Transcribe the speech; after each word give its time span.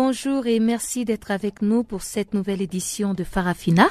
Bonjour 0.00 0.46
et 0.46 0.60
merci 0.60 1.04
d'être 1.04 1.32
avec 1.32 1.60
nous 1.60 1.82
pour 1.82 2.02
cette 2.02 2.32
nouvelle 2.32 2.62
édition 2.62 3.14
de 3.14 3.24
Farafina. 3.24 3.88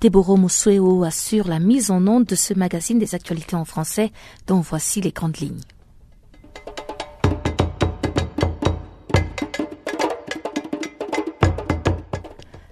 Deborah 0.00 0.36
Moussueo 0.36 1.02
assure 1.02 1.48
la 1.48 1.58
mise 1.58 1.90
en 1.90 2.06
onde 2.06 2.26
de 2.26 2.36
ce 2.36 2.54
magazine 2.54 3.00
des 3.00 3.16
actualités 3.16 3.56
en 3.56 3.64
français 3.64 4.12
dont 4.46 4.60
voici 4.60 5.00
les 5.00 5.10
grandes 5.10 5.36
lignes. 5.38 5.58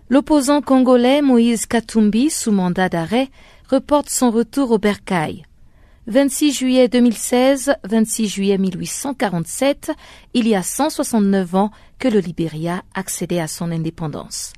L'opposant 0.09 0.63
congolais 0.63 1.23
Moïse 1.23 1.67
Katumbi, 1.67 2.31
sous 2.31 2.53
mandat 2.53 2.89
d'arrêt, 2.89 3.31
reporte 3.69 4.11
son 4.11 4.31
retour 4.31 4.71
au 4.71 4.79
Bercail. 4.79 5.46
26 6.09 6.53
juillet 6.53 6.89
2016, 6.89 7.75
26 7.83 8.29
juillet 8.29 8.59
1847, 8.59 9.91
il 10.35 10.47
y 10.47 10.55
a 10.55 10.63
169 10.63 11.57
ans 11.57 11.73
que 11.99 12.07
le 12.07 12.21
Libéria 12.21 12.85
accédait 12.95 13.41
à 13.41 13.49
son 13.49 13.73
indépendance. 13.73 14.53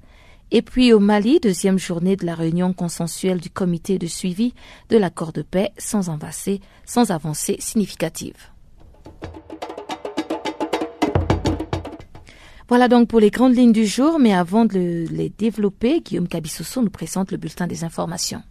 Et 0.51 0.61
puis 0.61 0.93
au 0.93 1.01
Mali, 1.01 1.41
deuxième 1.41 1.79
journée 1.79 2.17
de 2.17 2.27
la 2.27 2.35
réunion 2.35 2.75
consensuelle 2.75 3.41
du 3.41 3.49
comité 3.49 3.99
de 3.99 4.07
suivi 4.07 4.53
de 4.91 4.99
l'accord 4.99 5.33
de 5.33 5.41
paix 5.41 5.73
sans 5.79 6.11
avancée, 6.11 6.61
sans 6.85 7.11
avancée 7.13 7.57
significative. 7.61 8.51
Voilà 12.69 12.89
donc 12.89 13.09
pour 13.09 13.21
les 13.21 13.31
grandes 13.31 13.57
lignes 13.57 13.73
du 13.73 13.87
jour, 13.87 14.19
mais 14.19 14.35
avant 14.35 14.67
de 14.67 15.07
les 15.11 15.31
développer, 15.31 16.03
Guillaume 16.03 16.29
Cabissoso 16.29 16.83
nous 16.83 16.91
présente 16.91 17.33
le 17.33 17.39
bulletin 17.39 17.67
des 17.67 17.85
informations. 17.85 18.43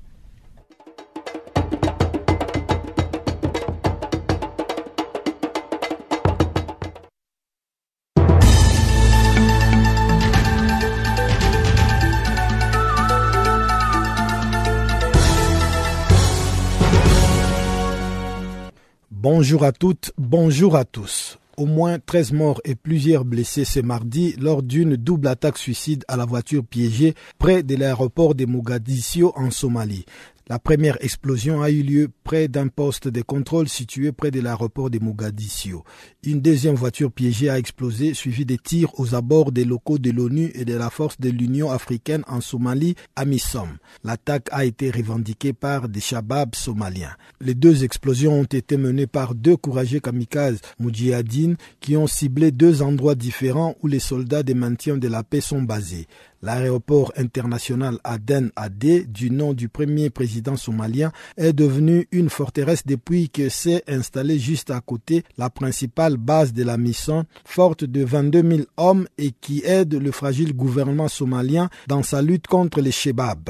Bonjour 19.29 19.65
à 19.65 19.73
toutes, 19.73 20.13
bonjour 20.17 20.77
à 20.77 20.85
tous. 20.85 21.37
Au 21.57 21.65
moins 21.65 21.99
13 21.99 22.31
morts 22.31 22.61
et 22.63 22.75
plusieurs 22.75 23.25
blessés 23.25 23.65
ce 23.65 23.81
mardi 23.81 24.33
lors 24.39 24.63
d'une 24.63 24.95
double 24.95 25.27
attaque 25.27 25.57
suicide 25.57 26.05
à 26.07 26.15
la 26.15 26.23
voiture 26.23 26.63
piégée 26.63 27.13
près 27.37 27.61
de 27.61 27.75
l'aéroport 27.75 28.35
de 28.35 28.45
Mogadiscio 28.45 29.33
en 29.35 29.51
Somalie. 29.51 30.05
La 30.49 30.59
première 30.59 30.97
explosion 31.03 31.61
a 31.61 31.69
eu 31.69 31.83
lieu 31.83 32.07
près 32.23 32.47
d'un 32.47 32.69
poste 32.69 33.09
de 33.09 33.21
contrôle 33.21 33.67
situé 33.67 34.13
près 34.13 34.31
de 34.31 34.39
l'aéroport 34.39 34.89
de 34.89 34.97
Mogadiscio. 34.97 35.83
Une 36.23 36.39
deuxième 36.39 36.75
voiture 36.75 37.11
piégée 37.11 37.49
a 37.49 37.59
explosé, 37.59 38.13
suivi 38.13 38.45
des 38.45 38.57
tirs 38.57 38.97
aux 38.97 39.13
abords 39.13 39.51
des 39.51 39.65
locaux 39.65 39.97
de 39.97 40.09
l'ONU 40.09 40.51
et 40.55 40.63
de 40.63 40.73
la 40.73 40.89
force 40.89 41.19
de 41.19 41.29
l'Union 41.29 41.69
africaine 41.69 42.23
en 42.29 42.39
Somalie, 42.39 42.95
AMISOM. 43.17 43.77
L'attaque 44.05 44.47
a 44.51 44.63
été 44.63 44.89
revendiquée 44.89 45.51
par 45.51 45.89
des 45.89 45.99
Shabab 45.99 46.55
somaliens. 46.55 47.17
Les 47.41 47.53
deux 47.53 47.83
explosions 47.83 48.39
ont 48.39 48.45
été 48.45 48.77
menées 48.77 49.05
par 49.05 49.35
deux 49.35 49.57
courageux 49.57 49.99
kamikazes 49.99 50.61
moudjihadines 50.79 51.57
qui 51.81 51.97
ont 51.97 52.07
ciblé 52.07 52.51
deux 52.51 52.81
endroits 52.81 53.15
différents 53.15 53.75
où 53.83 53.87
les 53.87 53.99
soldats 53.99 54.43
de 54.43 54.53
maintien 54.53 54.95
de 54.95 55.09
la 55.09 55.23
paix 55.23 55.41
sont 55.41 55.61
basés. 55.61 56.07
L'aéroport 56.41 57.11
international 57.17 57.97
Aden 58.03 58.51
Adé, 58.55 59.05
du 59.05 59.31
nom 59.31 59.53
du 59.53 59.69
premier 59.69 60.09
président 60.09 60.55
somalien, 60.55 61.11
est 61.35 61.53
devenu 61.53 62.07
une 62.11 62.29
forteresse 62.29 62.85
depuis 62.85 63.29
que 63.29 63.49
s'est 63.49 63.83
installée 63.87 64.37
juste 64.39 64.69
à 64.71 64.79
côté 64.81 65.23
la 65.37 65.49
principale 65.49 66.17
base 66.17 66.53
de 66.53 66.63
la 66.63 66.77
mission, 66.77 67.25
forte 67.43 67.83
de 67.83 68.03
22 68.03 68.49
000 68.49 68.61
hommes 68.77 69.07
et 69.17 69.31
qui 69.31 69.63
aide 69.65 69.95
le 69.95 70.11
fragile 70.11 70.53
gouvernement 70.53 71.07
somalien 71.07 71.69
dans 71.87 72.03
sa 72.03 72.21
lutte 72.21 72.47
contre 72.47 72.81
les 72.81 72.91
Shebab. 72.91 73.49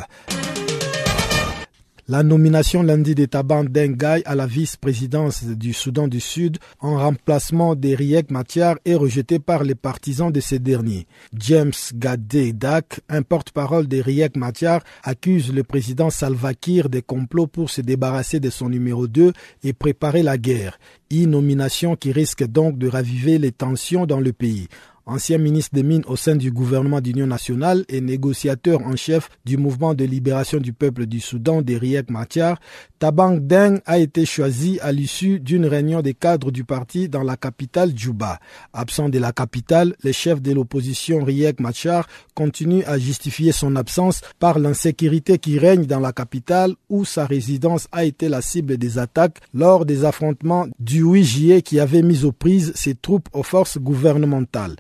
La 2.09 2.23
nomination 2.23 2.84
lundi 2.84 3.16
de 3.16 3.25
Taban 3.25 3.66
Dengai 3.66 4.22
à 4.23 4.34
la 4.34 4.47
vice-présidence 4.47 5.44
du 5.44 5.73
Soudan 5.73 6.07
du 6.07 6.22
Sud 6.22 6.57
en 6.79 7.00
remplacement 7.00 7.75
de 7.75 7.90
Riek 7.94 8.31
Machar 8.31 8.78
est 8.85 8.95
rejetée 8.95 9.40
par 9.40 9.66
les 9.66 9.75
partisans 9.75 10.31
de 10.31 10.40
ces 10.40 10.57
derniers. 10.57 11.06
James 11.38 11.73
Dak, 11.94 13.01
un 13.09 13.23
porte-parole 13.23 13.90
de 13.90 14.00
Riek 14.00 14.38
Machar, 14.38 14.84
accuse 15.03 15.53
le 15.53 15.66
président 15.66 16.09
Salva 16.09 16.53
Kiir 16.53 16.88
des 16.88 17.01
complots 17.01 17.47
pour 17.47 17.69
se 17.69 17.81
débarrasser 17.81 18.40
de 18.40 18.50
son 18.50 18.69
numéro 18.69 19.09
2 19.09 19.34
et 19.66 19.73
préparer 19.73 20.23
la 20.23 20.38
guerre. 20.38 20.79
Une 21.12 21.31
nomination 21.31 21.97
qui 21.97 22.13
risque 22.13 22.46
donc 22.46 22.78
de 22.78 22.88
raviver 22.88 23.38
les 23.38 23.51
tensions 23.51 24.06
dans 24.06 24.22
le 24.22 24.31
pays 24.31 24.69
ancien 25.07 25.38
ministre 25.38 25.73
des 25.73 25.84
Mines 25.84 26.03
au 26.07 26.16
sein 26.16 26.35
du 26.35 26.51
gouvernement 26.51 27.01
d'Union 27.01 27.25
nationale 27.25 27.85
et 27.90 28.01
négociateur 28.01 28.81
en 28.85 28.95
chef 28.95 29.29
du 29.45 29.57
mouvement 29.57 29.94
de 29.94 30.03
libération 30.03 30.59
du 30.59 30.73
peuple 30.73 31.06
du 31.06 31.19
Soudan 31.19 31.62
de 31.62 31.73
Riek 31.73 32.09
Machar, 32.12 32.59
Tabang 33.00 33.40
Deng 33.40 33.79
a 33.85 34.00
été 34.00 34.25
choisi 34.25 34.79
à 34.81 34.91
l'issue 34.91 35.40
d'une 35.40 35.66
réunion 35.66 36.01
des 36.01 36.13
cadres 36.13 36.51
du 36.51 36.63
parti 36.63 37.09
dans 37.09 37.23
la 37.23 37.38
capitale 37.38 37.91
Djouba. 37.96 38.40
Absent 38.73 39.09
de 39.09 39.19
la 39.19 39.31
capitale, 39.31 39.96
le 40.03 40.12
chef 40.12 40.41
de 40.41 40.51
l'opposition 40.51 41.23
Riek 41.23 41.59
Machar 41.59 42.07
continue 42.34 42.84
à 42.85 42.97
justifier 42.97 43.51
son 43.51 43.75
absence 43.75 44.22
par 44.40 44.59
l'insécurité 44.59 45.38
qui 45.38 45.57
règne 45.59 45.85
dans 45.85 46.00
la 46.00 46.12
capitale 46.12 46.73
où 46.90 47.06
sa 47.06 47.25
résidence 47.25 47.88
a 47.91 48.03
été 48.03 48.29
la 48.29 48.41
cible 48.41 48.78
des 48.78 48.97
attaques 48.97 49.40
lors 49.53 49.85
des 49.85 50.03
affrontements 50.03 50.67
du 50.79 51.01
8 51.01 51.23
juillet 51.23 51.62
qui 51.62 51.79
avaient 51.79 52.01
mis 52.01 52.25
aux 52.25 52.31
prises 52.31 52.73
ses 52.75 52.96
troupes 52.96 53.29
aux 53.34 53.44
forces 53.44 53.78
gouvernementales. 53.78 54.75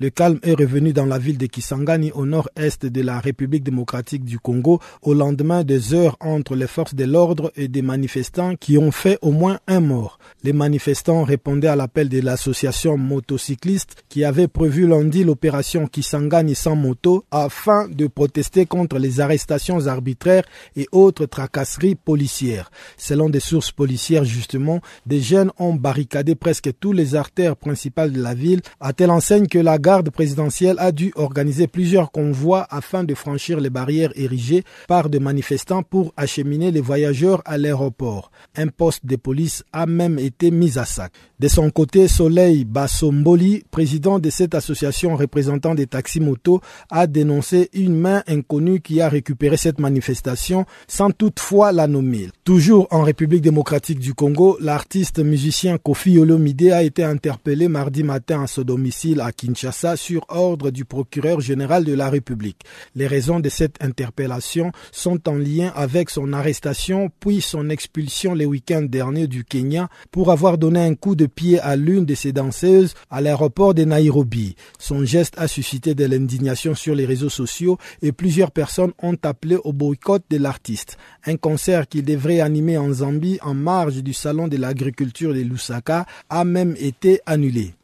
Le 0.00 0.10
calme 0.10 0.38
est 0.44 0.54
revenu 0.54 0.92
dans 0.92 1.06
la 1.06 1.18
ville 1.18 1.38
de 1.38 1.46
Kisangani 1.46 2.12
au 2.12 2.24
nord-est 2.24 2.86
de 2.86 3.02
la 3.02 3.18
République 3.18 3.64
démocratique 3.64 4.24
du 4.24 4.38
Congo 4.38 4.78
au 5.02 5.12
lendemain 5.12 5.64
des 5.64 5.92
heures 5.92 6.16
entre 6.20 6.54
les 6.54 6.68
forces 6.68 6.94
de 6.94 7.02
l'ordre 7.02 7.50
et 7.56 7.66
des 7.66 7.82
manifestants 7.82 8.54
qui 8.54 8.78
ont 8.78 8.92
fait 8.92 9.18
au 9.22 9.32
moins 9.32 9.58
un 9.66 9.80
mort. 9.80 10.20
Les 10.44 10.52
manifestants 10.52 11.24
répondaient 11.24 11.66
à 11.66 11.74
l'appel 11.74 12.08
de 12.08 12.20
l'association 12.20 12.96
motocycliste 12.96 13.96
qui 14.08 14.24
avait 14.24 14.46
prévu 14.46 14.86
lundi 14.86 15.24
l'opération 15.24 15.88
Kisangani 15.88 16.54
sans 16.54 16.76
moto 16.76 17.24
afin 17.32 17.88
de 17.88 18.06
protester 18.06 18.66
contre 18.66 19.00
les 19.00 19.18
arrestations 19.18 19.88
arbitraires 19.88 20.44
et 20.76 20.86
autres 20.92 21.26
tracasseries 21.26 21.96
policières. 21.96 22.70
Selon 22.98 23.28
des 23.30 23.40
sources 23.40 23.72
policières 23.72 24.24
justement, 24.24 24.80
des 25.06 25.20
jeunes 25.20 25.50
ont 25.58 25.74
barricadé 25.74 26.36
presque 26.36 26.70
tous 26.78 26.92
les 26.92 27.16
artères 27.16 27.56
principales 27.56 28.12
de 28.12 28.22
la 28.22 28.34
ville 28.34 28.60
à 28.78 28.92
telle 28.92 29.10
enseigne 29.10 29.48
que 29.48 29.58
la 29.58 29.78
garde 29.88 30.10
présidentielle 30.10 30.76
a 30.80 30.92
dû 30.92 31.14
organiser 31.16 31.66
plusieurs 31.66 32.10
convois 32.10 32.66
afin 32.68 33.04
de 33.04 33.14
franchir 33.14 33.58
les 33.58 33.70
barrières 33.70 34.12
érigées 34.16 34.62
par 34.86 35.08
des 35.08 35.18
manifestants 35.18 35.82
pour 35.82 36.12
acheminer 36.14 36.70
les 36.70 36.82
voyageurs 36.82 37.40
à 37.46 37.56
l'aéroport. 37.56 38.30
Un 38.54 38.66
poste 38.66 39.06
de 39.06 39.16
police 39.16 39.64
a 39.72 39.86
même 39.86 40.18
été 40.18 40.50
mis 40.50 40.78
à 40.78 40.84
sac. 40.84 41.10
De 41.40 41.48
son 41.48 41.70
côté, 41.70 42.06
Soleil 42.06 42.66
Bassomboli, 42.66 43.62
président 43.70 44.18
de 44.18 44.28
cette 44.28 44.54
association 44.54 45.16
représentant 45.16 45.74
des 45.74 45.86
taxis-motos, 45.86 46.60
a 46.90 47.06
dénoncé 47.06 47.70
une 47.72 47.96
main 47.96 48.22
inconnue 48.26 48.80
qui 48.80 49.00
a 49.00 49.08
récupéré 49.08 49.56
cette 49.56 49.80
manifestation 49.80 50.66
sans 50.86 51.12
toutefois 51.12 51.72
la 51.72 51.86
nommer. 51.86 52.28
Toujours 52.44 52.88
en 52.90 53.02
République 53.04 53.40
démocratique 53.40 54.00
du 54.00 54.12
Congo, 54.12 54.58
l'artiste 54.60 55.20
musicien 55.20 55.78
Kofi 55.78 56.18
Olomide 56.18 56.72
a 56.72 56.82
été 56.82 57.04
interpellé 57.04 57.68
mardi 57.68 58.02
matin 58.02 58.42
à 58.42 58.46
son 58.46 58.62
domicile 58.62 59.22
à 59.22 59.32
Kinshasa 59.32 59.77
sur 59.96 60.24
ordre 60.28 60.70
du 60.70 60.84
procureur 60.84 61.40
général 61.40 61.84
de 61.84 61.94
la 61.94 62.10
République. 62.10 62.62
Les 62.94 63.06
raisons 63.06 63.40
de 63.40 63.48
cette 63.48 63.82
interpellation 63.82 64.72
sont 64.92 65.28
en 65.28 65.34
lien 65.34 65.72
avec 65.74 66.10
son 66.10 66.32
arrestation 66.32 67.10
puis 67.20 67.40
son 67.40 67.70
expulsion 67.70 68.34
le 68.34 68.44
week-end 68.44 68.82
dernier 68.82 69.26
du 69.26 69.44
Kenya 69.44 69.88
pour 70.10 70.30
avoir 70.30 70.58
donné 70.58 70.80
un 70.80 70.94
coup 70.94 71.14
de 71.14 71.26
pied 71.26 71.60
à 71.60 71.76
l'une 71.76 72.04
de 72.04 72.14
ses 72.14 72.32
danseuses 72.32 72.94
à 73.10 73.20
l'aéroport 73.20 73.74
de 73.74 73.84
Nairobi. 73.84 74.56
Son 74.78 75.04
geste 75.04 75.34
a 75.38 75.48
suscité 75.48 75.94
de 75.94 76.04
l'indignation 76.04 76.74
sur 76.74 76.94
les 76.94 77.06
réseaux 77.06 77.28
sociaux 77.28 77.78
et 78.02 78.12
plusieurs 78.12 78.50
personnes 78.50 78.92
ont 79.02 79.16
appelé 79.22 79.56
au 79.64 79.72
boycott 79.72 80.22
de 80.30 80.38
l'artiste. 80.38 80.96
Un 81.24 81.36
concert 81.36 81.88
qu'il 81.88 82.04
devrait 82.04 82.40
animer 82.40 82.78
en 82.78 82.92
Zambie 82.92 83.38
en 83.42 83.54
marge 83.54 84.02
du 84.02 84.12
salon 84.12 84.48
de 84.48 84.56
l'agriculture 84.56 85.34
de 85.34 85.40
Lusaka 85.40 86.06
a 86.28 86.44
même 86.44 86.74
été 86.78 87.20
annulé. 87.26 87.74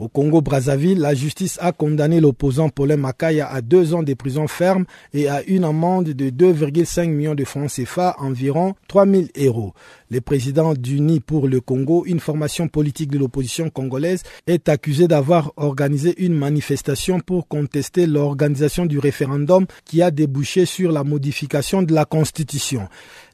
Au 0.00 0.08
Congo-Brazzaville, 0.08 0.98
la 0.98 1.14
justice 1.14 1.58
a 1.60 1.72
condamné 1.72 2.20
l'opposant 2.20 2.70
Paulin 2.70 2.96
Makaya 2.96 3.46
à 3.46 3.60
deux 3.60 3.92
ans 3.92 4.02
de 4.02 4.14
prison 4.14 4.48
ferme 4.48 4.86
et 5.12 5.28
à 5.28 5.42
une 5.42 5.62
amende 5.62 6.06
de 6.06 6.30
2,5 6.30 7.10
millions 7.10 7.34
de 7.34 7.44
francs 7.44 7.70
CFA, 7.70 8.16
environ 8.18 8.74
3 8.88 9.04
000 9.04 9.24
euros. 9.36 9.74
Le 10.10 10.22
président 10.22 10.72
d'Uni 10.72 11.20
pour 11.20 11.48
le 11.48 11.60
Congo, 11.60 12.04
une 12.06 12.18
formation 12.18 12.66
politique 12.66 13.10
de 13.10 13.18
l'opposition 13.18 13.68
congolaise, 13.68 14.22
est 14.46 14.70
accusé 14.70 15.06
d'avoir 15.06 15.52
organisé 15.58 16.14
une 16.24 16.34
manifestation 16.34 17.20
pour 17.20 17.46
contester 17.46 18.06
l'organisation 18.06 18.86
du 18.86 18.98
référendum 18.98 19.66
qui 19.84 20.00
a 20.00 20.10
débouché 20.10 20.64
sur 20.64 20.92
la 20.92 21.04
modification 21.04 21.82
de 21.82 21.92
la 21.92 22.06
Constitution. 22.06 22.88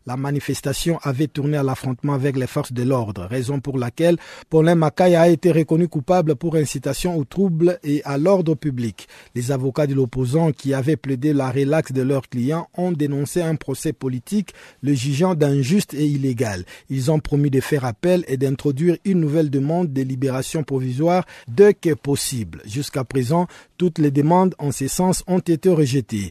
La 0.06 0.16
manifestation 0.16 0.98
avait 1.02 1.26
tourné 1.26 1.56
à 1.56 1.64
l'affrontement 1.64 2.14
avec 2.14 2.36
les 2.36 2.46
forces 2.46 2.72
de 2.72 2.84
l'ordre, 2.84 3.26
raison 3.28 3.58
pour 3.58 3.76
laquelle 3.76 4.18
Paulin 4.48 4.76
Mackay 4.76 5.16
a 5.16 5.28
été 5.28 5.50
reconnu 5.50 5.88
coupable 5.88 6.36
pour 6.36 6.54
incitation 6.54 7.16
au 7.16 7.24
trouble 7.24 7.80
et 7.82 8.02
à 8.04 8.16
l'ordre 8.16 8.54
public. 8.54 9.08
Les 9.34 9.50
avocats 9.50 9.88
de 9.88 9.94
l'opposant 9.94 10.52
qui 10.52 10.74
avaient 10.74 10.96
plaidé 10.96 11.32
la 11.32 11.50
relaxe 11.50 11.90
de 11.90 12.02
leurs 12.02 12.28
clients 12.28 12.68
ont 12.74 12.92
dénoncé 12.92 13.42
un 13.42 13.56
procès 13.56 13.92
politique, 13.92 14.54
le 14.80 14.94
jugeant 14.94 15.34
d'injuste 15.34 15.92
et 15.92 16.06
illégal. 16.06 16.64
Ils 16.88 17.10
ont 17.10 17.18
promis 17.18 17.50
de 17.50 17.60
faire 17.60 17.84
appel 17.84 18.24
et 18.28 18.36
d'introduire 18.36 18.98
une 19.04 19.18
nouvelle 19.18 19.50
demande 19.50 19.92
de 19.92 20.02
libération 20.02 20.62
provisoire 20.62 21.24
dès 21.48 21.74
que 21.74 21.94
possible. 21.94 22.62
Jusqu'à 22.64 23.02
présent, 23.02 23.48
toutes 23.76 23.98
les 23.98 24.12
demandes 24.12 24.54
en 24.58 24.70
ce 24.70 24.86
sens 24.86 25.24
ont 25.26 25.40
été 25.40 25.68
rejetées. 25.68 26.30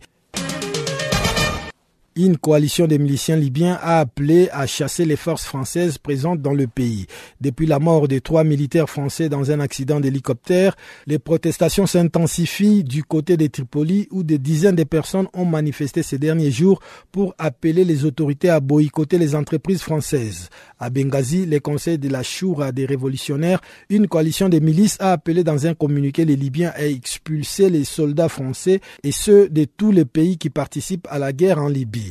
Une 2.17 2.37
coalition 2.37 2.87
de 2.87 2.95
miliciens 2.95 3.35
libyens 3.35 3.77
a 3.81 3.99
appelé 3.99 4.47
à 4.53 4.67
chasser 4.67 5.03
les 5.03 5.17
forces 5.17 5.43
françaises 5.43 5.97
présentes 5.97 6.41
dans 6.41 6.53
le 6.53 6.65
pays. 6.65 7.07
Depuis 7.41 7.65
la 7.65 7.77
mort 7.77 8.07
de 8.07 8.19
trois 8.19 8.45
militaires 8.45 8.89
français 8.89 9.27
dans 9.27 9.51
un 9.51 9.59
accident 9.59 9.99
d'hélicoptère, 9.99 10.77
les 11.07 11.19
protestations 11.19 11.85
s'intensifient 11.85 12.85
du 12.85 13.03
côté 13.03 13.35
de 13.35 13.47
Tripoli 13.47 14.07
où 14.11 14.23
des 14.23 14.37
dizaines 14.37 14.77
de 14.77 14.85
personnes 14.85 15.27
ont 15.33 15.43
manifesté 15.43 16.03
ces 16.03 16.17
derniers 16.17 16.51
jours 16.51 16.79
pour 17.11 17.35
appeler 17.37 17.83
les 17.83 18.05
autorités 18.05 18.49
à 18.49 18.61
boycotter 18.61 19.17
les 19.17 19.35
entreprises 19.35 19.81
françaises. 19.81 20.49
À 20.79 20.89
Benghazi, 20.89 21.45
les 21.45 21.59
conseils 21.59 21.97
de 21.97 22.07
la 22.07 22.23
Choura 22.23 22.71
des 22.71 22.85
révolutionnaires, 22.85 23.59
une 23.89 24.07
coalition 24.07 24.47
de 24.47 24.59
milices 24.59 24.95
a 25.01 25.11
appelé 25.11 25.43
dans 25.43 25.67
un 25.67 25.73
communiqué 25.73 26.23
les 26.23 26.37
Libyens 26.37 26.71
à 26.75 26.85
expulser 26.85 27.69
les 27.69 27.83
soldats 27.83 28.29
français 28.29 28.79
et 29.03 29.11
ceux 29.11 29.49
de 29.49 29.65
tous 29.65 29.91
les 29.91 30.05
pays 30.05 30.37
qui 30.37 30.49
participent 30.49 31.09
à 31.11 31.19
la 31.19 31.33
guerre 31.33 31.59
en 31.59 31.67
Libye. 31.67 32.04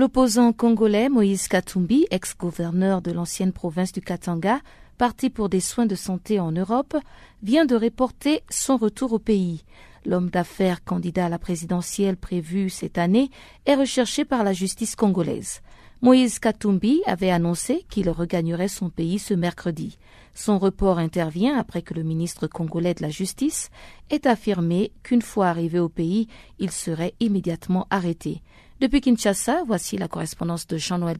L'opposant 0.00 0.52
congolais 0.54 1.10
Moïse 1.10 1.46
Katumbi, 1.46 2.06
ex-gouverneur 2.10 3.02
de 3.02 3.12
l'ancienne 3.12 3.52
province 3.52 3.92
du 3.92 4.00
Katanga, 4.00 4.60
parti 4.96 5.28
pour 5.28 5.48
des 5.50 5.60
soins 5.60 5.84
de 5.84 5.94
santé 5.94 6.40
en 6.40 6.52
Europe, 6.52 6.96
vient 7.42 7.66
de 7.66 7.74
reporter 7.76 8.42
son 8.48 8.78
retour 8.78 9.12
au 9.12 9.18
pays. 9.18 9.62
L'homme 10.06 10.30
d'affaires 10.30 10.82
candidat 10.84 11.26
à 11.26 11.28
la 11.28 11.38
présidentielle 11.38 12.16
prévue 12.16 12.70
cette 12.70 12.96
année 12.96 13.30
est 13.66 13.74
recherché 13.74 14.24
par 14.24 14.42
la 14.42 14.54
justice 14.54 14.96
congolaise. 14.96 15.60
Moïse 16.02 16.38
Katumbi 16.38 17.02
avait 17.04 17.30
annoncé 17.30 17.84
qu'il 17.90 18.08
regagnerait 18.08 18.68
son 18.68 18.88
pays 18.88 19.18
ce 19.18 19.34
mercredi. 19.34 19.98
Son 20.34 20.58
report 20.58 20.98
intervient 20.98 21.58
après 21.58 21.82
que 21.82 21.92
le 21.92 22.02
ministre 22.02 22.46
congolais 22.46 22.94
de 22.94 23.02
la 23.02 23.10
Justice 23.10 23.68
ait 24.08 24.26
affirmé 24.26 24.92
qu'une 25.02 25.20
fois 25.20 25.48
arrivé 25.48 25.78
au 25.78 25.90
pays, 25.90 26.28
il 26.58 26.70
serait 26.70 27.12
immédiatement 27.20 27.86
arrêté. 27.90 28.40
Depuis 28.80 29.02
Kinshasa, 29.02 29.62
voici 29.66 29.98
la 29.98 30.08
correspondance 30.08 30.66
de 30.66 30.78
Jean-Noël. 30.78 31.18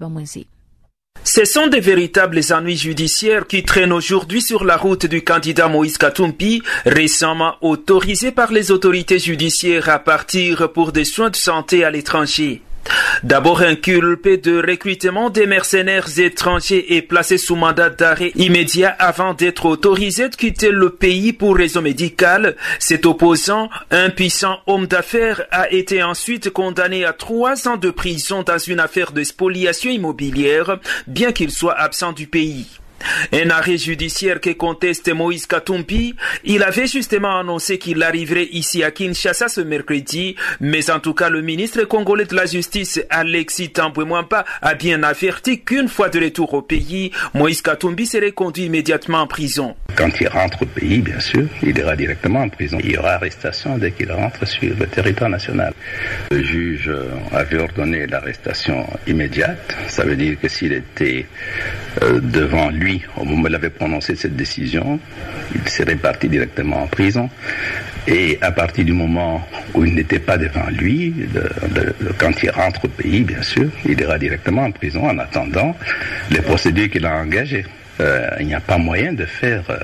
Ce 1.25 1.45
sont 1.45 1.67
des 1.67 1.81
véritables 1.81 2.41
ennuis 2.51 2.79
judiciaires 2.79 3.47
qui 3.47 3.63
traînent 3.63 3.93
aujourd'hui 3.93 4.41
sur 4.41 4.65
la 4.65 4.79
route 4.79 5.05
du 5.05 5.23
candidat 5.23 5.69
Moïse 5.69 5.99
Katumbi, 5.99 6.63
récemment 6.87 7.57
autorisé 7.61 8.33
par 8.33 8.51
les 8.51 8.71
autorités 8.71 9.19
judiciaires 9.19 9.91
à 9.91 9.99
partir 9.99 10.73
pour 10.73 10.93
des 10.93 11.05
soins 11.05 11.29
de 11.29 11.37
santé 11.37 11.85
à 11.85 11.91
l'étranger. 11.91 12.63
D'abord 13.23 13.61
inculpé 13.61 14.39
de 14.39 14.57
recrutement 14.57 15.29
des 15.29 15.47
mercenaires 15.47 16.19
étrangers 16.19 16.97
et 16.97 17.03
placé 17.03 17.37
sous 17.37 17.57
mandat 17.57 17.91
d'arrêt 17.91 18.33
immédiat 18.37 18.97
avant 18.99 19.35
d'être 19.35 19.67
autorisé 19.67 20.29
de 20.29 20.37
quitter 20.37 20.71
le 20.71 20.91
pays 20.91 21.33
pour 21.33 21.57
raison 21.57 21.83
médicale, 21.83 22.57
cet 22.79 23.05
opposant, 23.05 23.69
un 23.91 24.11
puissant 24.11 24.61
homme 24.67 24.87
d'affaires, 24.87 25.43
a 25.51 25.71
été 25.71 26.03
ensuite 26.03 26.51
condamné 26.51 27.05
à 27.05 27.13
trois 27.13 27.69
ans 27.69 27.77
de 27.77 27.91
prison 27.91 28.43
dans 28.43 28.59
une 28.59 28.81
affaire 28.81 29.13
de 29.13 29.23
spoliation 29.23 29.91
immobilière, 29.91 30.79
bien 31.07 31.33
qu'il 31.33 31.51
soit 31.51 31.79
absent 31.79 32.13
du 32.13 32.27
pays. 32.27 32.80
Un 33.33 33.51
arrêt 33.51 33.79
judiciaire 33.79 34.41
qui 34.41 34.57
conteste 34.57 35.13
Moïse 35.13 35.47
Katumbi, 35.47 36.15
il 36.45 36.63
avait 36.63 36.87
justement 36.87 37.39
annoncé 37.39 37.79
qu'il 37.79 38.03
arriverait 38.03 38.49
ici 38.53 38.83
à 38.83 38.91
Kinshasa 38.91 39.49
ce 39.49 39.61
mercredi, 39.61 40.37
mais 40.61 40.91
en 40.91 41.01
tout 41.01 41.15
cas 41.15 41.29
le 41.29 41.43
ministre 41.43 41.85
congolais 41.85 42.25
de 42.25 42.35
la 42.35 42.47
Justice, 42.47 43.01
Alexis 43.11 43.71
Tambouemwampa, 43.71 44.45
a 44.63 44.75
bien 44.75 45.03
averti 45.03 45.61
qu'une 45.61 45.89
fois 45.89 46.09
de 46.09 46.21
retour 46.21 46.55
au 46.55 46.63
pays, 46.63 47.11
Moïse 47.35 47.63
Katumbi 47.63 48.07
serait 48.07 48.33
conduit 48.33 48.65
immédiatement 48.65 49.19
en 49.23 49.27
prison. 49.27 49.75
Quand 49.97 50.11
il 50.21 50.29
rentre 50.29 50.63
au 50.63 50.67
pays, 50.67 51.01
bien 51.01 51.21
sûr, 51.21 51.47
il 51.63 51.77
ira 51.77 51.97
directement 51.97 52.41
en 52.41 52.49
prison. 52.49 52.79
Il 52.83 52.93
y 52.93 52.97
aura 52.97 53.13
arrestation 53.13 53.79
dès 53.79 53.93
qu'il 53.93 54.11
rentre 54.11 54.47
sur 54.47 54.75
le 54.79 54.87
territoire 54.87 55.31
national. 55.31 55.73
Le 56.31 56.43
juge 56.43 56.91
avait 57.33 57.59
ordonné 57.59 58.07
l'arrestation 58.07 58.87
immédiate. 59.07 59.77
Ça 59.89 60.05
veut 60.05 60.17
dire 60.17 60.39
que 60.41 60.49
s'il 60.49 60.73
était 60.73 61.27
euh, 62.03 62.21
devant 62.21 62.71
lui, 62.71 62.90
au 63.17 63.25
moment 63.25 63.45
où 63.45 63.49
il 63.49 63.55
avait 63.55 63.71
prononcé 63.71 64.15
cette 64.17 64.37
décision, 64.37 64.99
il 65.55 65.69
serait 65.69 65.97
parti 65.97 66.29
directement 66.29 66.83
en 66.83 66.87
prison. 66.87 67.29
Et 68.07 68.39
à 68.41 68.51
partir 68.51 68.85
du 68.85 68.93
moment 68.93 69.47
où 69.75 69.85
il 69.85 69.95
n'était 69.95 70.19
pas 70.19 70.39
devant 70.39 70.69
lui, 70.71 71.15
quand 72.19 72.43
il 72.43 72.51
rentre 72.51 72.87
au 72.87 72.89
pays, 72.89 73.23
bien 73.23 73.43
sûr, 73.43 73.69
il 73.85 74.01
ira 74.01 74.19
directement 74.19 74.65
en 74.65 74.73
prison 74.73 75.09
en 75.09 75.19
attendant 75.19 75.77
les 76.31 76.41
procédures 76.41 76.91
qu'il 76.91 77.07
a 77.07 77.15
engagées. 77.17 77.65
Euh, 78.01 78.29
il 78.41 78.47
n'y 78.47 78.55
a 78.55 78.61
pas 78.61 78.79
moyen 78.79 79.13
de 79.13 79.27
faire 79.27 79.63
euh, 79.69 79.75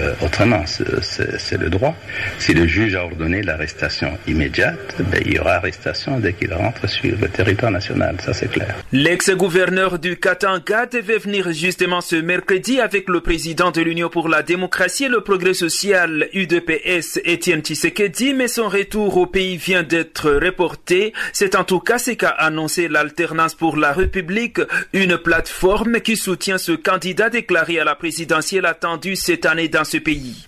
euh, 0.00 0.14
autrement. 0.22 0.64
C'est 0.66 1.58
le 1.58 1.68
droit. 1.68 1.94
Si 2.38 2.54
le 2.54 2.66
juge 2.66 2.94
a 2.94 3.04
ordonné 3.04 3.42
l'arrestation 3.42 4.16
immédiate, 4.26 4.96
ben, 4.98 5.20
il 5.26 5.34
y 5.34 5.38
aura 5.38 5.54
arrestation 5.54 6.18
dès 6.18 6.32
qu'il 6.32 6.52
rentre 6.54 6.88
sur 6.88 7.14
le 7.20 7.28
territoire 7.28 7.70
national. 7.70 8.16
Ça, 8.24 8.32
c'est 8.32 8.50
clair. 8.50 8.74
L'ex-gouverneur 8.92 9.98
du 9.98 10.16
Katanga 10.16 10.86
devait 10.86 11.18
venir 11.18 11.52
justement 11.52 12.00
ce 12.00 12.16
mercredi 12.16 12.80
avec 12.80 13.08
le 13.08 13.20
président 13.20 13.70
de 13.70 13.82
l'Union 13.82 14.08
pour 14.08 14.28
la 14.28 14.42
démocratie 14.42 15.04
et 15.04 15.08
le 15.08 15.20
progrès 15.20 15.54
social, 15.54 16.28
UDPS, 16.32 17.20
Étienne 17.24 17.60
Tshisekedi, 17.60 18.32
mais 18.32 18.48
son 18.48 18.68
retour 18.68 19.18
au 19.18 19.26
pays 19.26 19.58
vient 19.58 19.82
d'être 19.82 20.30
reporté. 20.30 21.12
C'est 21.32 21.54
en 21.54 21.64
tout 21.64 21.80
cas 21.80 21.98
ce 21.98 22.12
qu'a 22.12 22.30
annoncé 22.30 22.88
l'alternance 22.88 23.54
pour 23.54 23.76
la 23.76 23.92
République, 23.92 24.60
une 24.94 25.18
plateforme 25.18 26.00
qui 26.00 26.16
soutient 26.16 26.58
ce 26.58 26.72
candidat 26.72 27.28
des 27.28 27.42
à 27.56 27.84
la 27.84 27.94
présidentielle 27.94 28.66
attendue 28.66 29.16
cette 29.16 29.46
année 29.46 29.68
dans 29.68 29.84
ce 29.84 29.98
pays. 29.98 30.46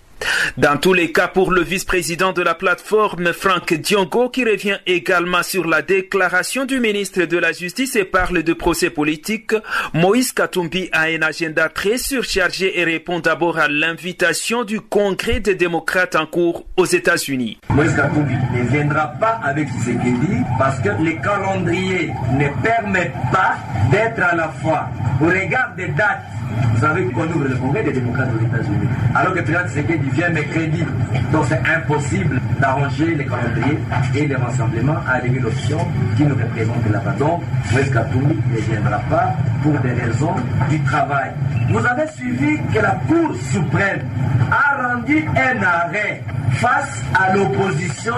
Dans 0.57 0.77
tous 0.77 0.93
les 0.93 1.11
cas, 1.11 1.27
pour 1.27 1.51
le 1.51 1.61
vice-président 1.61 2.33
de 2.33 2.41
la 2.41 2.55
plateforme, 2.55 3.33
Franck 3.33 3.73
Diongo, 3.73 4.29
qui 4.29 4.45
revient 4.45 4.77
également 4.85 5.43
sur 5.43 5.65
la 5.67 5.81
déclaration 5.81 6.65
du 6.65 6.79
ministre 6.79 7.23
de 7.23 7.37
la 7.37 7.51
Justice 7.51 7.95
et 7.95 8.05
parle 8.05 8.43
de 8.43 8.53
procès 8.53 8.89
politique, 8.89 9.53
Moïse 9.93 10.31
Katumbi 10.31 10.89
a 10.91 11.03
un 11.03 11.21
agenda 11.21 11.69
très 11.69 11.97
surchargé 11.97 12.79
et 12.79 12.83
répond 12.83 13.19
d'abord 13.19 13.57
à 13.57 13.67
l'invitation 13.67 14.63
du 14.63 14.79
Congrès 14.81 15.39
des 15.39 15.55
démocrates 15.55 16.15
en 16.15 16.25
cours 16.25 16.65
aux 16.77 16.85
États-Unis. 16.85 17.59
Moïse 17.69 17.95
Katumbi 17.95 18.33
ne 18.33 18.69
viendra 18.69 19.07
pas 19.19 19.39
avec 19.43 19.67
ce 19.69 19.91
parce 20.57 20.79
que 20.79 20.89
le 20.89 21.21
calendrier 21.21 22.11
ne 22.33 22.47
permet 22.61 23.11
pas 23.31 23.57
d'être 23.91 24.19
à 24.19 24.35
la 24.35 24.49
fois 24.49 24.89
au 25.21 25.25
regard 25.25 25.73
des 25.75 25.87
dates 25.89 26.23
vous 26.73 26.79
savez 26.79 27.05
qu'on 27.05 27.23
ouvre 27.23 27.47
le 27.47 27.55
congrès 27.55 27.83
des 27.83 27.93
démocrates 27.93 28.29
aux 28.35 28.45
États-Unis. 28.45 28.87
Alors 29.15 29.33
que 29.33 29.39
président 29.41 29.65
Tshisekedi 29.67 30.09
vient 30.09 30.29
mercredi. 30.29 30.83
Donc 31.31 31.45
c'est 31.47 31.61
impossible 31.75 32.39
d'arranger 32.59 33.15
les 33.15 33.25
calendriers 33.25 33.79
et 34.15 34.27
les 34.27 34.35
rassemblements 34.35 34.97
à 35.07 35.15
arriver 35.15 35.39
l'option 35.39 35.79
qui 36.15 36.23
nous 36.23 36.35
représente 36.35 36.89
là-bas. 36.89 37.15
Donc, 37.19 37.41
Moïse 37.71 37.91
Katoumi 37.91 38.39
ne 38.51 38.57
viendra 38.57 38.99
pas 39.09 39.35
pour 39.61 39.73
des 39.79 39.91
raisons 39.93 40.35
du 40.69 40.79
travail. 40.83 41.31
Vous 41.69 41.85
avez 41.85 42.07
suivi 42.15 42.57
que 42.73 42.79
la 42.79 42.97
Cour 43.07 43.35
suprême 43.51 44.01
a 44.51 44.87
rendu 44.87 45.25
un 45.35 45.63
arrêt 45.63 46.21
face 46.51 47.03
à 47.13 47.35
l'opposition 47.35 48.15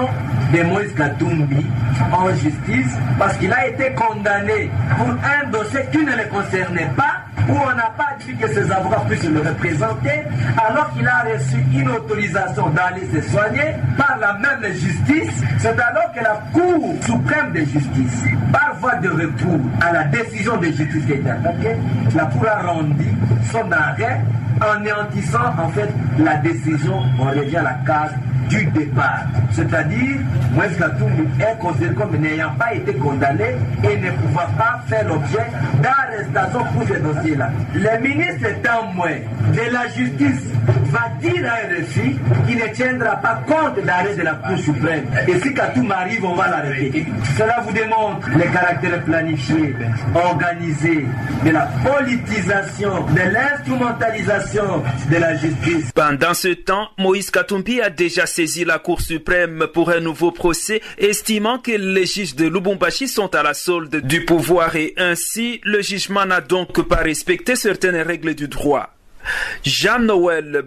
de 0.53 0.63
Moïse 0.63 0.93
Katumbi 0.93 1.65
en 2.11 2.29
justice 2.35 2.93
parce 3.17 3.37
qu'il 3.37 3.51
a 3.51 3.67
été 3.67 3.93
condamné 3.93 4.69
pour 4.97 5.07
un 5.09 5.49
dossier 5.49 5.81
qui 5.91 5.99
ne 5.99 6.11
le 6.11 6.25
concernait 6.29 6.91
pas 6.95 7.24
où 7.49 7.53
on 7.53 7.75
n'a 7.75 7.91
pas 7.97 8.15
dit 8.19 8.35
que 8.35 8.47
ses 8.47 8.71
avocats 8.71 9.03
puissent 9.07 9.29
le 9.29 9.39
représenter, 9.39 10.23
alors 10.57 10.91
qu'il 10.93 11.07
a 11.07 11.23
reçu 11.23 11.57
une 11.73 11.89
autorisation 11.89 12.69
d'aller 12.69 13.07
se 13.13 13.29
soigner 13.29 13.75
par 13.97 14.17
la 14.19 14.33
même 14.33 14.73
justice. 14.73 15.43
C'est 15.59 15.79
alors 15.79 16.11
que 16.13 16.23
la 16.23 16.41
Cour 16.53 16.95
suprême 17.05 17.51
de 17.53 17.59
justice, 17.59 18.23
par 18.51 18.75
voie 18.79 18.95
de 18.95 19.09
recours 19.09 19.59
à 19.81 19.91
la 19.91 20.03
décision 20.05 20.57
de 20.57 20.65
justice 20.65 21.05
qui 21.05 21.13
été 21.13 21.29
attaquée, 21.29 21.75
la 22.15 22.25
Cour 22.25 22.47
a 22.47 22.61
rendu 22.61 23.07
son 23.51 23.71
arrêt 23.71 24.21
en 24.61 24.79
néantissant 24.79 25.53
en 25.57 25.69
fait 25.69 25.89
la 26.19 26.35
décision, 26.37 27.01
on 27.19 27.25
revient 27.25 27.57
à 27.57 27.63
la 27.63 27.73
case 27.85 28.13
du 28.49 28.65
départ. 28.65 29.23
C'est-à-dire, 29.51 30.17
Moïse 30.53 30.77
Katumbi 30.77 31.23
est 31.39 31.57
considéré 31.59 31.95
comme 31.95 32.15
n'ayant 32.17 32.53
pas 32.57 32.73
été 32.73 32.93
condamné 32.93 33.55
et 33.83 33.97
ne 33.97 34.11
pouvant 34.11 34.47
pas 34.57 34.81
faire 34.87 35.07
l'objet 35.07 35.47
d'arrestation 35.81 36.63
pour 36.73 36.87
ce 36.87 36.93
dossier-là. 36.93 37.49
Le 37.73 38.01
ministre 38.01 38.47
moins 38.93 39.17
de 39.53 39.71
la 39.71 39.87
justice 39.87 40.49
va 40.85 41.09
dire 41.21 41.45
à 41.45 41.55
RFI 41.67 42.15
qu'il 42.47 42.57
ne 42.57 42.73
tiendra 42.73 43.15
pas 43.17 43.41
compte 43.47 43.83
d'arrêt 43.83 44.15
de 44.15 44.21
la 44.21 44.33
Cour 44.35 44.57
suprême. 44.57 45.05
Et 45.27 45.39
si 45.39 45.53
Katoum 45.53 45.91
arrive, 45.91 46.25
on 46.25 46.35
va 46.35 46.49
l'arrêter. 46.49 47.05
Cela 47.37 47.61
vous 47.65 47.73
démontre 47.73 48.29
le 48.29 48.43
caractère 48.51 49.03
planifié, 49.03 49.75
organisé 50.13 51.05
de 51.43 51.49
la 51.49 51.69
politisation, 51.83 53.05
de 53.07 53.31
l'instrumentalisation 53.31 54.83
de 55.09 55.17
la 55.17 55.35
justice. 55.35 55.91
Pendant 55.93 56.33
ce 56.33 56.49
temps, 56.49 56.89
Moïse 56.97 57.31
Katumbi 57.31 57.81
a 57.81 57.89
déjà 57.89 58.25
saisi 58.25 58.65
la 58.65 58.79
Cour 58.79 59.01
suprême 59.01 59.67
pour 59.73 59.89
un 59.89 59.99
nouveau 59.99 60.31
procès, 60.31 60.81
estimant 60.97 61.59
que 61.59 61.71
les 61.71 62.05
juges 62.05 62.35
de 62.35 62.47
Lubumbashi 62.47 63.07
sont 63.07 63.33
à 63.35 63.43
la 63.43 63.53
solde 63.53 63.95
du 64.01 64.25
pouvoir 64.25 64.75
et 64.75 64.93
ainsi 64.97 65.61
le 65.63 65.81
jugement 65.81 66.25
n'a 66.25 66.41
donc 66.41 66.87
pas 66.87 66.97
respecté 66.97 67.55
certaines 67.55 67.97
règles 67.97 68.35
du 68.35 68.47
droit. 68.47 68.94
Jean-Noël 69.63 70.63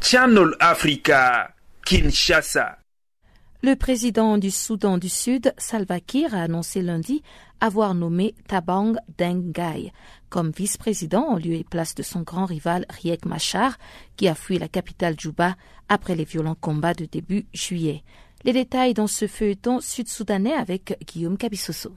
Channel 0.00 0.50
Africa, 0.60 1.50
Kinshasa. 1.84 2.78
Le 3.62 3.74
président 3.76 4.36
du 4.36 4.50
Soudan 4.50 4.98
du 4.98 5.08
Sud, 5.08 5.54
Salva 5.56 5.98
Kiir, 5.98 6.34
a 6.34 6.42
annoncé 6.42 6.82
lundi 6.82 7.22
avoir 7.60 7.94
nommé 7.94 8.34
Tabang 8.46 8.96
Dengai 9.16 9.92
comme 10.34 10.50
vice-président 10.50 11.28
en 11.28 11.36
lieu 11.36 11.54
et 11.54 11.62
place 11.62 11.94
de 11.94 12.02
son 12.02 12.22
grand 12.22 12.44
rival 12.44 12.86
Riek 12.90 13.24
Machar, 13.24 13.78
qui 14.16 14.26
a 14.26 14.34
fui 14.34 14.58
la 14.58 14.66
capitale 14.66 15.14
Juba 15.18 15.54
après 15.88 16.16
les 16.16 16.24
violents 16.24 16.56
combats 16.60 16.92
de 16.92 17.04
début 17.04 17.46
juillet. 17.54 18.02
Les 18.42 18.52
détails 18.52 18.94
dans 18.94 19.06
ce 19.06 19.28
feuilleton 19.28 19.80
sud-soudanais 19.80 20.52
avec 20.52 20.98
Guillaume 21.06 21.38
Cabissoso. 21.38 21.94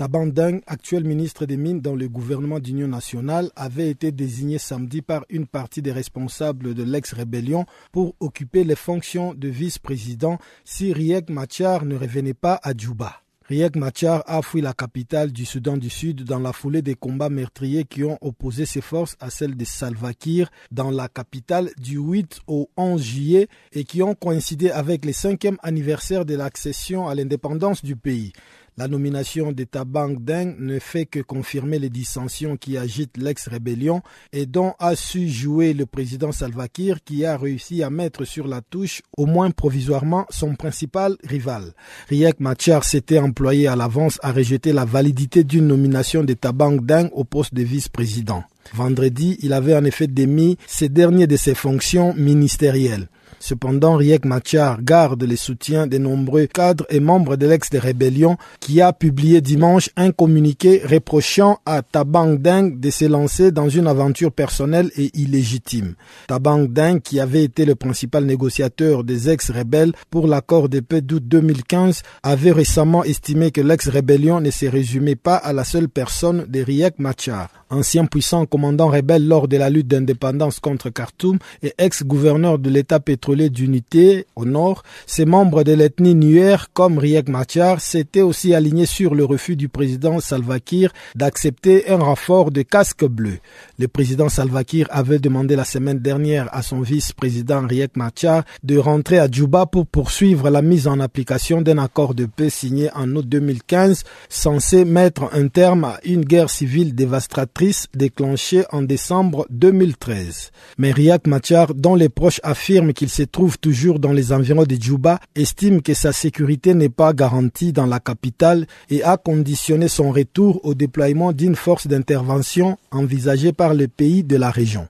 Tabandeng, 0.00 0.62
actuel 0.66 1.04
ministre 1.04 1.44
des 1.44 1.58
Mines 1.58 1.82
dans 1.82 1.94
le 1.94 2.08
gouvernement 2.08 2.58
d'Union 2.58 2.88
nationale, 2.88 3.50
avait 3.54 3.90
été 3.90 4.12
désigné 4.12 4.56
samedi 4.56 5.02
par 5.02 5.26
une 5.28 5.46
partie 5.46 5.82
des 5.82 5.92
responsables 5.92 6.72
de 6.72 6.82
l'ex-rébellion 6.82 7.66
pour 7.92 8.14
occuper 8.18 8.64
les 8.64 8.76
fonctions 8.76 9.34
de 9.34 9.48
vice-président 9.48 10.38
si 10.64 10.94
Riek 10.94 11.28
Machar 11.28 11.84
ne 11.84 11.96
revenait 11.96 12.32
pas 12.32 12.58
à 12.62 12.72
Djouba. 12.72 13.20
Riek 13.50 13.74
Machar 13.74 14.22
a 14.28 14.42
fui 14.42 14.60
la 14.60 14.72
capitale 14.72 15.32
du 15.32 15.44
Soudan 15.44 15.76
du 15.76 15.90
Sud 15.90 16.22
dans 16.22 16.38
la 16.38 16.52
foulée 16.52 16.82
des 16.82 16.94
combats 16.94 17.28
meurtriers 17.28 17.82
qui 17.82 18.04
ont 18.04 18.16
opposé 18.20 18.64
ses 18.64 18.80
forces 18.80 19.16
à 19.18 19.28
celles 19.28 19.56
de 19.56 19.64
Salva 19.64 20.14
Kiir 20.14 20.52
dans 20.70 20.92
la 20.92 21.08
capitale 21.08 21.68
du 21.76 21.98
8 21.98 22.42
au 22.46 22.70
11 22.76 23.02
juillet 23.02 23.48
et 23.72 23.82
qui 23.82 24.04
ont 24.04 24.14
coïncidé 24.14 24.70
avec 24.70 25.04
le 25.04 25.12
cinquième 25.12 25.58
anniversaire 25.64 26.24
de 26.24 26.36
l'accession 26.36 27.08
à 27.08 27.16
l'indépendance 27.16 27.84
du 27.84 27.96
pays. 27.96 28.32
La 28.80 28.88
nomination 28.88 29.52
de 29.52 29.64
Tabang 29.64 30.14
Deng 30.18 30.56
ne 30.58 30.78
fait 30.78 31.04
que 31.04 31.20
confirmer 31.20 31.78
les 31.78 31.90
dissensions 31.90 32.56
qui 32.56 32.78
agitent 32.78 33.18
l'ex-rébellion 33.18 34.00
et 34.32 34.46
dont 34.46 34.72
a 34.78 34.96
su 34.96 35.28
jouer 35.28 35.74
le 35.74 35.84
président 35.84 36.32
Salva 36.32 36.66
Kiir 36.66 37.04
qui 37.04 37.26
a 37.26 37.36
réussi 37.36 37.82
à 37.82 37.90
mettre 37.90 38.24
sur 38.24 38.48
la 38.48 38.62
touche, 38.62 39.02
au 39.18 39.26
moins 39.26 39.50
provisoirement, 39.50 40.24
son 40.30 40.54
principal 40.54 41.18
rival. 41.24 41.74
Riek 42.08 42.40
Machar 42.40 42.84
s'était 42.84 43.18
employé 43.18 43.68
à 43.68 43.76
l'avance 43.76 44.18
à 44.22 44.32
rejeter 44.32 44.72
la 44.72 44.86
validité 44.86 45.44
d'une 45.44 45.66
nomination 45.66 46.24
de 46.24 46.32
Tabang 46.32 46.80
Deng 46.80 47.10
au 47.12 47.24
poste 47.24 47.52
de 47.52 47.62
vice-président. 47.62 48.44
Vendredi, 48.72 49.36
il 49.42 49.52
avait 49.52 49.76
en 49.76 49.84
effet 49.84 50.06
démis 50.06 50.56
ces 50.66 50.88
derniers 50.88 51.26
de 51.26 51.36
ses 51.36 51.54
fonctions 51.54 52.14
ministérielles. 52.14 53.08
Cependant, 53.42 53.96
Riek 53.96 54.26
Machar 54.26 54.82
garde 54.82 55.24
le 55.24 55.34
soutien 55.34 55.86
de 55.86 55.96
nombreux 55.96 56.46
cadres 56.46 56.84
et 56.90 57.00
membres 57.00 57.36
de 57.36 57.46
l'ex-rébellion 57.46 58.36
qui 58.60 58.82
a 58.82 58.92
publié 58.92 59.40
dimanche 59.40 59.88
un 59.96 60.12
communiqué 60.12 60.82
reprochant 60.84 61.58
à 61.64 61.80
Tabang 61.80 62.36
Deng 62.36 62.78
de 62.78 62.90
se 62.90 63.06
lancer 63.06 63.50
dans 63.50 63.70
une 63.70 63.86
aventure 63.86 64.30
personnelle 64.30 64.90
et 64.94 65.10
illégitime. 65.18 65.94
Tabang 66.28 66.66
Deng, 66.66 67.00
qui 67.00 67.18
avait 67.18 67.42
été 67.42 67.64
le 67.64 67.74
principal 67.74 68.26
négociateur 68.26 69.04
des 69.04 69.30
ex-rebelles 69.30 69.94
pour 70.10 70.26
l'accord 70.26 70.68
de 70.68 70.80
paix 70.80 71.00
d'août 71.00 71.22
2015, 71.26 72.02
avait 72.22 72.52
récemment 72.52 73.04
estimé 73.04 73.52
que 73.52 73.62
l'ex-rébellion 73.62 74.40
ne 74.42 74.50
se 74.50 74.66
résumait 74.66 75.16
pas 75.16 75.36
à 75.36 75.54
la 75.54 75.64
seule 75.64 75.88
personne 75.88 76.44
de 76.46 76.60
Riek 76.60 76.98
Machar 76.98 77.59
ancien 77.70 78.04
puissant 78.06 78.46
commandant 78.46 78.88
rebelle 78.88 79.26
lors 79.26 79.48
de 79.48 79.56
la 79.56 79.70
lutte 79.70 79.86
d'indépendance 79.86 80.60
contre 80.60 80.90
Khartoum 80.90 81.38
et 81.62 81.72
ex-gouverneur 81.78 82.58
de 82.58 82.68
l'État 82.68 83.00
pétrolier 83.00 83.48
d'unité 83.48 84.26
au 84.36 84.44
nord, 84.44 84.82
ces 85.06 85.24
membres 85.24 85.62
de 85.62 85.72
l'ethnie 85.72 86.14
Nuer 86.14 86.56
comme 86.74 86.98
Riek 86.98 87.28
Machar 87.28 87.80
s'étaient 87.80 88.22
aussi 88.22 88.54
alignés 88.54 88.86
sur 88.86 89.14
le 89.14 89.24
refus 89.24 89.56
du 89.56 89.68
président 89.68 90.20
Salva 90.20 90.58
Kiir 90.58 90.92
d'accepter 91.14 91.88
un 91.88 91.98
renfort 91.98 92.50
de 92.50 92.62
casques 92.62 93.04
bleus. 93.04 93.38
Le 93.78 93.86
président 93.86 94.28
Salva 94.28 94.64
Kiir 94.64 94.88
avait 94.90 95.18
demandé 95.18 95.54
la 95.54 95.64
semaine 95.64 96.00
dernière 96.00 96.48
à 96.52 96.62
son 96.62 96.80
vice-président 96.80 97.66
Riek 97.66 97.96
Machar 97.96 98.42
de 98.64 98.78
rentrer 98.78 99.18
à 99.18 99.28
Djouba 99.30 99.66
pour 99.66 99.86
poursuivre 99.86 100.50
la 100.50 100.62
mise 100.62 100.88
en 100.88 100.98
application 100.98 101.62
d'un 101.62 101.78
accord 101.78 102.14
de 102.14 102.26
paix 102.26 102.50
signé 102.50 102.90
en 102.94 103.14
août 103.14 103.28
2015 103.28 104.02
censé 104.28 104.84
mettre 104.84 105.30
un 105.32 105.48
terme 105.48 105.84
à 105.84 106.00
une 106.04 106.24
guerre 106.24 106.50
civile 106.50 106.94
dévastatrice 106.94 107.59
déclenchée 107.94 108.64
en 108.72 108.82
décembre 108.82 109.46
2013. 109.50 110.50
Mais 110.78 110.92
Riak 110.92 111.26
Machar, 111.26 111.74
dont 111.74 111.94
les 111.94 112.08
proches 112.08 112.40
affirment 112.42 112.92
qu'il 112.92 113.10
se 113.10 113.22
trouve 113.22 113.58
toujours 113.58 113.98
dans 113.98 114.12
les 114.12 114.32
environs 114.32 114.64
de 114.64 114.76
Djouba, 114.76 115.20
estime 115.34 115.82
que 115.82 115.94
sa 115.94 116.12
sécurité 116.12 116.74
n'est 116.74 116.88
pas 116.88 117.12
garantie 117.12 117.72
dans 117.72 117.86
la 117.86 118.00
capitale 118.00 118.66
et 118.88 119.02
a 119.02 119.16
conditionné 119.16 119.88
son 119.88 120.10
retour 120.10 120.60
au 120.64 120.74
déploiement 120.74 121.32
d'une 121.32 121.56
force 121.56 121.86
d'intervention 121.86 122.78
envisagée 122.90 123.52
par 123.52 123.74
les 123.74 123.88
pays 123.88 124.24
de 124.24 124.36
la 124.36 124.50
région. 124.50 124.88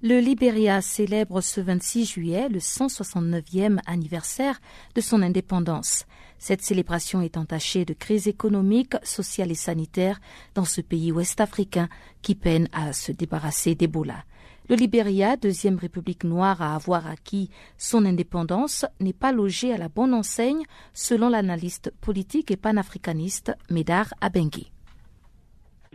Le 0.00 0.20
Libéria 0.20 0.80
célèbre 0.80 1.40
ce 1.40 1.60
26 1.60 2.04
juillet 2.06 2.48
le 2.48 2.60
169e 2.60 3.78
anniversaire 3.84 4.60
de 4.94 5.00
son 5.00 5.22
indépendance. 5.22 6.06
Cette 6.38 6.62
célébration 6.62 7.20
est 7.20 7.36
entachée 7.36 7.84
de 7.84 7.94
crise 7.94 8.28
économique, 8.28 8.94
sociale 9.02 9.50
et 9.50 9.56
sanitaire 9.56 10.20
dans 10.54 10.64
ce 10.64 10.80
pays 10.80 11.10
ouest-africain 11.10 11.88
qui 12.22 12.36
peine 12.36 12.68
à 12.72 12.92
se 12.92 13.10
débarrasser 13.10 13.74
d'Ebola. 13.74 14.24
Le 14.70 14.76
Libéria, 14.76 15.36
deuxième 15.36 15.76
république 15.76 16.24
noire 16.24 16.62
à 16.62 16.74
avoir 16.74 17.08
acquis 17.08 17.50
son 17.76 18.04
indépendance, 18.04 18.86
n'est 19.00 19.14
pas 19.14 19.32
logé 19.32 19.72
à 19.72 19.78
la 19.78 19.88
bonne 19.88 20.14
enseigne, 20.14 20.62
selon 20.92 21.30
l'analyste 21.30 21.92
politique 22.00 22.50
et 22.50 22.56
panafricaniste 22.56 23.56
Médard 23.70 24.12
Abengi. 24.20 24.70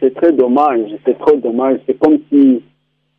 C'est 0.01 0.13
très 0.15 0.33
dommage, 0.33 0.89
c'est 1.05 1.17
trop 1.19 1.37
dommage. 1.37 1.79
C'est 1.85 1.97
comme 1.99 2.17
si 2.29 2.63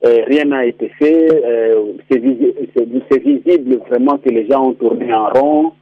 euh, 0.04 0.24
rien 0.26 0.44
n'a 0.44 0.66
été 0.66 0.90
fait. 0.98 1.30
Euh, 1.32 1.94
c'est 2.10 2.18
visible 2.18 3.78
vraiment 3.88 4.18
que 4.18 4.28
les 4.28 4.46
gens 4.48 4.66
ont 4.70 4.74
tourné 4.74 5.14
en 5.14 5.28
rond 5.30 5.72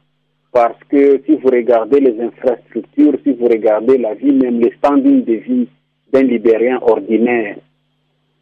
parce 0.53 0.77
que 0.87 1.19
si 1.25 1.35
vous 1.35 1.49
regardez 1.49 1.99
les 1.99 2.21
infrastructures, 2.21 3.17
si 3.23 3.33
vous 3.33 3.47
regardez 3.47 3.97
la 3.97 4.13
vie, 4.13 4.31
même 4.31 4.59
le 4.59 4.69
standing 4.77 5.25
de 5.25 5.33
vie 5.33 5.67
d'un 6.13 6.21
Libérien 6.21 6.79
ordinaire, 6.81 7.57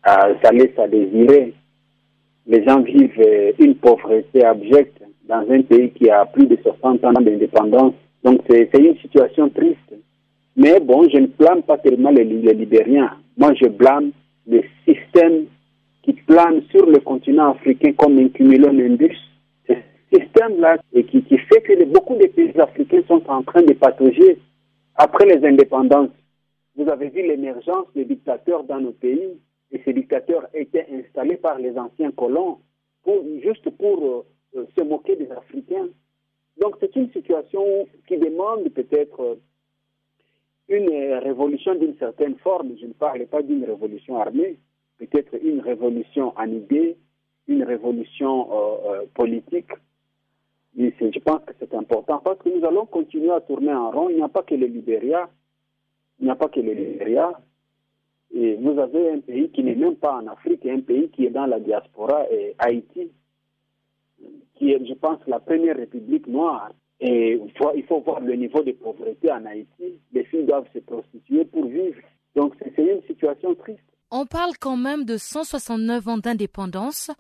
euh, 0.08 0.34
ça 0.44 0.52
laisse 0.52 0.78
à 0.78 0.90
désirer. 0.90 1.54
Les 2.48 2.64
gens 2.66 2.82
vivent 2.82 3.12
euh, 3.20 3.54
une 3.60 3.76
pauvreté 3.76 4.44
abjecte 4.44 5.02
dans 5.30 5.46
un 5.50 5.62
pays 5.62 5.92
qui 5.92 6.10
a 6.10 6.26
plus 6.26 6.48
de 6.48 6.58
60 6.62 7.04
ans 7.06 7.14
d'indépendance. 7.14 7.94
Donc 8.26 8.42
c'est 8.50 8.70
une 8.78 8.98
situation 8.98 9.50
triste. 9.50 9.78
Mais 10.58 10.82
bon, 10.82 11.08
je 11.10 11.18
ne 11.18 11.28
blâme 11.28 11.64
pas 11.64 11.78
tellement 11.78 12.10
les, 12.10 12.26
les 12.26 12.54
Libériens. 12.54 13.12
Moi, 13.38 13.54
je 13.54 13.68
blâme 13.70 14.12
le 14.48 14.62
système 14.86 15.46
qui 16.04 16.12
plane 16.12 16.62
sur 16.72 16.86
le 16.86 17.00
continent 17.00 17.52
africain 17.52 17.94
comme 17.94 18.18
un 18.20 18.28
cumulonimbus 18.28 19.18
système-là 20.14 20.78
qui, 20.94 21.24
qui, 21.24 21.38
fait 21.38 21.62
que 21.62 21.84
beaucoup 21.86 22.16
de 22.16 22.28
pays 22.28 22.60
africains 22.60 23.04
sont 23.08 23.24
en 23.30 23.44
train 23.44 23.64
de 23.64 23.74
patauger 23.74 24.40
après 24.96 25.26
les 25.26 25.46
indépendances. 25.48 26.10
Vous 26.76 26.90
avez 26.90 27.10
vu 27.10 27.22
l'émergence 27.22 27.88
des 27.96 28.06
dictateurs 28.06 28.64
dans 28.64 28.80
nos 28.80 28.92
pays 28.92 29.40
et 29.72 29.82
ces 29.84 29.94
dictateurs 29.94 30.48
étaient 30.54 30.88
installés 30.92 31.38
par 31.38 31.58
les 31.58 31.78
anciens 31.78 32.12
colons 32.12 32.60
pour, 33.04 33.24
juste 33.42 33.70
pour 33.72 34.26
euh, 34.56 34.60
euh, 34.60 34.66
se 34.78 34.84
moquer 34.84 35.16
des 35.16 35.32
Africains. 35.32 35.88
Donc 36.62 36.76
c'est 36.80 36.96
une 36.96 37.12
situation 37.12 37.88
qui 38.08 38.18
demande 38.18 38.70
peut-être 38.70 39.38
une 40.68 40.90
révolution 41.24 41.76
d'une 41.76 41.98
certaine 41.98 42.38
forme. 42.38 42.76
Je 42.80 42.86
ne 42.86 42.94
parlais 42.94 43.26
pas 43.26 43.42
d'une 43.42 43.64
révolution 43.64 44.18
armée, 44.18 44.58
peut-être 45.00 45.36
une 45.42 45.60
révolution 45.60 46.34
en 46.38 46.48
idée, 46.48 46.98
une 47.48 47.64
révolution 47.64 48.48
euh, 48.52 49.06
politique. 49.14 49.72
Je 50.78 51.20
pense 51.20 51.42
que 51.46 51.54
c'est 51.60 51.74
important 51.74 52.20
parce 52.24 52.40
que 52.40 52.50
nous 52.50 52.66
allons 52.66 52.86
continuer 52.86 53.32
à 53.32 53.42
tourner 53.42 53.74
en 53.74 53.92
rond. 53.92 54.10
Il 54.10 54.18
n'y 54.18 54.22
a 54.22 54.30
pas 54.30 54.44
que 54.44 54.56
le 54.56 54.68
Libéria. 54.68 55.30
Il 56.20 56.26
n'y 56.26 56.32
a 56.32 56.36
pas 56.36 56.50
que 56.50 56.60
le 56.60 56.74
Libéria. 56.74 57.32
Et 58.34 58.56
vous 58.56 58.80
avez 58.80 59.12
un 59.12 59.20
pays 59.20 59.50
qui 59.52 59.64
n'est 59.64 59.76
même 59.76 59.96
pas 59.98 60.16
en 60.16 60.28
Afrique, 60.28 60.66
un 60.66 60.80
pays 60.80 61.10
qui 61.10 61.26
est 61.26 61.32
dans 61.32 61.46
la 61.46 61.60
diaspora, 61.60 62.32
et 62.32 62.56
Haïti, 62.60 63.12
qui 64.56 64.72
est, 64.72 64.86
je 64.88 64.94
pense, 64.94 65.20
la 65.28 65.40
première 65.40 65.76
république 65.76 66.28
noire. 66.28 66.72
Et 67.02 67.34
il 67.34 67.52
faut, 67.58 67.72
il 67.76 67.84
faut 67.84 68.00
voir 68.00 68.22
le 68.22 68.36
niveau 68.36 68.62
de 68.64 68.72
pauvreté 68.72 69.32
en 69.32 69.46
Haïti. 69.46 70.00
Les 70.14 70.24
filles 70.26 70.46
doivent 70.46 70.68
se 70.74 70.80
prostituer 70.80 71.46
pour 71.46 71.66
vivre. 71.66 72.00
Donc 72.36 72.54
c'est 72.60 72.84
une 72.84 73.02
situation 73.08 73.56
triste. 73.56 73.82
On 74.12 74.26
parle 74.26 74.52
quand 74.60 74.78
même 74.78 75.04
de 75.04 75.18
169 75.18 76.08
ans 76.08 76.18
d'indépendance. 76.18 77.12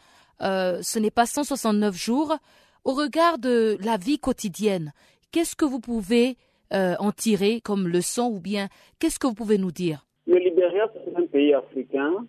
Euh, 0.41 0.79
ce 0.81 0.99
n'est 0.99 1.11
pas 1.11 1.25
169 1.25 1.95
jours. 1.95 2.35
Au 2.83 2.93
regard 2.93 3.37
de 3.37 3.77
la 3.85 3.97
vie 3.97 4.17
quotidienne, 4.17 4.91
qu'est-ce 5.31 5.55
que 5.55 5.65
vous 5.65 5.79
pouvez 5.79 6.35
euh, 6.73 6.95
en 6.97 7.11
tirer 7.11 7.61
comme 7.61 7.87
leçon 7.87 8.31
ou 8.33 8.39
bien 8.39 8.69
qu'est-ce 8.99 9.19
que 9.19 9.27
vous 9.27 9.35
pouvez 9.35 9.59
nous 9.59 9.71
dire? 9.71 10.07
Le 10.25 10.37
Libéria, 10.37 10.91
c'est 10.93 11.15
un 11.15 11.27
pays 11.27 11.53
africain. 11.53 12.25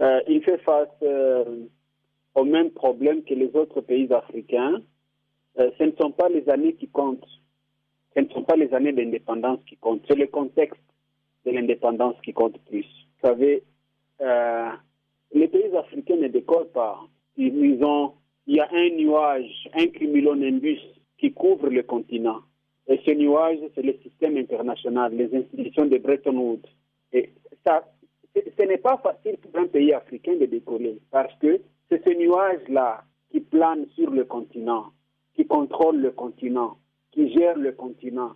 Euh, 0.00 0.20
il 0.26 0.42
fait 0.42 0.56
face 0.58 0.88
aux 2.34 2.44
mêmes 2.44 2.70
problèmes 2.70 3.22
que 3.24 3.34
les 3.34 3.54
autres 3.54 3.82
pays 3.82 4.10
africains. 4.10 4.80
ce 5.56 5.84
ne 5.84 5.92
sont 6.00 6.12
pas 6.12 6.30
les 6.30 6.48
années 6.48 6.74
qui 6.74 6.88
comptent. 6.88 7.28
Ce 8.14 8.20
ne 8.20 8.28
sont 8.30 8.44
pas 8.44 8.56
les 8.56 8.72
années 8.72 8.92
d'indépendance 8.92 9.60
qui 9.68 9.76
comptent. 9.76 10.02
C'est 10.08 10.16
le 10.16 10.28
contexte 10.28 10.80
de 11.44 11.50
l'indépendance 11.50 12.14
qui 12.24 12.32
compte 12.32 12.58
plus. 12.70 12.86
Vous 12.86 13.28
savez, 13.28 13.62
les 14.18 15.48
pays 15.48 15.76
africains 15.76 16.16
ne 16.16 16.28
décollent 16.28 16.72
pas. 16.72 17.00
Ils 17.36 17.84
ont, 17.84 18.14
il 18.46 18.56
y 18.56 18.60
a 18.60 18.68
un 18.72 18.90
nuage, 18.90 19.68
un 19.74 19.86
cumulonimbus 19.86 20.80
qui 21.18 21.32
couvre 21.32 21.68
le 21.68 21.82
continent. 21.82 22.40
Et 22.88 23.00
ce 23.06 23.12
nuage, 23.12 23.58
c'est 23.74 23.82
le 23.82 23.94
système 24.02 24.36
international, 24.36 25.14
les 25.14 25.34
institutions 25.34 25.86
de 25.86 25.98
Bretton 25.98 26.36
Woods. 26.36 26.68
Et 27.12 27.30
ça, 27.64 27.84
ce 28.34 28.62
n'est 28.64 28.78
pas 28.78 28.98
facile 28.98 29.36
pour 29.38 29.56
un 29.60 29.66
pays 29.66 29.92
africain 29.92 30.34
de 30.36 30.46
décoller 30.46 30.98
parce 31.10 31.32
que 31.38 31.60
c'est 31.88 32.02
ce 32.04 32.10
nuage-là 32.10 33.04
qui 33.30 33.40
plane 33.40 33.86
sur 33.94 34.10
le 34.10 34.24
continent, 34.24 34.86
qui 35.34 35.46
contrôle 35.46 35.98
le 36.00 36.10
continent, 36.10 36.78
qui 37.12 37.32
gère 37.32 37.56
le 37.56 37.72
continent, 37.72 38.32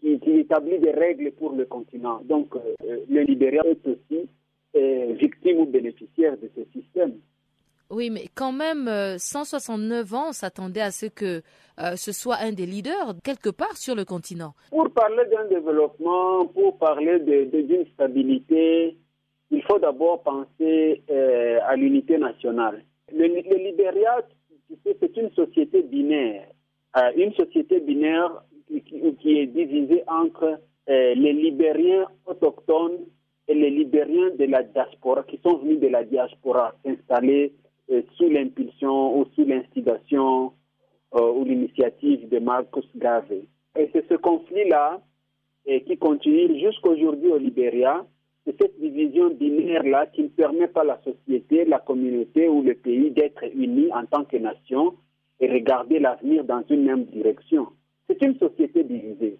qui, 0.00 0.18
établit 0.24 0.78
des 0.78 0.90
règles 0.90 1.32
pour 1.32 1.52
le 1.52 1.64
continent. 1.64 2.20
Donc, 2.24 2.54
euh, 2.56 3.04
le 3.08 3.20
Libéria 3.22 3.62
est 3.66 3.86
aussi 3.86 4.28
euh, 4.76 5.14
victime 5.14 5.58
ou 5.58 5.66
bénéficiaire 5.66 6.36
de 6.38 6.50
ce 6.56 6.64
système. 6.78 7.14
Oui, 7.90 8.08
mais 8.10 8.26
quand 8.36 8.52
même, 8.52 8.88
169 9.18 10.12
euh, 10.12 10.16
ans, 10.16 10.28
on 10.28 10.32
s'attendait 10.32 10.80
à 10.80 10.92
ce 10.92 11.06
que 11.06 11.42
euh, 11.80 11.96
ce 11.96 12.12
soit 12.12 12.36
un 12.40 12.52
des 12.52 12.64
leaders 12.64 13.14
quelque 13.24 13.50
part 13.50 13.76
sur 13.76 13.96
le 13.96 14.04
continent. 14.04 14.54
Pour 14.70 14.90
parler 14.90 15.24
d'un 15.26 15.46
développement, 15.48 16.46
pour 16.46 16.78
parler 16.78 17.18
d'une 17.18 17.84
stabilité, 17.94 18.96
il 19.50 19.62
faut 19.64 19.80
d'abord 19.80 20.22
penser 20.22 21.02
euh, 21.10 21.58
à 21.66 21.74
l'unité 21.74 22.16
nationale. 22.16 22.84
Le, 23.12 23.26
le 23.26 23.56
Libéria, 23.56 24.20
c'est 24.84 25.16
une 25.16 25.30
société 25.32 25.82
binaire. 25.82 26.46
une 27.16 27.32
société 27.34 27.80
binaire 27.80 28.44
qui, 28.68 28.82
qui 29.20 29.38
est 29.40 29.46
divisée 29.46 30.04
entre 30.06 30.60
les 30.86 31.32
Libériens 31.32 32.06
autochtones 32.26 32.98
et 33.48 33.54
les 33.54 33.70
Libériens 33.70 34.30
de 34.38 34.44
la 34.44 34.62
diaspora, 34.62 35.24
qui 35.24 35.40
sont 35.44 35.56
venus 35.58 35.80
de 35.80 35.88
la 35.88 36.04
diaspora 36.04 36.74
s'installer 36.84 37.52
sous 38.16 38.28
l'impulsion 38.28 39.18
ou 39.18 39.24
sous 39.34 39.44
l'instigation 39.44 40.52
euh, 41.14 41.32
ou 41.32 41.44
l'initiative 41.44 42.28
de 42.28 42.38
Marcus 42.38 42.86
Garvey. 42.96 43.48
Et 43.78 43.90
c'est 43.92 44.08
ce 44.08 44.14
conflit-là 44.14 45.00
qui 45.86 45.96
continue 45.98 46.58
jusqu'aujourd'hui 46.58 47.28
au 47.28 47.36
Libéria. 47.36 48.04
C'est 48.44 48.60
cette 48.60 48.80
division 48.80 49.30
binaire-là 49.30 50.06
qui 50.06 50.22
ne 50.22 50.28
permet 50.28 50.66
pas 50.68 50.80
à 50.80 50.84
la 50.84 51.00
société, 51.02 51.64
la 51.64 51.78
communauté 51.78 52.48
ou 52.48 52.62
le 52.62 52.74
pays 52.74 53.10
d'être 53.10 53.44
unis 53.54 53.92
en 53.92 54.06
tant 54.06 54.24
que 54.24 54.36
nation 54.38 54.94
et 55.38 55.50
regarder 55.50 55.98
l'avenir 55.98 56.44
dans 56.44 56.62
une 56.70 56.84
même 56.84 57.04
direction. 57.04 57.68
C'est 58.08 58.22
une 58.22 58.38
société 58.38 58.84
divisée. 58.84 59.38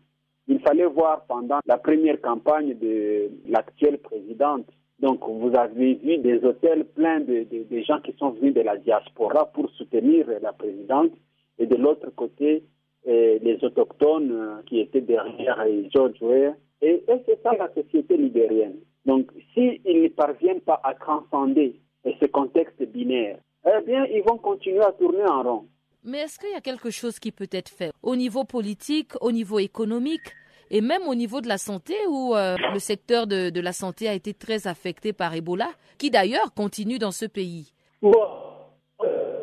Il 0.49 0.61
fallait 0.61 0.87
voir 0.87 1.25
pendant 1.27 1.61
la 1.67 1.79
première 1.79 2.21
campagne 2.21 2.75
de 2.75 3.31
l'actuelle 3.49 3.99
présidente 3.99 4.67
donc, 5.01 5.21
vous 5.27 5.51
avez 5.57 5.95
vu 5.95 6.19
des 6.19 6.45
hôtels 6.45 6.85
pleins 6.85 7.21
de, 7.21 7.47
gens 7.87 8.01
qui 8.01 8.13
sont 8.19 8.31
venus 8.31 8.53
de 8.55 8.61
la 8.61 8.77
diaspora 8.77 9.47
pour 9.47 9.71
soutenir 9.71 10.27
la 10.43 10.53
présidente. 10.53 11.13
Et 11.59 11.67
de 11.67 11.77
l'autre 11.77 12.11
côté, 12.15 12.65
euh, 13.09 13.39
les 13.41 13.59
autochtones 13.65 14.31
euh, 14.31 14.63
qui 14.67 14.79
étaient 14.79 15.01
derrière 15.01 15.59
euh, 15.61 15.85
George 15.95 16.21
Weah. 16.21 16.55
Et, 16.83 17.03
c'est 17.27 17.43
ça 17.43 17.53
la 17.59 17.73
société 17.73 18.17
libérienne. 18.17 18.77
Donc, 19.07 19.31
s'ils 19.55 19.81
ne 19.85 20.09
parviennent 20.09 20.61
pas 20.61 20.81
à 20.85 20.95
transcender 20.95 21.81
ce 22.05 22.27
contexte 22.27 22.83
binaire, 22.83 23.39
eh 23.67 23.83
bien, 23.85 24.05
ils 24.05 24.23
vont 24.23 24.37
continuer 24.37 24.83
à 24.83 24.93
tourner 24.93 25.25
en 25.25 25.43
rond. 25.43 25.65
Mais 26.05 26.19
est-ce 26.19 26.39
qu'il 26.39 26.51
y 26.51 26.55
a 26.55 26.61
quelque 26.61 26.91
chose 26.91 27.19
qui 27.19 27.33
peut 27.33 27.49
être 27.51 27.71
fait 27.71 27.91
au 28.03 28.17
niveau 28.17 28.45
politique, 28.45 29.13
au 29.23 29.33
niveau 29.33 29.59
économique 29.59 30.35
et 30.71 30.81
même 30.81 31.03
au 31.09 31.15
niveau 31.15 31.41
de 31.41 31.49
la 31.49 31.59
santé 31.59 31.95
où 32.09 32.35
euh, 32.35 32.57
le 32.73 32.79
secteur 32.79 33.27
de, 33.27 33.61
la 33.61 33.73
santé 33.73 34.09
a 34.09 34.15
été 34.15 34.33
très 34.35 34.67
affecté 34.67 35.13
par 35.13 35.35
Ebola, 35.35 35.69
qui 35.99 36.11
d'ailleurs 36.11 36.55
continue 36.55 36.99
dans 36.99 37.11
ce 37.11 37.27
pays. 37.27 37.73
Euh, 38.05 38.11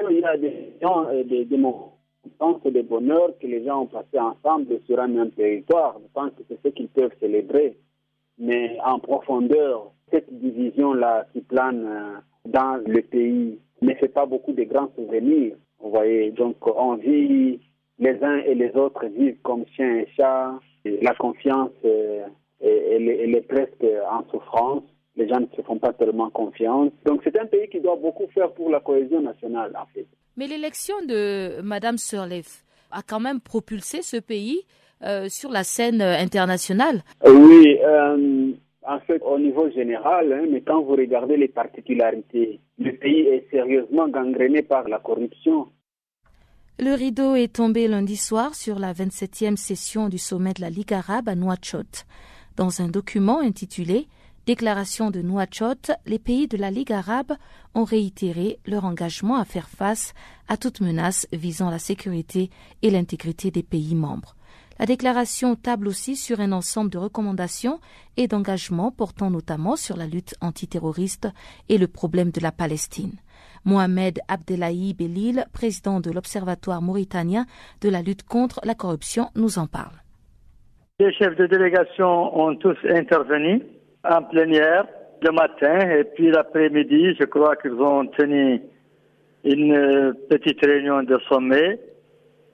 il 0.09 0.19
y 0.19 0.23
a 0.23 0.37
des, 0.37 0.73
euh, 0.83 1.23
des, 1.25 1.45
des 1.45 1.57
moments 1.57 1.93
de 2.65 2.81
bonheur 2.81 3.29
que 3.41 3.47
les 3.47 3.63
gens 3.65 3.81
ont 3.81 3.85
passé 3.87 4.19
ensemble 4.19 4.79
sur 4.85 4.99
un 4.99 5.07
même 5.07 5.31
territoire. 5.31 5.97
Je 6.01 6.07
pense 6.13 6.31
que 6.31 6.43
c'est 6.49 6.59
ce 6.63 6.69
qu'ils 6.73 6.87
peuvent 6.89 7.11
célébrer. 7.19 7.77
Mais 8.37 8.77
en 8.85 8.99
profondeur, 8.99 9.91
cette 10.11 10.31
division-là 10.31 11.25
qui 11.33 11.41
plane 11.41 12.21
dans 12.45 12.81
le 12.85 13.01
pays 13.01 13.59
ne 13.81 13.93
fait 13.95 14.07
pas 14.09 14.25
beaucoup 14.25 14.53
de 14.53 14.63
grands 14.63 14.89
souvenirs. 14.95 15.55
Vous 15.79 15.89
voyez, 15.91 16.31
donc 16.31 16.55
on 16.67 16.95
vit, 16.95 17.59
les 17.99 18.23
uns 18.23 18.37
et 18.37 18.55
les 18.55 18.75
autres 18.75 19.05
vivent 19.07 19.39
comme 19.43 19.65
chiens 19.75 19.97
et 19.99 20.07
chats 20.15 20.59
la 21.01 21.13
confiance, 21.15 21.71
euh, 21.85 22.25
elle, 22.61 23.35
est 23.35 23.47
presque 23.47 23.85
en 24.11 24.23
souffrance. 24.31 24.83
Les 25.15 25.27
gens 25.27 25.39
ne 25.39 25.47
se 25.55 25.61
font 25.63 25.79
pas 25.79 25.93
tellement 25.93 26.29
confiance. 26.29 26.91
Donc 27.05 27.21
c'est 27.23 27.37
un 27.39 27.45
pays 27.45 27.67
qui 27.69 27.79
doit 27.79 27.95
beaucoup 27.95 28.27
faire 28.33 28.51
pour 28.53 28.69
la 28.69 28.79
cohésion 28.79 29.21
nationale, 29.21 29.71
en 29.75 29.85
fait. 29.93 30.05
Mais 30.35 30.47
l'élection 30.47 30.95
de 31.07 31.61
Mme 31.61 31.97
Sirleaf 31.97 32.63
a 32.91 33.01
quand 33.01 33.19
même 33.19 33.39
propulsé 33.41 34.01
ce 34.01 34.17
pays 34.17 34.61
euh, 35.03 35.27
sur 35.29 35.51
la 35.51 35.63
scène 35.63 36.01
internationale. 36.01 37.01
Oui, 37.25 37.77
euh, 37.83 38.51
en 38.81 38.99
fait, 39.01 39.21
au 39.23 39.37
niveau 39.37 39.69
général, 39.69 40.31
hein, 40.33 40.45
mais 40.49 40.61
quand 40.61 40.81
vous 40.81 40.95
regardez 40.95 41.37
les 41.37 41.49
particularités, 41.49 42.59
le 42.79 42.91
pays 42.93 43.27
est 43.27 43.47
sérieusement 43.51 44.07
gangréné 44.07 44.61
par 44.63 44.87
la 44.87 44.99
corruption. 44.99 45.67
Le 46.79 46.93
rideau 46.93 47.33
est 47.33 47.53
tombé 47.53 47.87
lundi 47.87 48.15
soir 48.15 48.53
sur 48.53 48.77
la 48.77 48.93
27e 48.93 49.55
session 49.55 50.09
du 50.09 50.19
sommet 50.19 50.53
de 50.53 50.61
la 50.61 50.69
Ligue 50.69 50.93
arabe 50.93 51.27
à 51.27 51.33
Nouakchott. 51.33 52.05
Dans 52.55 52.81
un 52.81 52.87
document 52.87 53.39
intitulé 53.39 54.07
Déclaration 54.45 55.09
de 55.09 55.23
Nouakchott, 55.23 55.89
les 56.05 56.19
pays 56.19 56.47
de 56.47 56.55
la 56.55 56.69
Ligue 56.69 56.91
arabe 56.91 57.33
ont 57.73 57.83
réitéré 57.83 58.59
leur 58.67 58.85
engagement 58.85 59.37
à 59.37 59.43
faire 59.43 59.69
face 59.69 60.13
à 60.47 60.55
toute 60.55 60.79
menace 60.79 61.27
visant 61.33 61.71
la 61.71 61.79
sécurité 61.79 62.51
et 62.83 62.91
l'intégrité 62.91 63.49
des 63.49 63.63
pays 63.63 63.95
membres. 63.95 64.35
La 64.77 64.85
déclaration 64.85 65.55
table 65.55 65.87
aussi 65.87 66.15
sur 66.15 66.41
un 66.41 66.51
ensemble 66.51 66.91
de 66.91 66.99
recommandations 66.99 67.79
et 68.17 68.27
d'engagements 68.27 68.91
portant 68.91 69.31
notamment 69.31 69.77
sur 69.77 69.97
la 69.97 70.05
lutte 70.05 70.35
antiterroriste 70.41 71.27
et 71.69 71.79
le 71.79 71.87
problème 71.87 72.29
de 72.29 72.39
la 72.39 72.51
Palestine. 72.51 73.17
Mohamed 73.67 74.19
Abdelahi 74.29 74.93
Belil, 74.93 75.43
président 75.53 75.99
de 75.99 76.09
l'Observatoire 76.09 76.81
mauritanien 76.81 77.45
de 77.81 77.89
la 77.89 78.01
lutte 78.01 78.23
contre 78.23 78.61
la 78.63 78.73
corruption, 78.73 79.25
nous 79.35 79.59
en 79.59 79.67
parle. 79.67 79.93
Les 80.99 81.13
chefs 81.13 81.35
de 81.35 81.45
délégation 81.45 82.39
ont 82.39 82.55
tous 82.55 82.77
intervenu 82.89 83.61
en 84.03 84.23
plénière 84.23 84.87
le 85.21 85.31
matin 85.31 85.79
et 85.89 86.05
puis 86.05 86.31
l'après-midi, 86.31 87.15
je 87.19 87.25
crois 87.25 87.55
qu'ils 87.57 87.73
ont 87.73 88.07
tenu 88.07 88.61
une 89.43 90.13
petite 90.29 90.65
réunion 90.65 91.03
de 91.03 91.19
sommet 91.29 91.79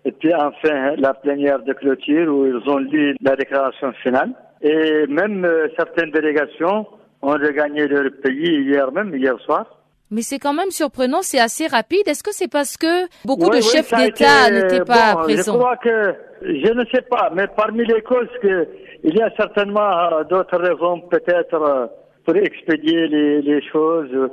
et 0.06 0.12
puis 0.12 0.34
enfin 0.34 0.96
la 0.98 1.14
plénière 1.14 1.64
de 1.64 1.74
clôture 1.74 2.34
où 2.34 2.46
ils 2.48 2.70
ont 2.70 2.80
lu 2.80 3.16
la 3.22 3.36
déclaration 3.36 3.94
finale. 4.04 4.32
Et 4.62 5.06
même 5.08 5.46
euh, 5.46 5.68
certaines 5.78 6.12
délégations 6.12 6.88
ont 7.22 7.34
regagné 7.34 7.88
leur 7.88 8.12
pays 8.24 8.64
hier 8.64 8.92
même, 8.92 9.16
hier 9.16 9.40
soir. 9.42 9.83
Mais 10.14 10.22
c'est 10.22 10.40
quand 10.40 10.54
même 10.54 10.70
surprenant, 10.70 11.22
c'est 11.22 11.40
assez 11.40 11.68
rapide. 11.68 12.08
Est-ce 12.08 12.24
que 12.24 12.32
c'est 12.32 12.52
parce 12.52 12.78
que 12.78 13.08
beaucoup 13.26 13.50
de 13.50 13.62
chefs 13.62 13.92
d'État 13.94 14.52
n'étaient 14.52 14.86
pas 14.86 15.16
présents 15.24 15.54
Je 15.54 15.58
crois 15.58 15.78
que, 15.78 16.16
je 16.44 16.72
ne 16.72 16.86
sais 16.94 17.02
pas, 17.02 17.32
mais 17.36 17.48
parmi 17.48 17.84
les 17.86 18.02
causes 18.04 18.30
que, 18.42 18.68
il 19.04 19.16
y 19.16 19.22
a 19.22 19.30
certainement 19.36 19.82
euh, 19.82 20.24
d'autres 20.24 20.58
raisons 20.58 21.02
peut-être 21.02 21.56
euh, 21.56 21.88
pour 22.26 22.36
expédier 22.36 23.08
les, 23.08 23.42
les 23.42 23.62
choses, 23.70 24.30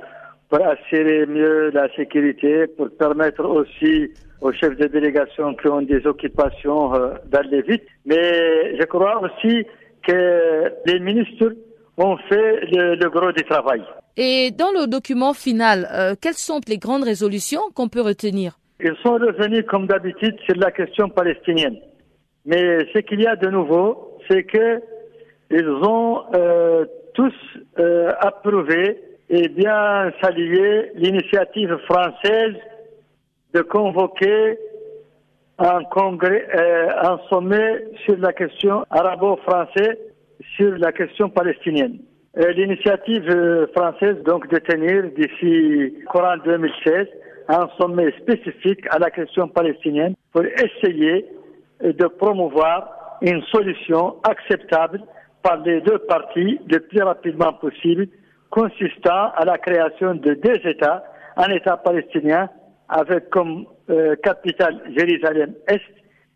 pour 0.51 0.61
assurer 0.67 1.27
mieux 1.27 1.71
la 1.71 1.89
sécurité, 1.97 2.67
pour 2.67 2.91
permettre 2.91 3.45
aussi 3.45 4.11
aux 4.41 4.53
chefs 4.53 4.77
de 4.77 4.87
délégation 4.87 5.55
qui 5.55 5.69
ont 5.69 5.83
des 5.83 6.07
occupations 6.07 6.95
euh, 6.95 7.15
d'aller 7.27 7.63
vite. 7.63 7.85
Mais 8.05 8.77
je 8.79 8.85
crois 8.85 9.21
aussi 9.23 9.65
que 10.07 10.73
les 10.87 11.01
ministres 11.01 11.53
ont 11.97 12.17
fait 12.29 12.61
le, 12.73 13.09
gros 13.09 13.33
du 13.33 13.45
travail. 13.45 13.83
Et 14.17 14.51
dans 14.51 14.73
le 14.73 14.87
document 14.87 15.35
final, 15.35 15.89
euh, 15.93 16.15
quelles 16.21 16.35
sont 16.35 16.61
les 16.67 16.79
grandes 16.79 17.05
résolutions 17.05 17.63
qu'on 17.75 17.89
peut 17.89 18.01
retenir 18.01 18.59
Ils 18.81 18.97
sont 19.03 19.15
revenus 19.15 19.65
comme 19.67 19.87
d'habitude 19.87 20.37
sur 20.47 20.57
la 20.57 20.71
question 20.71 21.09
palestinienne. 21.09 21.79
Mais 22.45 22.87
ce 22.93 22.99
qu'il 23.01 23.21
y 23.21 23.27
a 23.27 23.37
de 23.37 23.49
nouveau, 23.49 24.19
c'est 24.29 24.45
que 24.45 24.81
ils 25.51 25.69
ont 25.69 26.23
euh, 26.35 26.85
tous 27.15 27.35
euh, 27.79 28.11
approuvé 28.21 29.01
et 29.29 29.49
bien 29.49 30.13
salué 30.23 30.93
l'initiative 30.95 31.77
française 31.89 32.55
de 33.53 33.61
convoquer 33.63 34.59
un 35.59 35.85
congrès, 35.85 36.47
euh, 36.55 36.89
un 37.03 37.19
sommet 37.29 37.85
sur 38.05 38.17
la 38.19 38.33
question 38.33 38.85
arabo-française 38.91 39.99
sur 40.57 40.79
la 40.79 40.93
question 40.93 41.29
palestinienne. 41.29 41.99
Euh, 42.39 42.53
l'initiative 42.53 43.29
euh, 43.29 43.67
française 43.75 44.23
donc 44.25 44.47
de 44.49 44.59
tenir 44.59 45.11
d'ici 45.17 45.95
courant 46.09 46.37
2016 46.45 47.09
un 47.49 47.69
sommet 47.77 48.13
spécifique 48.21 48.87
à 48.91 49.01
la 49.01 49.11
question 49.11 49.49
palestinienne 49.49 50.15
pour 50.33 50.45
essayer 50.45 51.27
de 51.83 52.07
promouvoir 52.07 53.19
une 53.23 53.43
solution 53.51 54.17
acceptable 54.23 55.03
par 55.43 55.59
les 55.63 55.81
deux 55.81 55.99
parties 55.99 56.61
le 56.69 56.79
plus 56.81 57.03
rapidement 57.03 57.53
possible, 57.55 58.07
consistant 58.51 59.33
à 59.37 59.45
la 59.45 59.59
création 59.59 60.15
de 60.15 60.35
deux 60.35 60.69
États, 60.69 61.05
un 61.37 61.49
État 61.51 61.77
palestinien 61.79 62.49
avec 62.89 63.31
comme 63.31 63.67
euh, 63.89 64.17
capitale 64.23 64.81
Jérusalem-Est 64.97 65.83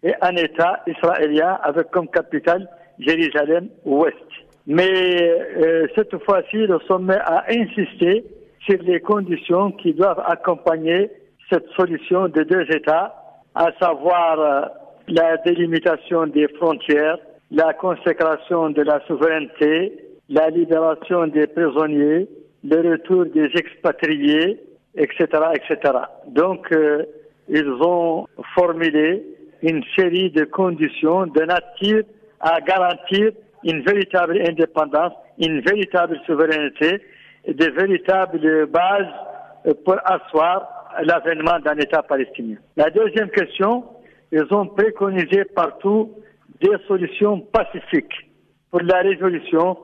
et 0.03 0.15
un 0.21 0.37
État 0.37 0.83
israélien 0.87 1.59
avec 1.63 1.91
comme 1.91 2.09
capitale 2.09 2.69
Jérusalem-Ouest. 2.99 4.44
Mais 4.67 4.89
euh, 4.91 5.87
cette 5.95 6.17
fois-ci, 6.25 6.57
le 6.57 6.79
sommet 6.89 7.19
a 7.19 7.45
insisté 7.51 8.25
sur 8.61 8.83
les 8.83 9.01
conditions 9.01 9.73
qui 9.73 9.93
doivent 9.93 10.23
accompagner 10.27 11.11
cette 11.51 11.69
solution 11.77 12.29
de 12.29 12.43
deux 12.43 12.65
États, 12.75 13.15
à 13.55 13.71
savoir 13.79 14.41
euh, 14.41 14.63
la 15.09 15.37
délimitation 15.39 16.27
des 16.27 16.49
frontières, 16.49 17.19
la 17.51 17.75
consécration 17.75 18.71
de 18.71 18.83
la 18.83 19.01
souveraineté, 19.07 19.93
la 20.31 20.49
libération 20.49 21.27
des 21.27 21.47
prisonniers, 21.47 22.27
le 22.65 22.93
retour 22.93 23.27
des 23.27 23.51
expatriés, 23.55 24.59
etc., 24.97 25.27
etc. 25.55 25.93
Donc, 26.29 26.73
euh, 26.73 27.05
ils 27.49 27.69
ont 27.83 28.27
formulé 28.55 29.23
une 29.63 29.85
série 29.95 30.31
de 30.31 30.45
conditions 30.45 31.27
de 31.27 31.43
nature 31.43 32.05
à 32.41 32.61
garantir 32.61 33.33
une 33.65 33.83
véritable 33.83 34.41
indépendance, 34.41 35.13
une 35.39 35.61
véritable 35.61 36.19
souveraineté, 36.27 37.01
et 37.47 37.55
de 37.55 37.71
véritables 37.71 38.67
bases 38.67 39.75
pour 39.85 39.97
asseoir 40.05 40.97
l'avènement 41.03 41.59
d'un 41.61 41.77
État 41.77 42.03
palestinien. 42.03 42.57
La 42.77 42.91
deuxième 42.91 43.31
question, 43.31 43.85
ils 44.33 44.47
ont 44.53 44.67
préconisé 44.67 45.45
partout 45.45 46.13
des 46.61 46.77
solutions 46.87 47.41
pacifiques 47.41 48.31
pour 48.71 48.81
la 48.81 49.01
résolution 49.03 49.77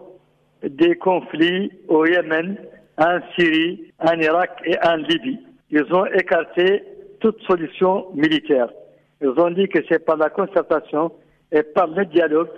des 0.62 0.96
conflits 0.96 1.70
au 1.88 2.06
Yémen, 2.06 2.56
en 2.98 3.18
Syrie, 3.36 3.92
en 3.98 4.18
Irak 4.18 4.50
et 4.64 4.76
en 4.84 4.96
Libye. 4.96 5.38
Ils 5.70 5.92
ont 5.92 6.06
écarté 6.06 6.82
toute 7.20 7.40
solution 7.42 8.06
militaire. 8.14 8.68
Ils 9.22 9.28
ont 9.28 9.50
dit 9.50 9.68
que 9.68 9.78
c'est 9.88 10.04
par 10.04 10.16
la 10.16 10.30
concertation 10.30 11.12
et 11.52 11.62
par 11.62 11.86
le 11.88 12.04
dialogue 12.06 12.48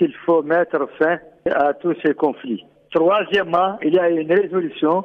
qu'il 0.00 0.14
faut 0.24 0.42
mettre 0.42 0.88
fin 0.98 1.18
à 1.44 1.74
tous 1.74 1.94
ces 2.02 2.14
conflits. 2.14 2.64
Troisièmement, 2.90 3.78
il 3.82 3.94
y 3.94 3.98
a 3.98 4.08
une 4.08 4.32
résolution 4.32 5.04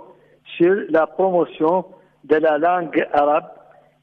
sur 0.56 0.74
la 0.90 1.06
promotion 1.06 1.86
de 2.24 2.38
la 2.38 2.58
langue 2.58 3.06
arabe, 3.12 3.50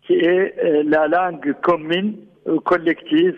qui 0.07 0.13
est 0.13 0.55
euh, 0.63 0.83
la 0.85 1.09
langue 1.09 1.55
commune 1.63 2.19
ou 2.47 2.61
collective 2.61 3.37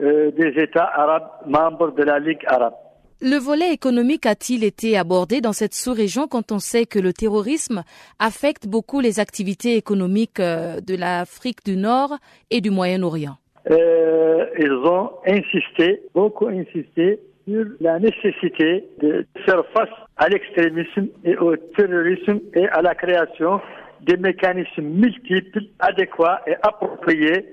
euh, 0.00 0.30
des 0.30 0.62
États 0.62 0.90
arabes 0.94 1.28
membres 1.46 1.90
de 1.90 2.04
la 2.04 2.18
Ligue 2.18 2.44
arabe. 2.46 2.74
Le 3.20 3.36
volet 3.36 3.72
économique 3.72 4.24
a-t-il 4.24 4.64
été 4.64 4.96
abordé 4.96 5.42
dans 5.42 5.52
cette 5.52 5.74
sous-région 5.74 6.26
quand 6.26 6.52
on 6.52 6.58
sait 6.58 6.86
que 6.86 6.98
le 6.98 7.12
terrorisme 7.12 7.84
affecte 8.18 8.66
beaucoup 8.66 9.00
les 9.00 9.20
activités 9.20 9.76
économiques 9.76 10.40
euh, 10.40 10.80
de 10.80 10.96
l'Afrique 10.96 11.64
du 11.66 11.76
Nord 11.76 12.16
et 12.50 12.62
du 12.62 12.70
Moyen-Orient? 12.70 13.36
Euh, 13.70 14.46
Ils 14.58 14.72
ont 14.72 15.10
insisté, 15.26 16.02
beaucoup 16.14 16.48
insisté 16.48 17.18
sur 17.46 17.64
la 17.80 17.98
nécessité 17.98 18.84
de 19.00 19.26
faire 19.44 19.64
face 19.74 19.88
à 20.16 20.28
l'extrémisme 20.28 21.08
et 21.24 21.36
au 21.36 21.56
terrorisme 21.56 22.40
et 22.54 22.68
à 22.68 22.82
la 22.82 22.94
création 22.94 23.60
des 24.00 24.16
mécanismes 24.16 24.82
multiples, 24.82 25.62
adéquats 25.78 26.42
et 26.46 26.54
appropriés 26.62 27.44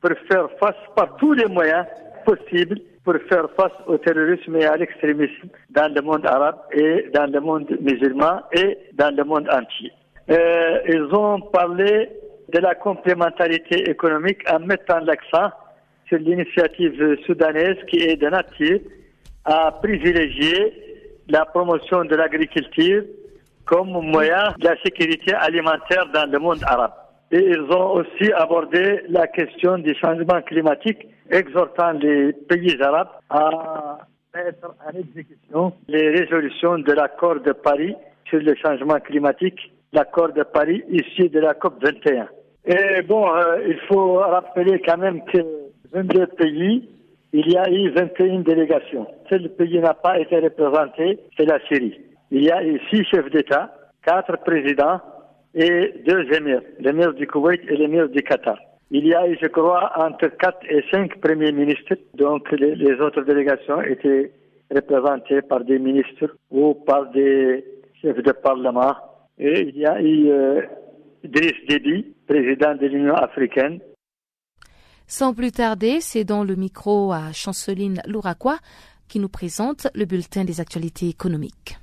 pour 0.00 0.10
faire 0.30 0.48
face 0.60 0.76
par 0.96 1.16
tous 1.16 1.32
les 1.32 1.46
moyens 1.46 1.86
possibles 2.24 2.78
pour 3.04 3.14
faire 3.28 3.48
face 3.56 3.72
au 3.86 3.98
terrorisme 3.98 4.56
et 4.56 4.64
à 4.64 4.76
l'extrémisme 4.76 5.48
dans 5.70 5.92
le 5.94 6.00
monde 6.00 6.26
arabe 6.26 6.56
et 6.72 7.10
dans 7.14 7.30
le 7.30 7.40
monde 7.40 7.70
musulman 7.80 8.40
et 8.52 8.78
dans 8.94 9.14
le 9.14 9.24
monde 9.24 9.48
entier. 9.50 9.92
Euh, 10.30 10.78
ils 10.88 11.14
ont 11.14 11.40
parlé 11.40 12.08
de 12.52 12.58
la 12.58 12.74
complémentarité 12.74 13.88
économique 13.90 14.40
en 14.50 14.60
mettant 14.60 15.00
l'accent 15.00 15.50
sur 16.06 16.18
l'initiative 16.18 17.18
soudanaise 17.26 17.78
qui 17.88 17.98
est 18.02 18.16
de 18.16 18.28
nature 18.28 18.80
à 19.44 19.72
privilégier 19.72 20.72
la 21.28 21.44
promotion 21.46 22.04
de 22.04 22.14
l'agriculture 22.14 23.04
comme 23.64 23.88
moyen 23.88 24.54
de 24.58 24.68
la 24.68 24.76
sécurité 24.82 25.34
alimentaire 25.34 26.06
dans 26.12 26.30
le 26.30 26.38
monde 26.38 26.62
arabe. 26.66 26.92
Et 27.30 27.38
ils 27.38 27.62
ont 27.62 27.94
aussi 27.94 28.30
abordé 28.32 29.00
la 29.08 29.26
question 29.26 29.78
du 29.78 29.94
changement 29.94 30.42
climatique, 30.42 31.06
exhortant 31.30 31.92
les 31.92 32.32
pays 32.32 32.80
arabes 32.82 33.08
à 33.30 33.98
mettre 34.34 34.74
en 34.86 34.98
exécution 34.98 35.72
les 35.88 36.10
résolutions 36.10 36.78
de 36.78 36.92
l'accord 36.92 37.40
de 37.40 37.52
Paris 37.52 37.94
sur 38.28 38.40
le 38.40 38.54
changement 38.56 39.00
climatique, 39.00 39.72
l'accord 39.94 40.32
de 40.32 40.42
Paris 40.42 40.82
issu 40.90 41.28
de 41.28 41.40
la 41.40 41.54
COP 41.54 41.82
21. 41.82 42.28
Et 42.66 43.02
bon, 43.02 43.26
euh, 43.34 43.58
il 43.66 43.78
faut 43.88 44.14
rappeler 44.14 44.80
quand 44.86 44.98
même 44.98 45.24
que 45.26 45.38
22 45.92 46.26
pays, 46.38 46.88
il 47.32 47.52
y 47.52 47.56
a 47.56 47.68
eu 47.70 47.90
21 47.90 48.40
délégations. 48.40 49.06
Seul 49.28 49.48
pays 49.50 49.78
n'a 49.80 49.94
pas 49.94 50.18
été 50.18 50.38
représenté, 50.38 51.18
c'est 51.36 51.46
la 51.46 51.58
Syrie. 51.66 52.00
Il 52.30 52.44
y 52.44 52.50
a 52.50 52.64
eu 52.64 52.80
six 52.90 53.04
chefs 53.04 53.30
d'État, 53.30 53.74
quatre 54.04 54.36
présidents, 54.44 55.00
et 55.54 55.94
deux 56.06 56.32
émirs, 56.32 56.62
l'émir 56.80 57.14
du 57.14 57.26
Koweït 57.26 57.60
et 57.68 57.76
l'émir 57.76 58.08
du 58.08 58.22
Qatar. 58.22 58.58
Il 58.90 59.06
y 59.06 59.14
a 59.14 59.26
eu, 59.26 59.38
je 59.40 59.46
crois, 59.48 59.92
entre 59.96 60.28
quatre 60.36 60.64
et 60.68 60.84
cinq 60.90 61.20
premiers 61.20 61.52
ministres, 61.52 61.94
donc 62.14 62.50
les, 62.52 63.00
autres 63.00 63.22
délégations 63.22 63.80
étaient 63.82 64.32
représentées 64.74 65.42
par 65.42 65.64
des 65.64 65.78
ministres 65.78 66.36
ou 66.50 66.74
par 66.74 67.10
des 67.10 67.64
chefs 68.02 68.22
de 68.22 68.32
parlement. 68.32 68.94
Et 69.38 69.68
il 69.68 69.76
y 69.76 69.86
a 69.86 70.00
eu 70.00 70.28
euh, 70.28 70.62
président 72.26 72.74
de 72.74 72.86
l'Union 72.86 73.14
africaine. 73.14 73.80
Sans 75.06 75.34
plus 75.34 75.52
tarder, 75.52 76.00
c'est 76.00 76.24
dans 76.24 76.44
le 76.44 76.54
micro 76.54 77.12
à 77.12 77.32
Chanceline 77.32 78.00
Louraquois 78.06 78.58
qui 79.08 79.18
nous 79.18 79.28
présente 79.28 79.88
le 79.94 80.06
bulletin 80.06 80.44
des 80.44 80.60
actualités 80.60 81.08
économiques. 81.08 81.78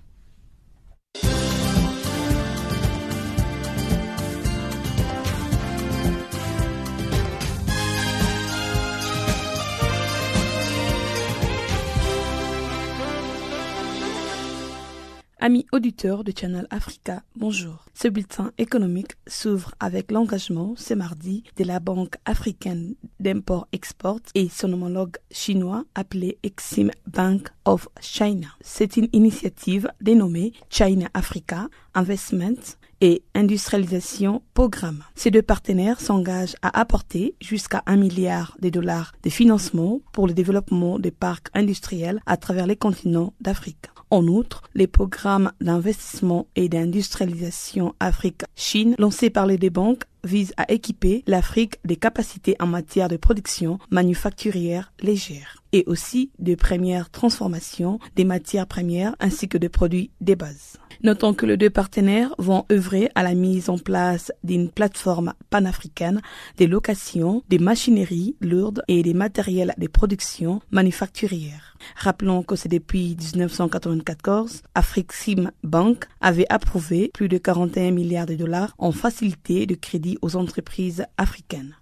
Amis 15.43 15.65
auditeurs 15.71 16.23
de 16.23 16.31
Channel 16.39 16.67
Africa, 16.69 17.23
bonjour. 17.35 17.85
Ce 17.95 18.07
bulletin 18.07 18.51
économique 18.59 19.13
s'ouvre 19.25 19.73
avec 19.79 20.11
l'engagement 20.11 20.75
ce 20.77 20.93
mardi 20.93 21.43
de 21.57 21.63
la 21.63 21.79
Banque 21.79 22.13
africaine 22.25 22.93
d'import-export 23.19 24.19
et 24.35 24.49
son 24.49 24.71
homologue 24.71 25.17
chinois 25.31 25.83
appelé 25.95 26.37
Exim 26.43 26.91
Bank 27.07 27.47
of 27.65 27.87
China. 28.01 28.49
C'est 28.61 28.97
une 28.97 29.09
initiative 29.13 29.89
dénommée 29.99 30.53
China 30.69 31.09
Africa 31.15 31.69
Investment 31.95 32.77
et 33.01 33.23
industrialisation 33.33 34.43
programme. 34.53 35.03
Ces 35.15 35.31
deux 35.31 35.41
partenaires 35.41 36.01
s'engagent 36.01 36.55
à 36.61 36.79
apporter 36.79 37.33
jusqu'à 37.41 37.81
un 37.87 37.97
milliard 37.97 38.55
de 38.61 38.69
dollars 38.69 39.13
de 39.23 39.31
financement 39.31 40.01
pour 40.13 40.27
le 40.27 40.33
développement 40.33 40.99
des 40.99 41.09
parcs 41.09 41.47
industriels 41.55 42.21
à 42.27 42.37
travers 42.37 42.67
les 42.67 42.75
continents 42.75 43.33
d'Afrique. 43.41 43.87
En 44.11 44.27
outre, 44.27 44.63
les 44.75 44.87
programmes 44.87 45.53
d'investissement 45.61 46.47
et 46.57 46.67
d'industrialisation 46.67 47.95
Afrique-Chine 48.01 48.95
lancés 48.99 49.29
par 49.29 49.45
les 49.45 49.57
banques 49.69 50.03
visent 50.23 50.53
à 50.57 50.71
équiper 50.71 51.23
l'Afrique 51.27 51.79
des 51.85 51.95
capacités 51.95 52.55
en 52.59 52.67
matière 52.67 53.07
de 53.07 53.17
production 53.17 53.79
manufacturière 53.89 54.93
légère 55.01 55.61
et 55.73 55.83
aussi 55.87 56.31
de 56.39 56.55
première 56.55 57.09
transformation 57.09 57.99
des 58.15 58.25
matières 58.25 58.67
premières 58.67 59.15
ainsi 59.19 59.47
que 59.47 59.57
de 59.57 59.67
produits 59.67 60.11
des 60.19 60.35
bases. 60.35 60.77
Notons 61.03 61.33
que 61.33 61.47
les 61.47 61.57
deux 61.57 61.71
partenaires 61.71 62.35
vont 62.37 62.65
œuvrer 62.71 63.09
à 63.15 63.23
la 63.23 63.33
mise 63.33 63.69
en 63.69 63.79
place 63.79 64.31
d'une 64.43 64.69
plateforme 64.69 65.33
panafricaine 65.49 66.21
des 66.57 66.67
locations, 66.67 67.41
des 67.49 67.57
machineries 67.57 68.35
lourdes 68.39 68.83
et 68.87 69.01
des 69.01 69.15
matériels 69.15 69.73
de 69.79 69.87
production 69.87 70.61
manufacturière. 70.69 71.75
Rappelons 71.95 72.43
que 72.43 72.55
c'est 72.55 72.69
depuis 72.69 73.17
1994, 73.33 74.61
Afrixim 74.75 75.51
Bank 75.63 76.05
avait 76.19 76.45
approuvé 76.49 77.09
plus 77.11 77.27
de 77.27 77.39
41 77.39 77.89
milliards 77.89 78.27
de 78.27 78.35
dollars 78.35 78.75
en 78.77 78.91
facilité 78.91 79.65
de 79.65 79.73
crédit 79.73 80.10
aux 80.21 80.35
entreprises 80.35 81.05
africaines. 81.17 81.75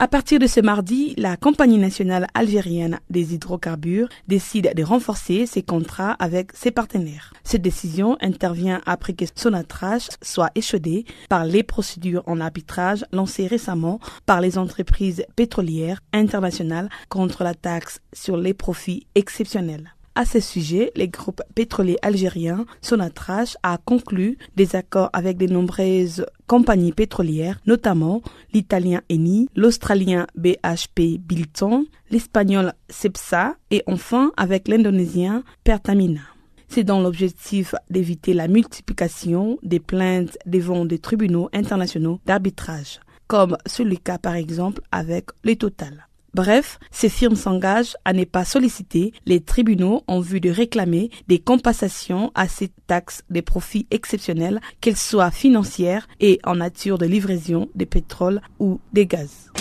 À 0.00 0.08
partir 0.08 0.40
de 0.40 0.48
ce 0.48 0.60
mardi, 0.60 1.14
la 1.16 1.36
Compagnie 1.36 1.78
nationale 1.78 2.26
algérienne 2.34 2.98
des 3.10 3.32
hydrocarbures 3.32 4.08
décide 4.26 4.74
de 4.74 4.82
renforcer 4.82 5.46
ses 5.46 5.62
contrats 5.62 6.16
avec 6.18 6.50
ses 6.52 6.72
partenaires. 6.72 7.32
Cette 7.44 7.62
décision 7.62 8.16
intervient 8.20 8.80
après 8.86 9.12
que 9.12 9.24
Sonatrach 9.34 10.08
soit 10.20 10.50
échaudé 10.56 11.06
par 11.28 11.44
les 11.44 11.62
procédures 11.62 12.24
en 12.26 12.40
arbitrage 12.40 13.04
lancées 13.12 13.46
récemment 13.46 14.00
par 14.26 14.40
les 14.40 14.58
entreprises 14.58 15.24
pétrolières 15.36 16.00
internationales 16.12 16.88
contre 17.08 17.44
la 17.44 17.54
taxe 17.54 18.00
sur 18.12 18.36
les 18.36 18.52
profits 18.52 19.06
exceptionnels. 19.14 19.93
À 20.16 20.24
ce 20.24 20.38
sujet, 20.38 20.92
les 20.94 21.08
groupes 21.08 21.42
pétroliers 21.56 21.98
algériens 22.02 22.66
Sonatrach 22.80 23.56
a 23.64 23.78
conclu 23.78 24.38
des 24.54 24.76
accords 24.76 25.10
avec 25.12 25.38
de 25.38 25.46
nombreuses 25.46 26.24
compagnies 26.46 26.92
pétrolières, 26.92 27.58
notamment 27.66 28.22
l'italien 28.52 29.02
Eni, 29.10 29.48
l'australien 29.56 30.28
BHP 30.36 31.18
Billiton, 31.18 31.86
l'espagnol 32.10 32.74
Cepsa 32.88 33.56
et 33.72 33.82
enfin 33.88 34.30
avec 34.36 34.68
l'indonésien 34.68 35.42
Pertamina. 35.64 36.20
C'est 36.68 36.84
dans 36.84 37.00
l'objectif 37.00 37.74
d'éviter 37.90 38.34
la 38.34 38.46
multiplication 38.46 39.58
des 39.64 39.80
plaintes 39.80 40.38
devant 40.46 40.84
des 40.84 41.00
tribunaux 41.00 41.48
internationaux 41.52 42.20
d'arbitrage, 42.24 43.00
comme 43.26 43.56
celui-là 43.66 44.18
par 44.18 44.34
exemple 44.34 44.80
avec 44.92 45.26
les 45.42 45.56
Total. 45.56 46.06
Bref, 46.34 46.80
ces 46.90 47.08
firmes 47.08 47.36
s'engagent 47.36 47.96
à 48.04 48.12
ne 48.12 48.24
pas 48.24 48.44
solliciter 48.44 49.12
les 49.24 49.40
tribunaux 49.40 50.02
en 50.08 50.18
vue 50.18 50.40
de 50.40 50.50
réclamer 50.50 51.10
des 51.28 51.38
compensations 51.38 52.32
à 52.34 52.48
ces 52.48 52.70
taxes 52.88 53.22
des 53.30 53.42
profits 53.42 53.86
exceptionnels, 53.92 54.60
qu'elles 54.80 54.96
soient 54.96 55.30
financières 55.30 56.08
et 56.18 56.40
en 56.44 56.56
nature 56.56 56.98
de 56.98 57.06
livraison 57.06 57.68
de 57.76 57.84
pétrole 57.84 58.40
ou 58.58 58.80
de 58.92 59.04
gaz. 59.04 59.52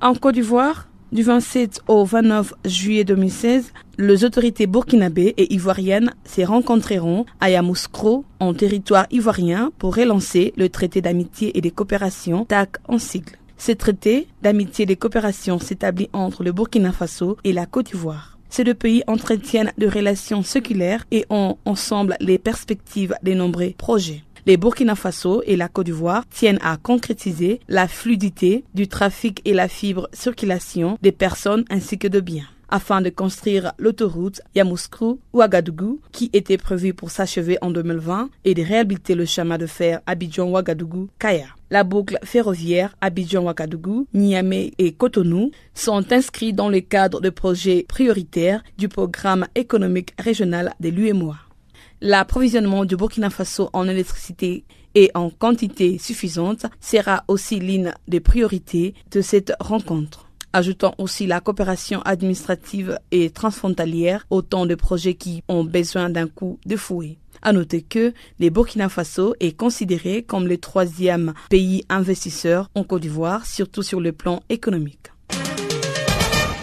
En 0.00 0.14
Côte 0.14 0.34
d'Ivoire, 0.34 0.88
du 1.10 1.24
27 1.24 1.80
au 1.88 2.04
29 2.04 2.54
juillet 2.64 3.04
2016, 3.04 3.72
les 3.98 4.24
autorités 4.24 4.68
burkinabées 4.68 5.34
et 5.36 5.52
ivoiriennes 5.54 6.12
se 6.24 6.42
rencontreront 6.42 7.26
à 7.40 7.50
Yamoussoukro, 7.50 8.24
en 8.38 8.54
territoire 8.54 9.06
ivoirien, 9.10 9.72
pour 9.78 9.96
relancer 9.96 10.52
le 10.56 10.68
traité 10.68 11.00
d'amitié 11.00 11.56
et 11.58 11.60
de 11.60 11.70
coopération 11.70 12.44
TAC 12.44 12.76
en 12.86 12.98
sigle. 12.98 13.38
Ce 13.58 13.72
traité 13.72 14.28
d'amitié 14.42 14.82
et 14.82 14.86
de 14.86 14.94
coopération 14.94 15.58
s'établit 15.58 16.08
entre 16.12 16.44
le 16.44 16.52
Burkina 16.52 16.92
Faso 16.92 17.36
et 17.44 17.52
la 17.52 17.66
Côte 17.66 17.86
d'Ivoire. 17.86 18.38
Ces 18.48 18.64
deux 18.64 18.74
pays 18.74 19.02
entretiennent 19.06 19.72
de 19.76 19.88
relations 19.88 20.42
séculaires 20.42 21.04
et 21.10 21.26
ont 21.30 21.56
ensemble 21.64 22.16
les 22.20 22.38
perspectives 22.38 23.14
des 23.22 23.34
nombreux 23.34 23.72
projets. 23.76 24.22
Les 24.46 24.56
Burkina 24.56 24.94
Faso 24.94 25.42
et 25.44 25.56
la 25.56 25.68
Côte 25.68 25.86
d'Ivoire 25.86 26.24
tiennent 26.28 26.60
à 26.62 26.76
concrétiser 26.76 27.60
la 27.68 27.88
fluidité 27.88 28.64
du 28.74 28.86
trafic 28.86 29.40
et 29.44 29.52
la 29.52 29.68
fibre 29.68 30.08
circulation 30.12 30.98
des 31.02 31.12
personnes 31.12 31.64
ainsi 31.68 31.98
que 31.98 32.08
de 32.08 32.20
biens 32.20 32.46
afin 32.68 33.00
de 33.00 33.10
construire 33.10 33.72
l'autoroute 33.78 34.40
Yamoussoukro-Ouagadougou 34.54 36.00
qui 36.12 36.30
était 36.32 36.56
prévue 36.56 36.94
pour 36.94 37.10
s'achever 37.10 37.58
en 37.60 37.70
2020 37.70 38.30
et 38.44 38.54
de 38.54 38.62
réhabiliter 38.62 39.14
le 39.14 39.24
chemin 39.24 39.58
de 39.58 39.66
fer 39.66 40.00
Abidjan-Ouagadougou-Kaya. 40.06 41.46
La 41.70 41.84
boucle 41.84 42.18
ferroviaire 42.22 42.94
Abidjan-Ouagadougou, 43.00 44.06
Niamey 44.14 44.72
et 44.78 44.92
Cotonou 44.92 45.50
sont 45.74 46.12
inscrits 46.12 46.52
dans 46.52 46.68
le 46.68 46.80
cadre 46.80 47.20
de 47.20 47.30
projets 47.30 47.84
prioritaires 47.88 48.62
du 48.78 48.88
programme 48.88 49.46
économique 49.54 50.14
régional 50.18 50.74
de 50.80 50.88
l'UEMOA. 50.88 51.36
L'approvisionnement 52.00 52.84
du 52.84 52.96
Burkina 52.96 53.30
Faso 53.30 53.70
en 53.72 53.88
électricité 53.88 54.64
et 54.94 55.10
en 55.14 55.30
quantité 55.30 55.98
suffisante 55.98 56.66
sera 56.80 57.24
aussi 57.28 57.58
l'une 57.58 57.94
des 58.06 58.20
priorités 58.20 58.94
de 59.10 59.20
cette 59.20 59.52
rencontre 59.60 60.25
ajoutant 60.52 60.94
aussi 60.98 61.26
la 61.26 61.40
coopération 61.40 62.00
administrative 62.02 62.98
et 63.10 63.30
transfrontalière, 63.30 64.26
autant 64.30 64.66
de 64.66 64.74
projets 64.74 65.14
qui 65.14 65.42
ont 65.48 65.64
besoin 65.64 66.10
d'un 66.10 66.28
coup 66.28 66.58
de 66.66 66.76
fouet. 66.76 67.18
À 67.42 67.52
noter 67.52 67.82
que 67.82 68.12
le 68.40 68.50
Burkina 68.50 68.88
Faso 68.88 69.34
est 69.40 69.56
considéré 69.56 70.22
comme 70.22 70.48
le 70.48 70.58
troisième 70.58 71.34
pays 71.50 71.84
investisseur 71.88 72.70
en 72.74 72.82
Côte 72.82 73.02
d'Ivoire, 73.02 73.46
surtout 73.46 73.82
sur 73.82 74.00
le 74.00 74.12
plan 74.12 74.42
économique. 74.48 75.12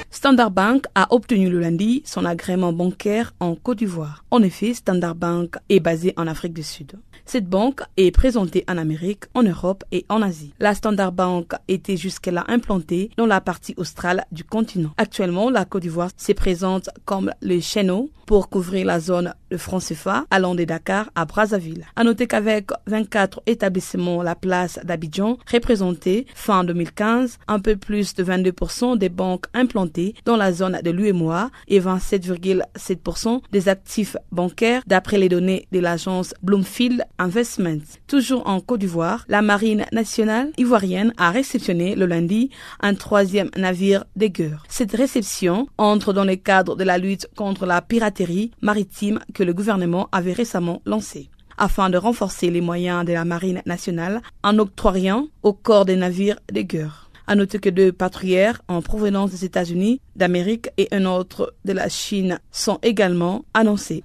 Standard 0.10 0.52
Bank 0.52 0.86
a 0.96 1.14
obtenu 1.14 1.50
le 1.50 1.60
lundi 1.60 2.02
son 2.06 2.24
agrément 2.24 2.72
bancaire 2.72 3.34
en 3.40 3.56
Côte 3.56 3.80
d'Ivoire. 3.80 4.24
En 4.32 4.42
effet, 4.42 4.74
Standard 4.74 5.16
Bank 5.16 5.56
est 5.70 5.82
basé 5.82 6.14
en 6.16 6.28
Afrique 6.28 6.54
du 6.54 6.64
Sud. 6.64 6.94
Cette 7.26 7.48
banque 7.48 7.82
est 7.98 8.12
présentée 8.12 8.64
en 8.68 8.78
Amérique, 8.78 9.24
en 9.34 9.44
Europe 9.44 9.84
et 9.92 10.06
en 10.10 10.22
Asie. 10.22 10.54
La 10.60 10.76
Standard 10.76 11.12
Bank 11.12 11.54
était 11.68 11.98
jusque-là 11.98 12.44
implantée 12.48 13.10
dans 13.18 13.26
la 13.26 13.42
partie 13.42 13.74
australe 13.78 14.26
du 14.32 14.44
continent. 14.44 14.92
Actuellement, 14.98 15.50
la 15.50 15.66
Côte 15.66 15.84
d'Ivoire 15.84 16.10
se 16.16 16.32
présente 16.34 16.90
comme 17.06 17.32
le 17.42 17.60
channel 17.60 18.08
pour 18.26 18.50
couvrir 18.50 18.86
la 18.86 19.00
zone 19.00 19.34
de 19.52 19.58
franc 19.58 19.80
CFA 19.80 20.26
allant 20.32 20.56
de 20.56 20.64
Dakar 20.64 21.10
à 21.16 21.26
Brazzaville. 21.26 21.86
À 21.96 22.04
noter 22.04 22.28
qu'avec 22.28 22.70
24 22.88 23.42
établissements, 23.46 24.24
la 24.24 24.36
place 24.36 24.80
d'Abidjan 24.84 25.38
représentée 25.52 26.26
fin 26.34 26.64
2015 26.64 27.40
un 27.48 27.60
peu 27.60 27.76
plus 27.76 28.14
de 28.16 28.24
22% 28.24 28.98
des 28.98 29.10
banques 29.10 29.46
implantées 29.54 30.16
dans 30.26 30.38
la 30.38 30.52
zone 30.52 30.80
de 30.84 30.92
l'UEMOA 30.92 31.50
et 31.68 31.80
27,7% 31.80 33.42
des 33.52 33.70
actifs 33.70 34.18
bancaires 34.32 34.84
d'après 34.88 35.18
les 35.18 35.30
données 35.30 35.68
de 35.72 35.80
l'agence 35.80 36.34
Bloomfield 36.42 37.04
Investments. 37.20 37.98
Toujours 38.08 38.48
en 38.48 38.60
Côte 38.60 38.80
d'Ivoire, 38.80 39.26
la 39.28 39.42
marine 39.42 39.86
nationale 39.92 40.52
ivoirienne 40.58 41.14
a 41.18 41.32
réceptionné 41.32 41.96
le 41.96 42.06
lundi 42.06 42.50
un 42.82 42.96
troisième 42.96 43.50
navire 43.56 44.06
de 44.16 44.28
guerre. 44.28 44.64
Cette 44.70 44.94
réception 44.94 45.68
entre 45.78 46.14
dans 46.14 46.26
le 46.26 46.36
cadre 46.36 46.76
de 46.76 46.84
la 46.84 46.98
lutte 46.98 47.28
contre 47.36 47.66
la 47.66 47.82
piraterie 47.82 48.52
maritime 48.62 49.20
que 49.34 49.44
le 49.44 49.54
gouvernement 49.54 50.10
avait 50.12 50.34
récemment 50.34 50.82
lancée 50.86 51.30
afin 51.58 51.90
de 51.90 51.98
renforcer 51.98 52.50
les 52.50 52.62
moyens 52.62 53.06
de 53.06 53.14
la 53.14 53.26
marine 53.26 53.62
nationale 53.66 54.22
en 54.44 54.58
octroyant 54.60 55.28
au 55.44 55.54
corps 55.54 55.86
des 55.86 55.96
navires 55.96 56.40
de 56.52 56.62
guerre. 56.62 57.10
À 57.26 57.36
noter 57.36 57.60
que 57.60 57.70
deux 57.70 57.94
patrouilleurs 57.94 58.62
en 58.68 58.82
provenance 58.82 59.32
des 59.32 59.46
États-Unis 59.46 60.02
d'Amérique 60.16 60.70
et 60.78 60.90
un 60.92 61.06
autre 61.06 61.54
de 61.64 61.72
la 61.72 61.88
Chine 61.88 62.40
sont 62.52 62.80
également 62.84 63.46
annoncés. 63.54 64.04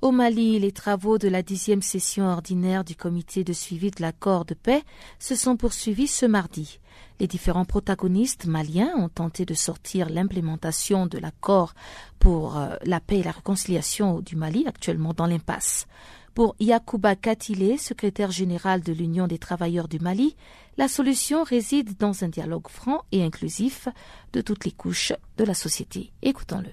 Au 0.00 0.12
Mali, 0.12 0.60
les 0.60 0.70
travaux 0.70 1.18
de 1.18 1.26
la 1.26 1.42
dixième 1.42 1.82
session 1.82 2.26
ordinaire 2.26 2.84
du 2.84 2.94
comité 2.94 3.42
de 3.42 3.52
suivi 3.52 3.90
de 3.90 4.00
l'accord 4.00 4.44
de 4.44 4.54
paix 4.54 4.84
se 5.18 5.34
sont 5.34 5.56
poursuivis 5.56 6.06
ce 6.06 6.24
mardi. 6.24 6.78
Les 7.18 7.26
différents 7.26 7.64
protagonistes 7.64 8.46
maliens 8.46 8.92
ont 8.96 9.08
tenté 9.08 9.44
de 9.44 9.54
sortir 9.54 10.08
l'implémentation 10.08 11.06
de 11.06 11.18
l'accord 11.18 11.74
pour 12.20 12.56
euh, 12.56 12.76
la 12.84 13.00
paix 13.00 13.18
et 13.18 13.22
la 13.24 13.32
réconciliation 13.32 14.20
du 14.20 14.36
Mali, 14.36 14.64
actuellement 14.68 15.14
dans 15.14 15.26
l'impasse. 15.26 15.88
Pour 16.32 16.54
Yacouba 16.60 17.16
Katile, 17.16 17.76
secrétaire 17.76 18.30
général 18.30 18.82
de 18.82 18.92
l'Union 18.92 19.26
des 19.26 19.38
travailleurs 19.38 19.88
du 19.88 19.98
Mali, 19.98 20.36
la 20.76 20.86
solution 20.86 21.42
réside 21.42 21.96
dans 21.98 22.22
un 22.22 22.28
dialogue 22.28 22.68
franc 22.68 23.02
et 23.10 23.24
inclusif 23.24 23.88
de 24.32 24.42
toutes 24.42 24.64
les 24.64 24.70
couches 24.70 25.12
de 25.38 25.42
la 25.42 25.54
société. 25.54 26.12
Écoutons-le 26.22 26.70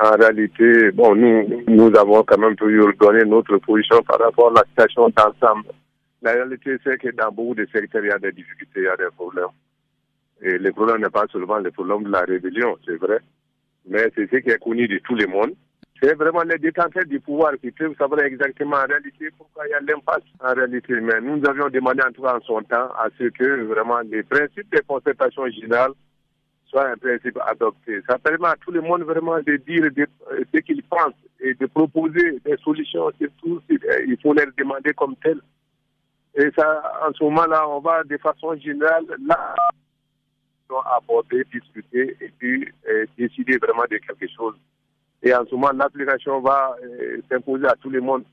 En 0.00 0.16
réalité, 0.16 0.90
bon, 0.90 1.14
nous, 1.14 1.64
nous 1.68 1.96
avons 1.96 2.24
quand 2.24 2.38
même 2.38 2.56
toujours 2.56 2.90
donné 3.00 3.24
notre 3.24 3.58
position 3.58 4.02
par 4.02 4.18
rapport 4.18 4.50
à 4.50 4.60
la 4.60 4.64
situation 4.68 5.08
d'ensemble. 5.10 5.68
La 6.22 6.32
réalité, 6.32 6.76
c'est 6.82 6.98
que 6.98 7.10
dans 7.14 7.30
beaucoup 7.30 7.54
de 7.54 7.66
secteurs, 7.72 8.04
il 8.04 8.08
y 8.08 8.12
a 8.12 8.18
des 8.18 8.32
difficultés, 8.32 8.80
il 8.80 8.84
y 8.84 8.88
a 8.88 8.96
des 8.96 9.10
problèmes. 9.14 9.54
Et 10.42 10.58
le 10.58 10.72
problème 10.72 11.00
n'est 11.00 11.10
pas 11.10 11.26
seulement 11.30 11.58
le 11.58 11.70
problème 11.70 12.02
de 12.02 12.10
la 12.10 12.22
rébellion, 12.22 12.76
c'est 12.84 12.96
vrai, 12.96 13.18
mais 13.86 14.10
c'est 14.14 14.28
ce 14.28 14.36
qui 14.38 14.50
est 14.50 14.62
connu 14.62 14.88
de 14.88 14.98
tout 14.98 15.14
le 15.14 15.26
monde. 15.26 15.52
C'est 16.02 16.14
vraiment 16.14 16.42
les 16.42 16.58
détenteurs 16.58 17.04
du 17.06 17.20
pouvoir 17.20 17.52
qui 17.62 17.70
peuvent 17.70 17.94
savoir 17.96 18.20
exactement 18.22 18.76
en 18.76 18.86
réalité 18.86 19.28
pourquoi 19.38 19.64
il 19.66 19.70
y 19.70 19.74
a 19.74 19.80
l'impasse 19.80 20.24
en 20.40 20.52
réalité. 20.52 21.00
Mais 21.00 21.20
nous 21.20 21.40
avions 21.48 21.68
demandé 21.70 22.02
en 22.06 22.12
tout 22.12 22.22
cas 22.22 22.36
en 22.36 22.40
son 22.40 22.60
temps 22.62 22.90
à 22.98 23.08
ce 23.16 23.24
que 23.28 23.62
vraiment 23.62 24.00
les 24.00 24.22
principes 24.24 24.70
de 24.74 24.82
concertation 24.86 25.46
générale 25.48 25.92
soient 26.74 26.90
un 26.90 26.96
principe 26.96 27.38
adopté. 27.46 28.00
Ça 28.08 28.18
permet 28.18 28.48
à 28.48 28.56
tout 28.56 28.72
le 28.72 28.80
monde 28.80 29.02
vraiment 29.02 29.38
de 29.38 29.56
dire 29.56 29.84
ce 30.52 30.58
qu'ils 30.60 30.82
pensent 30.82 31.14
et 31.40 31.54
de 31.54 31.66
proposer 31.66 32.40
des 32.44 32.56
solutions. 32.58 33.10
Surtout, 33.20 33.60
il 33.68 34.16
faut 34.20 34.34
les 34.34 34.46
demander 34.58 34.92
comme 34.94 35.14
telles. 35.22 35.40
Et 36.34 36.50
ça, 36.56 36.82
en 37.06 37.12
ce 37.12 37.22
moment-là, 37.24 37.68
on 37.68 37.80
va 37.80 38.02
de 38.02 38.16
façon 38.16 38.56
générale 38.56 39.04
là 39.24 39.54
aborder, 40.96 41.44
discuter 41.52 42.16
et 42.20 42.32
puis 42.36 42.68
décider 43.16 43.58
vraiment 43.58 43.84
de 43.88 43.98
quelque 43.98 44.26
chose. 44.36 44.56
Et 45.22 45.32
en 45.32 45.46
ce 45.46 45.54
moment, 45.54 45.70
l'application 45.72 46.40
va 46.40 46.76
euh, 46.82 47.20
s'imposer 47.30 47.66
à 47.66 47.76
tout 47.76 47.90
le 47.90 48.00
monde. 48.00 48.24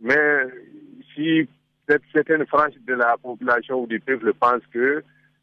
Mais 0.00 0.42
si 1.14 1.48
certaines 2.12 2.46
franges 2.46 2.74
de 2.86 2.94
la 2.94 3.16
population 3.16 3.82
ou 3.82 3.86
du 3.86 4.00
peuple 4.00 4.34
pensent 4.34 4.66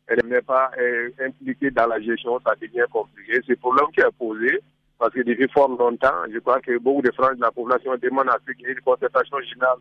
qu'elle 0.07 0.25
n'est 0.25 0.41
pas 0.41 0.71
euh, 0.79 1.09
impliquée 1.19 1.71
dans 1.71 1.87
la 1.87 1.99
gestion, 1.99 2.39
ça 2.45 2.53
devient 2.61 2.85
compliqué. 2.91 3.41
C'est 3.45 3.53
le 3.53 3.55
problème 3.57 3.87
qui 3.93 4.01
est 4.01 4.17
posé. 4.17 4.59
Parce 4.97 5.13
que 5.13 5.21
depuis 5.21 5.49
fort 5.49 5.67
longtemps, 5.67 6.23
je 6.31 6.39
crois 6.39 6.61
que 6.61 6.77
beaucoup 6.77 7.01
de 7.01 7.11
franges 7.11 7.35
de 7.35 7.41
la 7.41 7.51
population 7.51 7.95
demandent 8.01 8.29
à 8.29 8.37
ce 8.47 8.53
qu'il 8.53 8.65
y 8.65 8.69
ait 8.69 8.73
une 8.73 8.81
concertation 8.81 9.37
générale. 9.41 9.79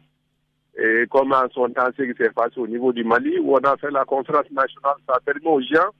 Et 0.76 1.06
comme 1.08 1.32
en 1.32 1.48
son 1.52 1.68
temps, 1.70 1.88
ce 1.96 2.02
qui 2.02 2.14
s'est 2.20 2.30
passé 2.30 2.58
au 2.58 2.66
niveau 2.66 2.92
du 2.92 3.04
Mali, 3.04 3.38
où 3.38 3.54
on 3.54 3.58
a 3.58 3.76
fait 3.76 3.92
la 3.92 4.04
conférence 4.04 4.50
nationale, 4.50 4.96
ça 5.08 5.20
permet 5.24 5.46
aux 5.46 5.60
gens 5.60 5.90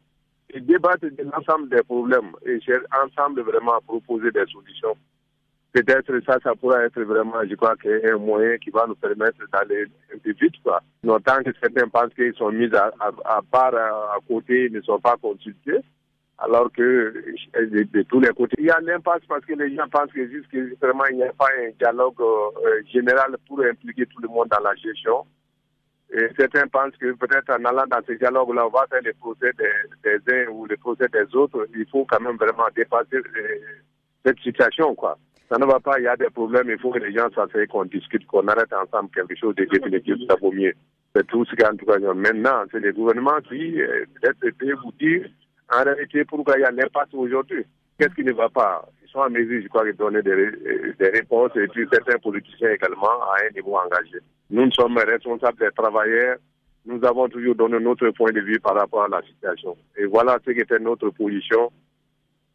et 0.50 0.60
débattre 0.60 1.06
de 1.06 1.30
l'ensemble 1.32 1.68
des 1.68 1.82
problèmes 1.84 2.32
et 2.44 2.58
ensemble 3.04 3.42
vraiment 3.42 3.78
proposer 3.87 4.32
des 4.32 4.44
solutions. 4.46 4.96
Peut-être 5.74 6.20
ça, 6.24 6.38
ça 6.40 6.54
pourrait 6.54 6.84
être 6.84 7.02
vraiment, 7.02 7.42
je 7.50 7.56
crois, 7.56 7.74
un 7.84 8.16
moyen 8.16 8.58
qui 8.58 8.70
va 8.70 8.87
nous 8.87 8.94
permettre 8.94 9.40
d'aller 9.52 9.87
un 10.14 10.18
peu 10.18 10.30
vite. 10.40 10.54
Quoi. 10.62 10.80
tant 11.02 11.42
que 11.42 11.50
certains 11.60 11.88
pensent 11.88 12.14
qu'ils 12.14 12.32
sont 12.34 12.52
mis 12.52 12.70
à, 12.76 13.40
part, 13.50 13.74
à, 13.74 14.16
côté, 14.28 14.66
ils 14.66 14.72
ne 14.72 14.80
sont 14.82 15.00
pas 15.00 15.16
consultés, 15.20 15.80
alors 16.38 16.70
que 16.70 17.12
de, 17.56 18.02
tous 18.02 18.20
les 18.20 18.28
côtés, 18.28 18.54
il 18.60 18.66
y 18.66 18.70
a 18.70 18.78
l'impasse 18.82 19.22
parce 19.28 19.44
que 19.44 19.54
les 19.54 19.74
gens 19.74 19.88
pensent 19.90 20.12
que 20.12 20.28
juste 20.28 20.46
que 20.46 20.76
vraiment 20.80 21.06
il 21.06 21.16
n'y 21.16 21.24
a 21.24 21.32
pas 21.32 21.48
un 21.60 21.70
dialogue 21.76 22.20
euh, 22.20 22.80
général 22.92 23.37
pour 23.48 23.60
impliquer 23.64 24.06
tout 24.06 24.20
le 24.22 24.28
monde 24.28 24.46
dans 24.50 24.62
la 24.62 24.76
gestion. 24.76 25.26
Et 26.12 26.28
certains 26.38 26.68
pensent 26.68 26.96
que 27.00 27.14
peut-être 27.14 27.50
en 27.50 27.64
allant 27.64 27.87
dans 27.90 28.00
ce 28.06 28.12
dialogue-là, 28.12 28.68
on 28.68 28.70
va 28.70 28.87
faire 28.88 29.02
les 29.02 29.14
procès 29.14 29.50
des, 30.04 30.32
uns 30.32 30.50
ou 30.52 30.66
les 30.66 30.76
procès 30.76 31.08
des 31.08 31.34
autres. 31.34 31.66
Il 31.74 31.87
faut 31.90 32.04
quand 32.04 32.20
même 32.20 32.37
vraiment 32.37 32.68
dépasser 32.76 33.16
euh, 33.16 33.58
cette 34.24 34.38
situation, 34.38 34.94
quoi. 34.94 35.18
Ça 35.48 35.59
ne 35.59 35.66
va 35.66 35.78
pas, 35.78 35.98
il 35.98 36.04
y 36.04 36.09
a 36.09 36.16
des 36.16 36.30
problèmes, 36.30 36.70
il 36.70 36.78
faut 36.78 36.90
que 36.90 36.98
les 36.98 37.12
gens 37.12 37.28
s'asseyent, 37.35 37.66
qu'on 37.66 37.85
discute, 37.85 38.26
qu'on 38.26 38.48
arrête 38.48 38.72
ensemble 38.72 39.11
quelque 39.14 39.37
chose 39.37 39.54
de 39.57 39.64
définitif, 39.64 40.16
ça 40.28 40.37
vaut 40.40 40.52
mieux. 40.52 40.72
C'est 41.14 41.26
tout 41.26 41.44
ce 41.44 41.54
qu'en 41.54 41.76
tout 41.76 41.87
cas, 41.87 41.98
maintenant, 41.98 42.64
c'est 42.72 42.80
les 42.80 42.92
gouvernements 42.92 43.40
qui, 43.48 43.78
peut-être, 44.20 44.83
vous 44.83 44.92
dire, 44.98 45.28
en 45.72 45.85
réalité, 45.85 46.24
pourquoi 46.24 46.57
il 46.59 46.62
y 46.62 46.64
a 46.64 46.70
l'impasse 46.70 47.12
aujourd'hui? 47.12 47.64
Qu'est-ce 47.98 48.14
qui 48.14 48.24
ne 48.24 48.33
va 48.33 48.48
pas? 48.48 48.85
Ils 49.04 49.11
sont 49.11 49.20
en 49.20 49.30
mesure, 49.30 49.62
je 49.62 49.68
crois, 49.68 49.85
de 49.85 49.92
donner 49.92 50.22
des, 50.22 50.30
euh, 50.30 50.94
des 50.98 51.09
réponses, 51.11 51.52
et 51.57 51.68
puis 51.68 51.87
certains 51.92 52.18
politiciens 52.18 52.70
également 52.70 53.22
à 53.22 53.37
un 53.46 53.54
niveau 53.54 53.76
engagé. 53.76 54.18
Nous 54.50 54.70
sommes 54.72 54.98
responsables 54.98 55.59
des 55.59 55.70
travailleurs. 55.70 56.37
Nous 56.87 57.02
avons 57.04 57.28
toujours 57.28 57.54
donné 57.54 57.78
notre 57.78 58.11
point 58.11 58.33
de 58.33 58.40
vue 58.40 58.59
par 58.61 58.74
rapport 58.74 59.04
à 59.04 59.09
la 59.09 59.22
situation. 59.22 59.76
Et 59.96 60.07
voilà 60.07 60.38
ce 60.44 60.50
qui 60.50 60.61
était 60.61 60.78
notre 60.78 61.11
position. 61.11 61.70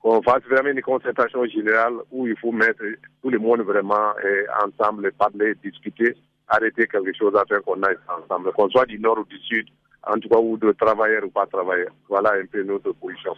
Qu'on 0.02 0.22
fasse 0.22 0.44
vraiment 0.50 0.70
une 0.70 0.82
concertation 0.82 1.46
générale 1.46 1.96
où 2.12 2.26
il 2.26 2.38
faut 2.38 2.52
mettre 2.52 2.84
tout 3.22 3.30
le 3.30 3.38
monde 3.38 3.62
vraiment 3.62 4.14
eh, 4.24 4.46
ensemble, 4.64 5.12
parler, 5.12 5.56
discuter, 5.64 6.16
arrêter 6.48 6.88
quelque 6.88 7.14
chose 7.18 7.34
afin 7.36 7.60
qu'on 7.62 7.82
aille 7.84 7.98
ensemble. 8.08 8.52
Qu'on 8.54 8.70
soit 8.70 8.86
du 8.86 8.98
nord 9.00 9.20
ou 9.20 9.26
du 9.26 9.38
sud, 9.40 9.68
en 10.08 10.18
tout 10.18 10.30
cas, 10.30 10.38
ou 10.38 10.58
de 10.58 10.72
travailleurs 10.72 11.26
ou 11.26 11.30
pas 11.30 11.46
travailleurs. 11.48 11.94
Voilà 12.08 12.32
un 12.34 12.46
peu 12.46 12.64
notre 12.64 12.94
position. 12.94 13.34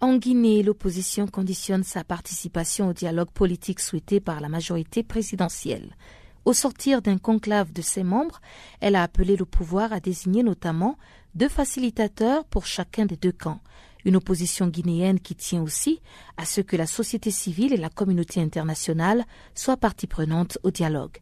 En 0.00 0.18
Guinée, 0.18 0.62
l'opposition 0.62 1.26
conditionne 1.26 1.82
sa 1.82 2.04
participation 2.04 2.90
au 2.90 2.92
dialogue 2.92 3.30
politique 3.30 3.80
souhaité 3.80 4.20
par 4.20 4.40
la 4.40 4.48
majorité 4.48 5.02
présidentielle. 5.02 5.96
Au 6.44 6.52
sortir 6.52 7.02
d'un 7.02 7.18
conclave 7.18 7.72
de 7.72 7.80
ses 7.80 8.04
membres, 8.04 8.40
elle 8.80 8.94
a 8.94 9.02
appelé 9.02 9.36
le 9.36 9.46
pouvoir 9.46 9.92
à 9.92 9.98
désigner 9.98 10.42
notamment 10.42 10.96
deux 11.34 11.48
facilitateurs 11.48 12.44
pour 12.44 12.66
chacun 12.66 13.06
des 13.06 13.16
deux 13.16 13.32
camps. 13.32 13.58
Une 14.06 14.14
opposition 14.14 14.68
guinéenne 14.68 15.18
qui 15.18 15.34
tient 15.34 15.60
aussi 15.60 16.00
à 16.36 16.44
ce 16.44 16.60
que 16.60 16.76
la 16.76 16.86
société 16.86 17.32
civile 17.32 17.72
et 17.72 17.76
la 17.76 17.88
communauté 17.88 18.40
internationale 18.40 19.24
soient 19.52 19.76
partie 19.76 20.06
prenante 20.06 20.58
au 20.62 20.70
dialogue. 20.70 21.16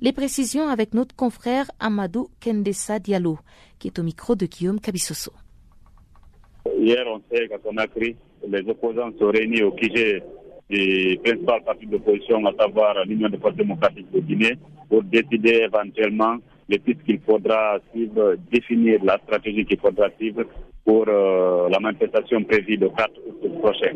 Les 0.00 0.12
précisions 0.12 0.68
avec 0.68 0.94
notre 0.94 1.16
confrère 1.16 1.68
Amadou 1.80 2.28
Kendessa 2.38 3.00
Diallo, 3.00 3.40
qui 3.80 3.88
est 3.88 3.98
au 3.98 4.04
micro 4.04 4.36
de 4.36 4.46
Guillaume 4.46 4.78
Cabissoso. 4.78 5.32
Hier, 6.78 7.04
on 7.08 7.20
sait 7.28 7.48
qu'à 7.48 7.58
Conakry, 7.58 8.14
les 8.46 8.60
opposants 8.70 9.10
sont 9.18 9.30
réunis 9.32 9.64
au 9.64 9.72
QG 9.72 10.22
du 10.70 11.18
principal 11.24 11.64
parti 11.64 11.86
d'opposition, 11.86 12.46
à 12.46 12.52
savoir 12.54 13.04
l'Union 13.04 13.30
des 13.30 13.38
forces 13.38 13.56
démocratiques 13.56 14.12
de 14.12 14.20
Guinée, 14.20 14.54
pour 14.88 15.02
décider 15.02 15.66
éventuellement 15.66 16.36
les 16.68 16.78
pistes 16.78 17.02
qu'il 17.04 17.18
faudra 17.20 17.78
suivre, 17.90 18.36
définir 18.52 19.02
la 19.02 19.18
stratégie 19.24 19.64
qu'il 19.64 19.80
faudra 19.80 20.08
suivre 20.18 20.44
pour 20.88 21.04
euh, 21.06 21.68
la 21.68 21.78
manifestation 21.80 22.42
prévue 22.44 22.76
le 22.76 22.88
4 22.88 23.10
août 23.26 23.60
prochain. 23.60 23.92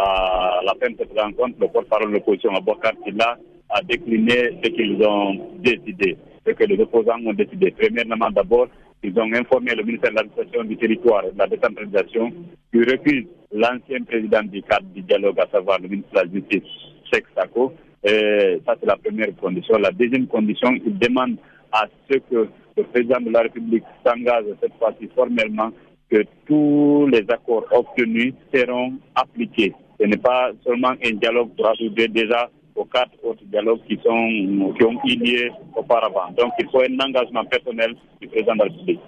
À 0.00 0.60
la 0.64 0.72
fin 0.80 0.88
de 0.92 0.96
cette 0.96 1.18
rencontre, 1.18 1.56
le 1.60 1.66
porte-parole 1.66 2.10
de 2.10 2.14
l'opposition, 2.14 2.54
Abokar 2.54 2.92
Silla, 3.04 3.36
a 3.70 3.82
décliné 3.82 4.56
ce 4.62 4.70
qu'ils 4.70 5.02
ont 5.04 5.34
décidé, 5.58 6.16
ce 6.46 6.52
que 6.52 6.62
les 6.62 6.78
opposants 6.80 7.18
ont 7.26 7.32
décidé. 7.32 7.72
Premièrement, 7.76 8.30
d'abord, 8.30 8.68
ils 9.02 9.18
ont 9.18 9.32
informé 9.34 9.74
le 9.74 9.82
ministère 9.82 10.12
de 10.12 10.14
l'administration 10.14 10.62
du 10.62 10.76
territoire 10.76 11.24
et 11.24 11.32
de 11.32 11.38
la 11.38 11.48
décentralisation 11.48 12.30
qui 12.72 12.78
refuse 12.84 13.26
l'ancien 13.50 14.04
président 14.06 14.44
du 14.44 14.62
cadre 14.62 14.86
du 14.94 15.02
dialogue, 15.02 15.40
à 15.40 15.48
savoir 15.50 15.80
le 15.80 15.88
ministre 15.88 16.12
de 16.12 16.18
la 16.18 16.32
Justice, 16.32 16.70
Cheikh 17.12 17.24
Sako. 17.36 17.72
Et 18.04 18.60
ça, 18.64 18.76
c'est 18.78 18.86
la 18.86 18.96
première 18.96 19.34
condition. 19.42 19.76
La 19.78 19.90
deuxième 19.90 20.28
condition, 20.28 20.70
il 20.86 20.96
demande 21.00 21.34
à 21.72 21.86
ce 22.08 22.18
que 22.18 22.46
le 22.76 22.84
président 22.84 23.20
de 23.20 23.30
la 23.30 23.40
République 23.40 23.82
s'engage 24.06 24.44
cette 24.62 24.74
fois-ci 24.78 25.08
formellement 25.16 25.72
que 26.10 26.24
tous 26.46 27.06
les 27.06 27.24
accords 27.28 27.66
obtenus 27.72 28.34
seront 28.54 28.94
appliqués. 29.14 29.74
Ce 30.00 30.06
n'est 30.06 30.16
pas 30.16 30.50
seulement 30.66 30.92
un 31.04 31.12
dialogue 31.12 31.50
pour 31.56 31.68
ajouter 31.68 32.08
déjà 32.08 32.48
aux 32.74 32.84
quatre 32.84 33.12
autres 33.24 33.44
dialogues 33.46 33.80
qui, 33.88 33.96
sont, 34.04 34.72
qui 34.74 34.84
ont 34.84 34.98
eu 35.04 35.16
lieu 35.16 35.50
auparavant. 35.76 36.30
Donc, 36.38 36.52
il 36.60 36.68
faut 36.70 36.80
un 36.80 36.98
engagement 37.04 37.44
personnel 37.44 37.94
du 38.20 38.28
président 38.28 38.54
de 38.54 38.58
la 38.58 38.64
République. 38.64 39.00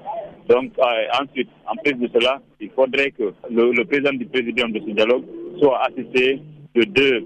Donc, 0.48 0.72
euh, 0.78 1.22
ensuite, 1.22 1.48
en 1.66 1.76
plus 1.76 1.94
de 1.94 2.08
cela, 2.12 2.40
il 2.60 2.70
faudrait 2.70 3.12
que 3.12 3.32
le, 3.48 3.84
président 3.84 4.12
du 4.12 4.26
président 4.26 4.68
de 4.68 4.80
ce 4.80 4.90
dialogue 4.90 5.24
soit 5.60 5.80
assisté 5.86 6.40
de 6.74 6.82
deux 6.82 7.24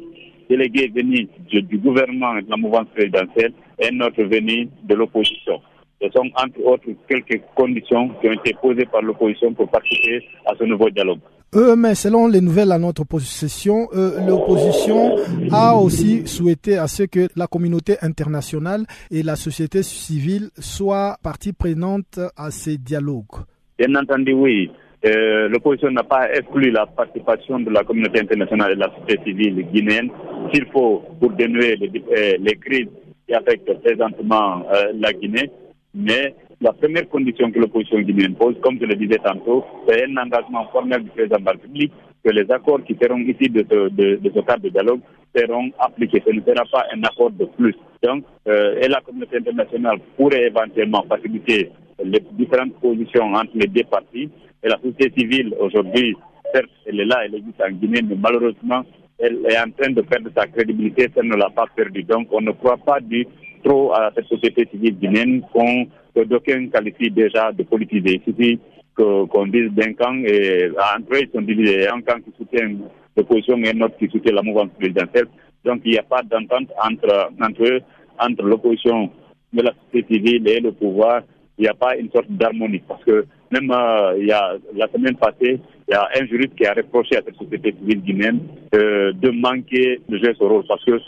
délégués 0.51 0.93
venus 0.95 1.29
du, 1.49 1.79
gouvernement 1.79 2.37
et 2.37 2.43
de 2.43 2.51
la 2.51 2.57
mouvance 2.59 2.87
présidentielle 2.95 3.55
et 3.79 3.89
un 3.89 4.01
autre 4.03 4.23
venu 4.25 4.69
de 4.83 4.95
l'opposition. 4.95 5.61
Ce 6.05 6.11
sont 6.11 6.31
entre 6.37 6.61
autres 6.65 6.89
quelques 7.09 7.41
conditions 7.55 8.11
qui 8.21 8.29
ont 8.29 8.33
été 8.33 8.55
posées 8.61 8.85
par 8.87 9.01
l'opposition 9.01 9.55
pour 9.55 9.69
participer 9.71 10.23
à 10.45 10.53
ce 10.59 10.65
nouveau 10.65 10.91
dialogue. 10.91 11.21
Euh, 11.57 11.77
mais 11.77 11.95
selon 11.95 12.27
les 12.27 12.41
nouvelles 12.41 12.73
à 12.73 12.79
notre 12.79 13.05
possession, 13.05 13.89
euh, 13.95 14.21
l'opposition 14.27 15.17
a 15.51 15.77
aussi 15.77 16.27
souhaité 16.27 16.77
à 16.77 16.89
ce 16.89 17.05
que 17.05 17.29
la 17.37 17.47
communauté 17.47 17.95
internationale 18.03 18.85
et 19.11 19.23
la 19.23 19.37
société 19.37 19.83
civile 19.83 20.51
soient 20.59 21.17
partie 21.23 21.53
prenante 21.53 22.19
à 22.37 22.51
ces 22.51 22.77
dialogues. 22.77 23.45
Bien 23.79 23.95
entendu, 23.95 24.33
oui. 24.33 24.71
Euh, 25.07 25.49
l'opposition 25.49 25.91
n'a 25.91 26.03
pas 26.03 26.29
exclu 26.35 26.71
la 26.71 26.87
participation 26.87 27.61
de 27.61 27.71
la 27.71 27.85
communauté 27.85 28.21
internationale 28.21 28.73
et 28.73 28.75
de 28.75 28.81
la 28.81 28.91
société 28.99 29.23
civile 29.25 29.67
guinéenne 29.73 30.11
s'il 30.53 30.67
faut 30.67 31.03
pour 31.21 31.31
dénouer 31.33 31.77
les, 31.77 32.39
les 32.39 32.57
crises 32.57 32.89
qui 33.27 33.35
affectent 33.35 33.81
présentement 33.83 34.65
la 34.95 35.13
Guinée. 35.13 35.51
Mais 35.95 36.35
la 36.61 36.73
première 36.73 37.09
condition 37.09 37.51
que 37.51 37.59
l'opposition 37.59 38.01
guinéenne 38.01 38.35
pose, 38.35 38.57
comme 38.63 38.79
je 38.81 38.87
le 38.87 38.97
disais 38.97 39.19
tantôt, 39.25 39.65
c'est 39.87 40.05
un 40.05 40.17
engagement 40.17 40.67
formel 40.73 41.05
du 41.05 41.11
président 41.11 41.39
de 41.39 41.45
la 41.45 41.53
République 41.53 41.93
que 42.25 42.31
les 42.31 42.51
accords 42.51 42.83
qui 42.85 42.97
seront 43.01 43.19
ici 43.19 43.49
de 43.51 43.65
ce, 43.71 44.41
cadre 44.41 44.63
de 44.63 44.69
dialogue 44.71 45.01
seront 45.37 45.71
appliqués. 45.79 46.23
Ce 46.27 46.33
ne 46.33 46.41
sera 46.41 46.65
pas 46.73 46.87
un 46.93 47.03
accord 47.05 47.31
de 47.31 47.45
plus. 47.45 47.75
Donc, 48.03 48.25
euh, 48.49 48.81
et 48.81 48.89
la 48.89 49.01
communauté 49.03 49.37
internationale 49.37 49.99
pourrait 50.17 50.47
éventuellement 50.47 51.05
faciliter 51.09 51.71
les 52.03 52.21
différentes 52.33 52.75
positions 52.81 53.33
entre 53.35 53.53
les 53.55 53.67
deux 53.67 53.85
parties. 53.85 54.31
Et 54.63 54.69
la 54.69 54.79
société 54.79 55.13
civile, 55.21 55.55
aujourd'hui, 55.61 56.17
certes, 56.53 56.71
elle 56.87 57.01
est 57.01 57.05
là, 57.05 57.21
elle 57.25 57.35
existe 57.37 57.61
en 57.61 57.71
Guinée, 57.71 58.01
mais 58.03 58.17
malheureusement, 58.17 58.83
elle 59.19 59.47
est 59.49 59.59
en 59.59 59.71
train 59.71 59.93
de 59.93 60.01
perdre 60.03 60.31
sa 60.37 60.47
crédibilité, 60.47 61.09
elle 61.15 61.29
ne 61.29 61.37
l'a 61.37 61.51
pas 61.51 61.67
perdue. 61.75 62.03
Donc 62.03 62.29
on 62.33 62.41
ne 62.41 62.53
croit 62.53 62.79
pas 62.79 63.01
du 63.01 63.27
trop 63.65 63.93
à 63.93 64.13
cette 64.15 64.27
société 64.27 64.69
civile 64.71 64.97
guinéenne 64.99 65.43
qu'on, 65.53 65.87
que 66.15 66.25
d'aucuns 66.25 66.69
qualifient 66.69 67.11
déjà 67.11 67.51
de 67.53 67.63
politisée. 67.65 68.21
Il 68.21 68.33
suffit 68.33 68.59
qu'on 68.97 69.47
dise 69.47 69.71
d'un 69.73 69.93
camp 69.95 70.15
et 70.25 70.71
entre 70.97 71.21
ils 71.21 71.31
sont 71.35 71.43
divisés. 71.43 71.89
Un 71.89 72.01
camp 72.03 72.21
qui 72.21 72.33
soutient 72.39 72.71
l'opposition 73.17 73.57
et 73.59 73.71
un 73.71 73.81
autre 73.81 73.97
qui 73.99 74.09
soutient 74.09 74.33
la 74.33 74.43
mouvance 74.43 74.69
présidentielle. 74.79 75.27
Donc 75.65 75.81
il 75.85 75.93
n'y 75.93 75.99
a 75.99 76.03
pas 76.03 76.23
d'entente 76.23 76.69
entre, 76.83 77.31
entre 77.43 77.65
eux, 77.65 77.81
entre 78.21 78.45
l'opposition 78.45 79.11
de 79.53 79.63
la 79.63 79.73
société 79.87 80.15
civile 80.15 80.49
et 80.49 80.61
le 80.61 80.73
pouvoir. 80.73 81.23
Il 81.59 81.63
n'y 81.63 81.69
a 81.69 81.75
pas 81.75 81.97
une 81.97 82.11
sorte 82.11 82.29
d'harmonie 82.31 82.83
parce 82.87 83.03
que 83.05 83.27
même 83.51 83.71
euh, 83.71 84.17
il 84.19 84.27
y 84.27 84.33
a 84.33 84.55
la 84.75 84.89
semaine 84.89 85.17
passée, 85.17 85.61
il 85.89 85.93
y 85.93 85.95
a 85.95 86.09
un 86.21 86.27
juriste 86.27 86.55
qui 86.57 86.67
a 86.67 86.75
reproché 86.75 87.17
à 87.17 87.23
cette 87.25 87.37
société 87.37 87.73
civile 87.79 88.03
guinéenne 88.03 88.41
euh, 88.75 89.13
de 89.13 89.31
manquer 89.31 90.01
de 90.09 90.19
jouer 90.19 90.35
son 90.37 90.49
rôle 90.49 90.65
parce 90.67 90.85
que 90.85 90.99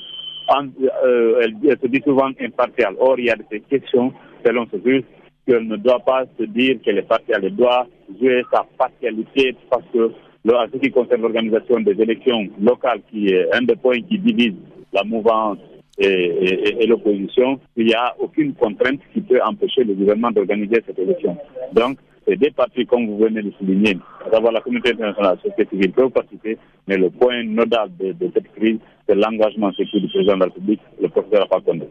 euh, 1.04 1.40
elle, 1.42 1.78
se 1.80 1.86
dit 1.86 2.02
souvent 2.04 2.30
impartiale. 2.40 2.94
Or, 2.98 3.18
il 3.18 3.26
y 3.26 3.30
a 3.30 3.36
des 3.36 3.60
questions, 3.60 4.12
selon 4.44 4.66
ce 4.72 4.76
juge, 4.84 5.02
qu'elle 5.46 5.66
ne 5.66 5.76
doit 5.76 6.00
pas 6.00 6.24
se 6.38 6.44
dire 6.44 6.76
qu'elle 6.82 6.98
est 6.98 7.08
partielle. 7.08 7.40
Elle 7.44 7.56
doit 7.56 7.86
jouer 8.20 8.42
sa 8.52 8.66
partialité 8.78 9.56
parce 9.70 9.84
que, 9.92 10.12
en 10.48 10.66
ce 10.72 10.78
qui 10.78 10.90
concerne 10.90 11.22
l'organisation 11.22 11.80
des 11.80 12.00
élections 12.00 12.46
locales, 12.60 13.00
qui 13.10 13.28
est 13.28 13.54
un 13.54 13.62
des 13.62 13.76
points 13.76 14.00
qui 14.00 14.18
divise 14.18 14.54
la 14.92 15.02
mouvance 15.04 15.58
et, 15.98 16.86
l'opposition, 16.86 17.58
il 17.76 17.86
n'y 17.86 17.94
a 17.94 18.14
aucune 18.18 18.54
contrainte 18.54 19.00
qui 19.12 19.20
peut 19.20 19.40
empêcher 19.42 19.82
le 19.84 19.94
gouvernement 19.94 20.30
d'organiser 20.30 20.82
cette 20.86 20.98
élection. 20.98 21.36
Donc, 21.72 21.98
c'est 22.26 22.36
des 22.36 22.50
partis, 22.50 22.84
comme 22.86 23.06
vous 23.06 23.18
venez 23.18 23.42
de 23.42 23.52
souligner, 23.58 23.98
à 24.26 24.30
savoir 24.30 24.52
la 24.52 24.60
communauté 24.60 24.90
internationale, 24.90 25.36
la 25.36 25.50
société 25.50 25.68
civile 25.70 25.92
peuvent 25.92 26.10
participer, 26.10 26.58
mais 26.88 26.96
le 26.96 27.10
point 27.10 27.42
nodal 27.44 27.90
de, 27.98 28.14
cette 28.34 28.52
crise, 28.54 28.78
c'est 29.08 29.14
l'engagement 29.14 29.70
surtout 29.72 30.00
du 30.00 30.08
président 30.08 30.34
de 30.34 30.40
la 30.40 30.44
République, 30.46 30.80
le 31.00 31.08
professeur 31.08 31.44
Apakonde. 31.44 31.86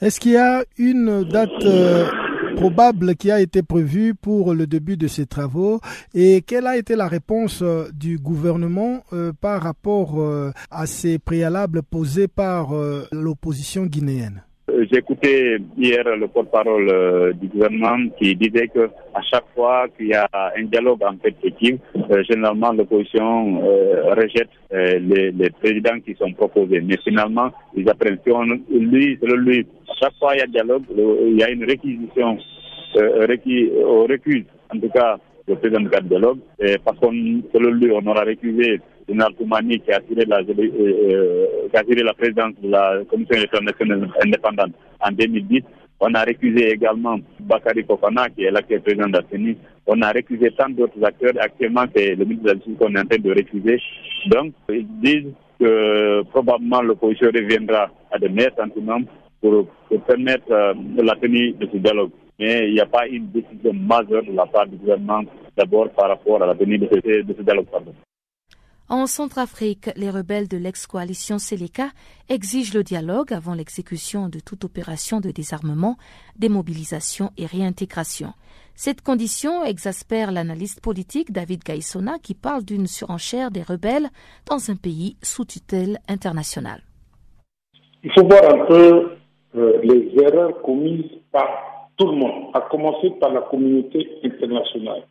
Est-ce 0.00 0.20
qu'il 0.20 0.32
y 0.32 0.36
a 0.36 0.64
une 0.78 1.24
date 1.24 1.64
euh, 1.64 2.06
probable 2.56 3.14
qui 3.14 3.30
a 3.30 3.40
été 3.40 3.62
prévue 3.62 4.14
pour 4.14 4.52
le 4.52 4.66
début 4.66 4.96
de 4.96 5.06
ces 5.06 5.26
travaux? 5.26 5.80
Et 6.14 6.42
quelle 6.42 6.66
a 6.66 6.76
été 6.76 6.96
la 6.96 7.08
réponse 7.08 7.62
euh, 7.62 7.84
du 7.94 8.18
gouvernement 8.18 9.04
euh, 9.12 9.32
par 9.40 9.62
rapport 9.62 10.16
à 10.70 10.86
ces 10.86 11.18
préalables 11.18 11.82
posés 11.82 12.28
par 12.28 12.72
l'opposition 13.12 13.86
guinéenne? 13.86 14.45
J'ai 14.68 14.98
écouté 14.98 15.58
hier 15.78 16.02
le 16.04 16.26
porte-parole 16.26 16.88
euh, 16.90 17.32
du 17.34 17.46
gouvernement 17.46 18.08
qui 18.18 18.34
disait 18.34 18.66
que 18.66 18.90
à 19.14 19.22
chaque 19.22 19.44
fois 19.54 19.86
qu'il 19.96 20.08
y 20.08 20.14
a 20.14 20.28
un 20.56 20.64
dialogue 20.64 21.02
en 21.04 21.16
perspective, 21.16 21.78
euh, 22.10 22.24
généralement 22.24 22.72
l'opposition 22.72 23.62
euh, 23.64 24.12
rejette 24.14 24.50
les, 24.72 25.50
présidents 25.60 26.00
qui 26.04 26.14
sont 26.16 26.32
proposés. 26.32 26.80
Mais 26.80 26.96
finalement, 27.04 27.50
ils 27.76 27.88
apprennent. 27.88 28.18
lui, 28.68 29.18
lui, 29.22 29.66
à 29.88 29.94
chaque 30.00 30.14
fois 30.18 30.32
qu'il 30.32 30.40
y 30.40 30.42
a 30.42 30.46
dialogue, 30.46 30.82
il 30.90 31.38
y 31.38 31.44
a 31.44 31.50
une 31.50 31.64
réquisition, 31.64 32.36
requis, 32.94 33.70
au 33.84 34.02
recul, 34.06 34.44
en 34.74 34.80
tout 34.80 34.88
cas, 34.88 35.16
le 35.48 35.56
président 35.56 35.80
du 35.80 36.08
dialogue, 36.08 36.38
parce 36.84 36.98
qu'on, 36.98 37.12
selon 37.52 37.70
lui, 37.70 37.90
on 37.92 38.06
aura 38.06 38.22
récusé 38.22 38.80
général 39.08 39.34
Toumani 39.34 39.80
qui 39.80 39.92
a 39.92 39.98
assuré 39.98 40.24
la, 40.26 40.38
euh, 40.40 41.48
euh, 41.70 42.02
la 42.04 42.14
présidence 42.14 42.52
de 42.62 42.70
la 42.70 43.04
Commission 43.08 43.36
électorale 43.36 44.10
indépendante 44.24 44.72
en 45.00 45.12
2010. 45.12 45.62
On 46.00 46.12
a 46.14 46.22
récusé 46.22 46.72
également 46.72 47.18
Bakary 47.40 47.84
Kofana, 47.84 48.28
qui 48.28 48.44
est 48.44 48.50
l'actuel 48.50 48.82
président 48.82 49.06
de 49.08 49.14
la 49.14 49.22
CENI. 49.30 49.56
On 49.86 50.02
a 50.02 50.10
récusé 50.10 50.50
tant 50.50 50.68
d'autres 50.68 51.02
acteurs. 51.02 51.32
Actuellement, 51.40 51.84
c'est 51.94 52.14
le 52.14 52.24
ministre 52.24 52.44
de 52.44 52.48
la 52.48 52.54
Justice 52.56 52.74
qu'on 52.78 52.94
est 52.94 53.00
en 53.00 53.06
train 53.06 53.18
de 53.18 53.32
récuser. 53.32 53.80
Donc, 54.26 54.52
ils 54.68 54.86
disent 55.00 55.32
que 55.58 56.22
probablement 56.24 56.82
l'opposition 56.82 57.28
reviendra 57.28 57.90
à 58.10 58.18
de 58.18 58.28
meilleurs 58.28 58.56
sentiments 58.58 59.00
pour, 59.40 59.66
permettre 60.06 60.50
euh, 60.50 60.74
la 61.02 61.14
tenue 61.14 61.52
de 61.52 61.66
ce 61.72 61.78
dialogue. 61.78 62.10
Mais 62.38 62.68
il 62.68 62.74
n'y 62.74 62.80
a 62.80 62.86
pas 62.86 63.06
une 63.06 63.30
décision 63.30 63.72
majeure 63.72 64.22
de 64.24 64.32
la 64.32 64.46
part 64.46 64.66
du 64.66 64.76
gouvernement 64.76 65.22
d'abord 65.56 65.90
par 65.90 66.08
rapport 66.08 66.42
à 66.42 66.46
la 66.46 66.54
tenue 66.54 66.78
de 66.78 66.88
ce, 66.92 67.22
de 67.22 67.34
ce 67.34 67.42
dialogue. 67.42 67.66
Pardon. 67.66 67.94
En 68.88 69.08
Centrafrique, 69.08 69.90
les 69.96 70.10
rebelles 70.10 70.46
de 70.46 70.56
l'ex-coalition 70.56 71.40
Seleka 71.40 71.88
exigent 72.28 72.72
le 72.72 72.84
dialogue 72.84 73.32
avant 73.32 73.54
l'exécution 73.54 74.28
de 74.28 74.38
toute 74.38 74.64
opération 74.64 75.18
de 75.18 75.32
désarmement, 75.32 75.96
démobilisation 76.38 77.32
et 77.36 77.46
réintégration. 77.46 78.32
Cette 78.76 79.00
condition 79.00 79.64
exaspère 79.64 80.30
l'analyste 80.30 80.80
politique 80.80 81.32
David 81.32 81.64
Gaissona 81.64 82.18
qui 82.22 82.34
parle 82.34 82.64
d'une 82.64 82.86
surenchère 82.86 83.50
des 83.50 83.62
rebelles 83.62 84.08
dans 84.48 84.70
un 84.70 84.76
pays 84.76 85.16
sous 85.20 85.44
tutelle 85.44 85.98
internationale. 86.08 86.82
Il 88.04 88.12
faut 88.12 88.24
voir 88.24 88.54
un 88.54 88.66
peu 88.66 89.16
euh, 89.56 89.80
les 89.82 90.12
erreurs 90.22 90.62
commises 90.62 91.10
par 91.32 91.75
tout 91.96 92.06
le 92.06 92.16
monde, 92.16 92.50
à 92.54 92.60
commencer 92.62 93.10
par 93.20 93.32
la 93.32 93.42
communauté 93.42 94.18
internationale, 94.22 95.06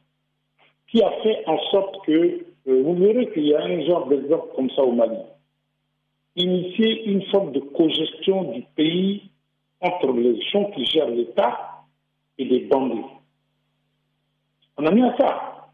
qui 0.88 1.02
a 1.02 1.12
fait 1.24 1.44
en 1.48 1.60
sorte 1.72 2.06
que 2.06 2.46
euh, 2.68 2.84
vous 2.84 2.96
verrez 2.96 3.32
qu'il 3.32 3.48
y 3.48 3.56
a 3.56 3.64
un 3.64 3.82
genre 3.86 4.08
d'exemple 4.08 4.50
comme 4.56 4.70
ça 4.72 4.84
au 4.84 4.92
Mali. 4.92 5.18
Initier 6.36 7.06
une 7.06 7.24
forme 7.28 7.52
de 7.54 7.60
cogestion 7.60 8.52
du 8.52 8.64
pays 8.76 9.30
entre 9.82 10.12
les 10.14 10.42
gens 10.42 10.66
qui 10.72 10.86
gèrent 10.86 11.10
l'État 11.10 11.84
et 12.38 12.46
les 12.46 12.62
bandits. 12.62 13.06
On 14.78 14.86
a 14.86 14.92
mis 14.92 15.04
à 15.04 15.16
ça. 15.18 15.70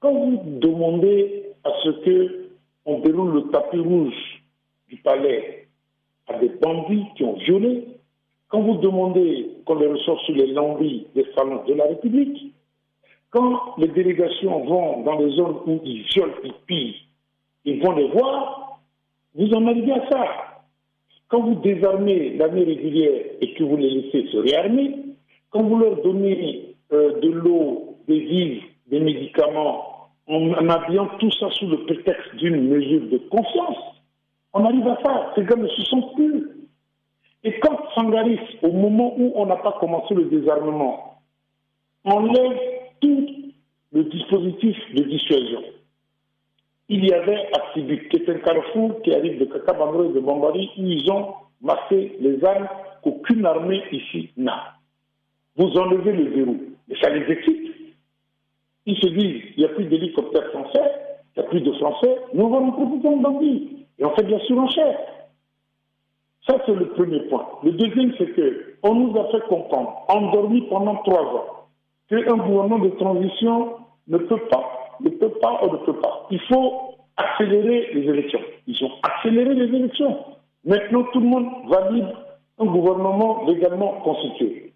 Quand 0.00 0.12
vous 0.12 0.42
demandez 0.60 1.52
à 1.64 1.70
ce 1.82 1.90
que 2.04 2.50
on 2.84 2.98
déroule 2.98 3.32
le 3.32 3.50
tapis 3.50 3.78
rouge 3.78 4.42
du 4.88 4.96
palais 4.98 5.68
à 6.28 6.38
des 6.38 6.50
bandits 6.50 7.06
qui 7.16 7.24
ont 7.24 7.36
violé, 7.36 7.93
quand 8.48 8.60
vous 8.60 8.76
demandez 8.78 9.50
qu'on 9.64 9.76
les 9.76 9.86
ressort 9.86 10.20
sur 10.20 10.34
les 10.34 10.52
lambris 10.52 11.06
des 11.14 11.26
salons 11.34 11.64
de 11.64 11.74
la 11.74 11.84
République, 11.84 12.52
quand 13.30 13.76
les 13.78 13.88
délégations 13.88 14.64
vont 14.64 15.02
dans 15.02 15.18
les 15.18 15.30
zones 15.34 15.56
où 15.66 15.80
ils 15.84 16.02
violent, 16.02 16.34
ils 16.44 16.52
pillent, 16.66 16.96
ils 17.64 17.82
vont 17.82 17.92
les 17.92 18.08
voir, 18.08 18.80
vous 19.34 19.52
en 19.54 19.66
arrivez 19.66 19.92
à 19.92 20.08
ça. 20.08 20.26
Quand 21.28 21.40
vous 21.40 21.56
désarmez 21.56 22.36
l'armée 22.36 22.62
régulière 22.62 23.24
et 23.40 23.54
que 23.54 23.64
vous 23.64 23.76
les 23.76 23.90
laissez 23.90 24.28
se 24.30 24.36
réarmer, 24.36 24.94
quand 25.50 25.62
vous 25.62 25.78
leur 25.78 26.00
donnez 26.02 26.76
euh, 26.92 27.18
de 27.20 27.30
l'eau, 27.30 27.96
des 28.06 28.20
vivres, 28.20 28.62
des 28.86 29.00
médicaments, 29.00 30.10
en, 30.28 30.50
en 30.52 30.68
habillant 30.68 31.08
tout 31.18 31.30
ça 31.32 31.50
sous 31.50 31.66
le 31.66 31.78
prétexte 31.86 32.36
d'une 32.36 32.68
mesure 32.68 33.08
de 33.08 33.18
confiance, 33.28 33.78
on 34.52 34.64
arrive 34.64 34.86
à 34.86 34.98
ça. 35.04 35.32
Ces 35.34 35.44
gars 35.44 35.56
ne 35.56 35.68
se 35.68 35.82
sont 35.82 36.02
plus. 36.14 36.63
Et 37.44 37.58
quand 37.60 37.78
Sangaris, 37.94 38.40
au 38.62 38.72
moment 38.72 39.14
où 39.18 39.32
on 39.36 39.46
n'a 39.46 39.56
pas 39.56 39.76
commencé 39.78 40.14
le 40.14 40.24
désarmement, 40.24 41.20
enlève 42.04 42.58
tout 43.00 43.28
le 43.92 44.04
dispositif 44.04 44.76
de 44.94 45.02
dissuasion. 45.04 45.62
Il 46.88 47.04
y 47.06 47.12
avait 47.12 47.46
à 47.52 47.72
qui 47.72 47.80
est 47.80 48.28
un 48.28 48.38
carrefour 48.38 49.00
qui 49.02 49.14
arrive 49.14 49.38
de 49.38 49.44
Kakabamro 49.44 50.04
et 50.04 50.12
de 50.12 50.20
Bambari, 50.20 50.70
où 50.78 50.82
ils 50.82 51.10
ont 51.10 51.34
massé 51.62 52.16
les 52.20 52.44
armes 52.44 52.68
qu'aucune 53.02 53.44
armée 53.46 53.82
ici 53.92 54.30
n'a. 54.36 54.74
Vous 55.56 55.70
enlevez 55.76 56.12
le 56.12 56.30
verrou, 56.30 56.60
mais 56.88 56.96
ça 57.00 57.10
les 57.10 57.30
excite. 57.30 57.72
Ils 58.86 58.96
se 58.96 59.06
disent, 59.08 59.42
il 59.56 59.60
n'y 59.60 59.64
a 59.64 59.68
plus 59.68 59.84
d'hélicoptères 59.84 60.50
français, 60.50 60.90
il 61.36 61.40
n'y 61.40 61.46
a 61.46 61.48
plus 61.48 61.60
de 61.60 61.72
Français, 61.72 62.16
nous 62.34 62.46
allons 62.54 62.72
profiter 62.72 63.08
de 63.08 63.22
bandits. 63.22 63.86
Et 63.98 64.04
on 64.04 64.14
fait 64.14 64.24
de 64.24 64.32
la 64.32 64.40
surenchère. 64.40 64.98
Ça, 66.46 66.58
c'est 66.66 66.74
le 66.74 66.88
premier 66.90 67.20
point. 67.28 67.46
Le 67.62 67.72
deuxième, 67.72 68.12
c'est 68.18 68.34
qu'on 68.34 68.94
nous 68.94 69.18
a 69.18 69.30
fait 69.30 69.46
comprendre, 69.48 70.04
endormis 70.08 70.62
pendant 70.68 70.96
trois 70.96 71.22
ans, 71.22 71.46
qu'un 72.08 72.36
gouvernement 72.36 72.80
de 72.80 72.90
transition 72.90 73.76
ne 74.08 74.18
peut 74.18 74.42
pas, 74.50 74.96
ne 75.00 75.08
peut 75.08 75.32
pas 75.40 75.60
ou 75.64 75.72
ne 75.72 75.78
peut 75.78 76.00
pas. 76.00 76.26
Il 76.30 76.40
faut 76.42 76.96
accélérer 77.16 77.90
les 77.94 78.02
élections. 78.10 78.40
Ils 78.66 78.84
ont 78.84 78.90
accéléré 79.02 79.54
les 79.54 79.74
élections. 79.74 80.18
Maintenant, 80.64 81.04
tout 81.12 81.20
le 81.20 81.26
monde 81.26 81.48
valide 81.68 82.08
un 82.58 82.66
gouvernement 82.66 83.44
légalement 83.46 84.00
constitué. 84.04 84.72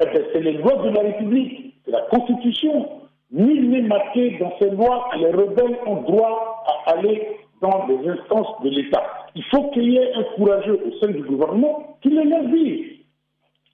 Eh 0.00 0.04
c'est 0.32 0.40
les 0.40 0.52
lois 0.52 0.76
de 0.76 0.90
la 0.90 1.00
République, 1.02 1.74
c'est 1.84 1.90
la 1.90 2.02
Constitution. 2.02 2.88
Nul 3.30 3.70
n'est 3.70 3.82
marqué 3.82 4.38
dans 4.38 4.52
ces 4.58 4.70
lois 4.70 5.08
que 5.12 5.18
les 5.18 5.30
rebelles 5.30 5.78
ont 5.86 6.02
droit 6.02 6.64
à 6.66 6.92
aller 6.92 7.38
dans 7.60 7.86
les 7.86 8.08
instances 8.08 8.62
de 8.62 8.70
l'État. 8.70 9.02
Il 9.34 9.44
faut 9.44 9.70
qu'il 9.70 9.90
y 9.90 9.96
ait 9.96 10.14
un 10.14 10.24
courageux 10.36 10.80
au 10.86 10.92
sein 10.98 11.12
du 11.12 11.22
gouvernement 11.22 11.98
qui 12.02 12.10
les 12.10 12.24
leur 12.24 12.44
dise 12.44 12.98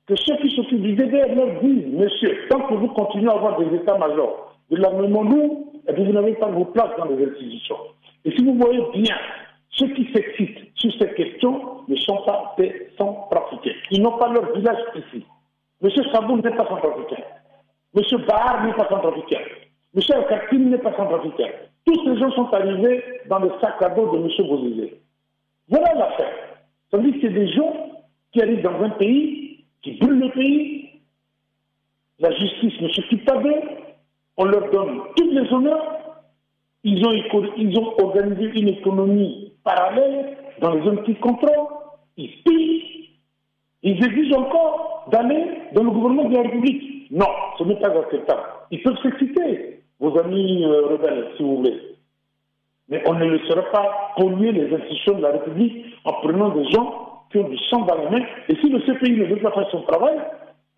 que 0.06 0.16
ceux 0.16 0.36
qui 0.36 0.50
s'occupent 0.54 0.82
du 0.82 0.94
DDR 0.94 1.34
leur 1.34 1.60
disent, 1.62 1.86
monsieur, 1.92 2.46
tant 2.50 2.60
que 2.60 2.74
vous 2.74 2.88
continuez 2.88 3.30
à 3.30 3.34
avoir 3.34 3.58
des 3.58 3.74
états-majors, 3.76 4.54
de 4.70 4.76
l'armement 4.76 5.22
lourd, 5.22 5.72
et 5.88 5.92
vous 5.92 6.12
n'avez 6.12 6.34
pas 6.34 6.48
vos 6.48 6.66
places 6.66 6.96
dans 6.98 7.06
les 7.06 7.24
institutions. 7.24 7.76
Et 8.24 8.30
si 8.32 8.44
vous 8.44 8.54
voyez 8.54 8.82
bien, 8.92 9.16
ceux 9.70 9.88
qui 9.88 10.10
s'excitent 10.12 10.70
sur 10.76 10.92
ces 10.98 11.14
questions 11.14 11.60
ne 11.88 11.96
sont 11.96 12.18
pas 12.24 12.54
des 12.58 12.90
centrafricains. 12.98 13.76
Ils 13.90 14.02
n'ont 14.02 14.18
pas 14.18 14.28
leur 14.28 14.52
village 14.54 14.78
ici. 14.96 15.24
Monsieur 15.80 16.02
Saboun 16.12 16.40
n'est 16.42 16.56
pas 16.56 16.66
centrafricain. 16.68 17.22
Monsieur 17.94 18.18
Bahar 18.18 18.64
n'est 18.64 18.72
pas 18.72 18.88
centrafricain. 18.88 19.40
Monsieur 19.94 20.14
Al-Khatim 20.16 20.70
n'est 20.70 20.78
pas 20.78 20.96
centrafricain. 20.96 21.50
Tous 21.86 22.04
ces 22.04 22.16
gens 22.18 22.30
sont 22.32 22.52
arrivés 22.52 23.02
dans 23.28 23.40
le 23.40 23.50
sac 23.60 23.82
à 23.82 23.90
dos 23.90 24.10
de 24.12 24.18
M. 24.18 24.48
Bozizé. 24.48 25.00
Voilà 25.68 25.94
l'affaire. 25.94 26.34
Ça 26.90 26.98
veut 26.98 27.10
dire 27.10 27.20
que 27.20 27.26
c'est 27.26 27.34
des 27.34 27.48
gens 27.52 27.74
qui 28.32 28.42
arrivent 28.42 28.62
dans 28.62 28.82
un 28.82 28.90
pays, 28.90 29.64
qui 29.82 29.92
brûlent 29.92 30.20
le 30.20 30.30
pays, 30.30 30.90
la 32.18 32.30
justice 32.32 32.80
ne 32.80 32.88
s'occupe 32.88 33.24
pas 33.24 33.36
d'eux, 33.38 33.62
on 34.36 34.44
leur 34.44 34.70
donne 34.70 35.00
tous 35.16 35.30
les 35.30 35.52
honneurs, 35.52 36.22
ils 36.82 37.04
ont, 37.06 37.12
ils 37.56 37.78
ont 37.78 37.94
organisé 37.98 38.60
une 38.60 38.68
économie 38.68 39.52
parallèle 39.64 40.36
dans 40.60 40.74
les 40.74 40.84
zones 40.84 41.02
qui 41.04 41.14
contrôlent, 41.16 41.68
ils 42.16 42.42
pillent, 42.44 43.10
ils 43.82 44.04
exigent 44.04 44.36
encore 44.36 45.08
d'aller 45.10 45.44
dans 45.72 45.82
le 45.82 45.90
gouvernement 45.90 46.28
de 46.28 46.34
la 46.34 46.42
République. 46.42 47.10
Non, 47.10 47.26
ce 47.58 47.64
n'est 47.64 47.78
pas 47.80 47.88
acceptable. 47.88 48.42
Ils 48.70 48.82
peuvent 48.82 48.98
s'exciter, 49.02 49.82
vos 50.00 50.18
amis 50.18 50.64
euh, 50.64 50.86
rebelles, 50.86 51.28
si 51.36 51.42
vous 51.42 51.56
voulez. 51.58 51.93
Mais 52.88 53.02
on 53.06 53.14
ne 53.14 53.24
laissera 53.24 53.62
pas 53.70 54.12
polluer 54.16 54.52
les 54.52 54.74
institutions 54.74 55.14
de 55.14 55.22
la 55.22 55.30
République 55.32 55.86
en 56.04 56.12
prenant 56.14 56.50
des 56.50 56.64
gens 56.70 57.24
qui 57.30 57.38
ont 57.38 57.48
du 57.48 57.58
sang 57.70 57.82
dans 57.82 57.96
la 57.96 58.10
main. 58.10 58.24
Et 58.48 58.56
si 58.56 58.68
le 58.68 58.80
CPI 58.80 59.12
ne 59.12 59.24
veut 59.24 59.40
pas 59.40 59.52
faire 59.52 59.68
son 59.70 59.82
travail, 59.82 60.18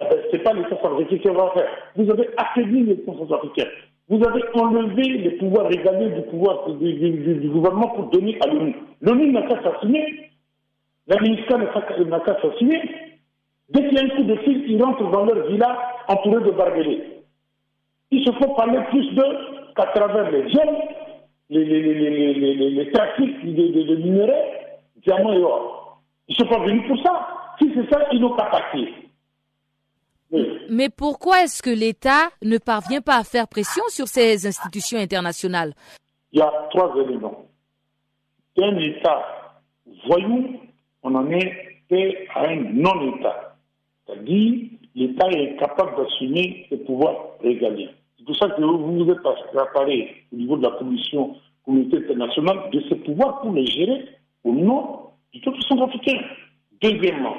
eh 0.01 0.05
ben, 0.05 0.19
ce 0.31 0.37
n'est 0.37 0.43
pas 0.43 0.53
l'État 0.53 0.71
centrafricain 0.71 1.19
qui 1.19 1.29
va 1.29 1.51
faire. 1.51 1.69
Vous 1.97 2.11
avez 2.11 2.29
affaibli 2.37 2.85
l'État 2.85 3.13
centrafricain. 3.13 3.69
Vous 4.09 4.23
avez 4.25 4.43
enlevé 4.55 5.03
les 5.03 5.31
pouvoirs 5.33 5.67
régaliens 5.67 6.11
du 6.11 6.23
pouvoir 6.23 6.69
du, 6.69 7.49
gouvernement 7.49 7.89
pour 7.89 8.05
donner 8.11 8.39
à 8.41 8.47
l'ONU. 8.47 8.77
L'ONU 9.01 9.33
n'a 9.33 9.43
qu'à 9.43 9.63
s'assumer. 9.63 10.31
La 11.09 11.21
ministère 11.21 11.59
n'a 11.59 12.21
qu'à 12.21 12.41
s'assumer. 12.41 12.83
Dès 13.71 13.89
qu'il 13.89 13.99
y 13.99 14.01
a 14.01 14.05
un 14.05 14.09
coup 14.11 14.23
de 14.23 14.37
fil, 14.37 14.71
ils 14.71 14.83
rentrent 14.83 15.11
dans 15.11 15.25
leur 15.25 15.49
villa 15.49 15.77
entourés 16.09 16.45
de 16.45 16.51
barbelés. 16.53 17.03
Ils 18.13 18.25
se 18.25 18.33
font 18.33 18.55
parler 18.55 18.79
plus 18.91 19.13
d'eux 19.15 19.37
qu'à 19.75 19.87
travers 19.87 20.31
les 20.31 20.49
jeunes, 20.51 20.77
les, 21.51 22.71
les, 22.71 22.93
trafics 22.93 23.45
de, 23.45 23.97
minerais, 23.97 24.81
diamants 25.05 25.33
et 25.33 25.43
or. 25.43 26.03
Ils 26.29 26.33
ne 26.33 26.37
sont 26.45 26.51
pas 26.53 26.65
venus 26.65 26.87
pour 26.89 26.99
ça. 27.03 27.29
Si 27.59 27.71
c'est 27.75 27.89
ça, 27.89 28.07
ils 28.13 28.21
n'ont 28.21 28.37
pas 28.37 28.51
passé. 28.51 28.93
Mais 30.69 30.89
pourquoi 30.89 31.45
est-ce 31.45 31.63
que 31.63 31.71
l'État 31.71 32.31
ne 32.43 32.59
parvient 32.59 33.01
pas 33.01 33.17
à 33.17 33.25
faire 33.25 33.47
pression 33.47 33.85
sur 33.89 34.09
ces 34.09 34.47
institutions 34.47 34.99
internationales? 34.99 35.73
Il 36.33 36.41
y 36.41 36.43
a 36.43 36.53
trois 36.71 36.93
éléments. 36.97 37.47
Un 38.59 38.77
État 38.79 39.53
voyou, 40.07 40.61
on 41.03 41.15
en 41.15 41.31
est 41.31 41.77
à 42.35 42.49
un 42.49 42.57
non-État. 42.57 43.57
C'est-à-dire, 44.07 44.71
l'État 44.95 45.29
est 45.31 45.53
incapable 45.53 45.97
d'assumer 45.97 46.67
ses 46.69 46.79
pouvoirs 46.79 47.37
régaliens. 47.41 47.93
Pour 48.27 48.37
ça 48.37 48.49
que 48.51 48.61
vous 48.61 49.05
vous 49.05 49.11
êtes 49.11 49.23
préparé 49.23 50.25
au 50.33 50.37
niveau 50.37 50.57
de 50.57 50.65
la 50.65 50.73
Commission 50.73 51.37
communauté 51.65 51.99
internationale 51.99 52.71
de 52.73 52.83
ces 52.89 52.97
pouvoirs 52.97 53.41
pour 53.41 53.53
les 53.53 53.67
gérer 53.67 54.05
au 54.43 54.53
nom 54.53 55.11
du 55.33 55.41
peuple 55.41 55.63
centrafricain. 55.63 56.19
Deuxièmement, 56.83 57.37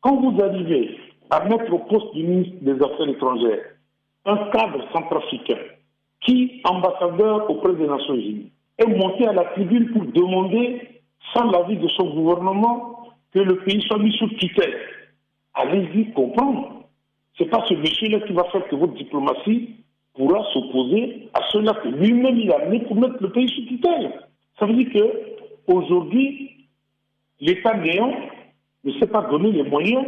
quand 0.00 0.16
vous 0.16 0.40
arrivez 0.42 0.98
à 1.30 1.44
mettre 1.44 1.72
au 1.72 1.78
poste 1.78 2.12
du 2.14 2.24
ministre 2.24 2.56
des 2.60 2.72
Affaires 2.72 3.08
étrangères 3.08 3.64
un 4.24 4.36
cadre 4.50 4.84
centrafricain 4.92 5.58
qui, 6.20 6.60
ambassadeur 6.64 7.48
auprès 7.48 7.74
des 7.74 7.86
Nations 7.86 8.14
Unies, 8.14 8.50
est 8.78 8.86
monté 8.86 9.26
à 9.26 9.32
la 9.32 9.44
tribune 9.44 9.92
pour 9.92 10.04
demander, 10.06 11.02
sans 11.32 11.50
l'avis 11.50 11.76
de 11.76 11.88
son 11.88 12.10
gouvernement, 12.14 13.10
que 13.32 13.38
le 13.38 13.58
pays 13.58 13.80
soit 13.82 13.98
mis 13.98 14.12
sous 14.12 14.28
tutelle. 14.30 14.76
Allez-y 15.54 16.12
comprendre. 16.12 16.84
Ce 17.38 17.44
n'est 17.44 17.50
pas 17.50 17.64
ce 17.68 17.74
monsieur-là 17.74 18.20
qui 18.20 18.32
va 18.32 18.44
faire 18.44 18.66
que 18.68 18.74
votre 18.74 18.94
diplomatie 18.94 19.76
pourra 20.16 20.44
s'opposer 20.52 21.28
à 21.34 21.40
cela 21.52 21.74
que 21.74 21.88
lui-même 21.88 22.38
il 22.38 22.50
a 22.50 22.56
amené 22.56 22.80
pour 22.80 22.96
mettre 22.96 23.16
le 23.20 23.30
pays 23.30 23.48
sous 23.48 23.66
tutelle. 23.66 24.12
Ça 24.58 24.66
veut 24.66 24.74
dire 24.74 24.92
que 24.92 25.72
aujourd'hui, 25.72 26.66
l'État 27.40 27.76
néant 27.76 28.14
ne 28.84 28.92
s'est 28.92 29.06
pas 29.06 29.22
donné 29.22 29.52
les 29.52 29.64
moyens 29.64 30.04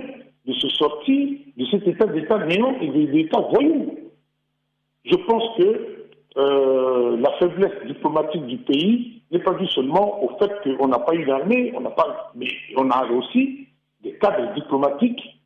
de 0.47 0.53
se 0.55 0.69
sortir 0.69 1.29
de 1.57 1.65
cet 1.67 1.87
état 1.87 2.07
d'état 2.07 2.45
néant 2.47 2.75
et 2.81 2.89
de 2.89 3.13
l'état 3.13 3.41
voyou. 3.41 3.99
Je 5.05 5.17
pense 5.17 5.57
que 5.59 6.09
euh, 6.37 7.17
la 7.19 7.33
faiblesse 7.39 7.87
diplomatique 7.87 8.47
du 8.47 8.59
pays 8.59 9.23
n'est 9.31 9.41
pas 9.41 9.55
due 9.55 9.67
seulement 9.69 10.23
au 10.23 10.39
fait 10.39 10.53
qu'on 10.63 10.89
n'a 10.89 10.99
pas 11.01 11.15
eu 11.15 11.25
d'armée, 11.25 11.73
pas, 11.97 12.33
mais 12.35 12.49
on 12.77 12.91
a 12.91 13.07
aussi 13.11 13.67
des 14.03 14.13
cadres 14.15 14.55
diplomatiques 14.55 15.41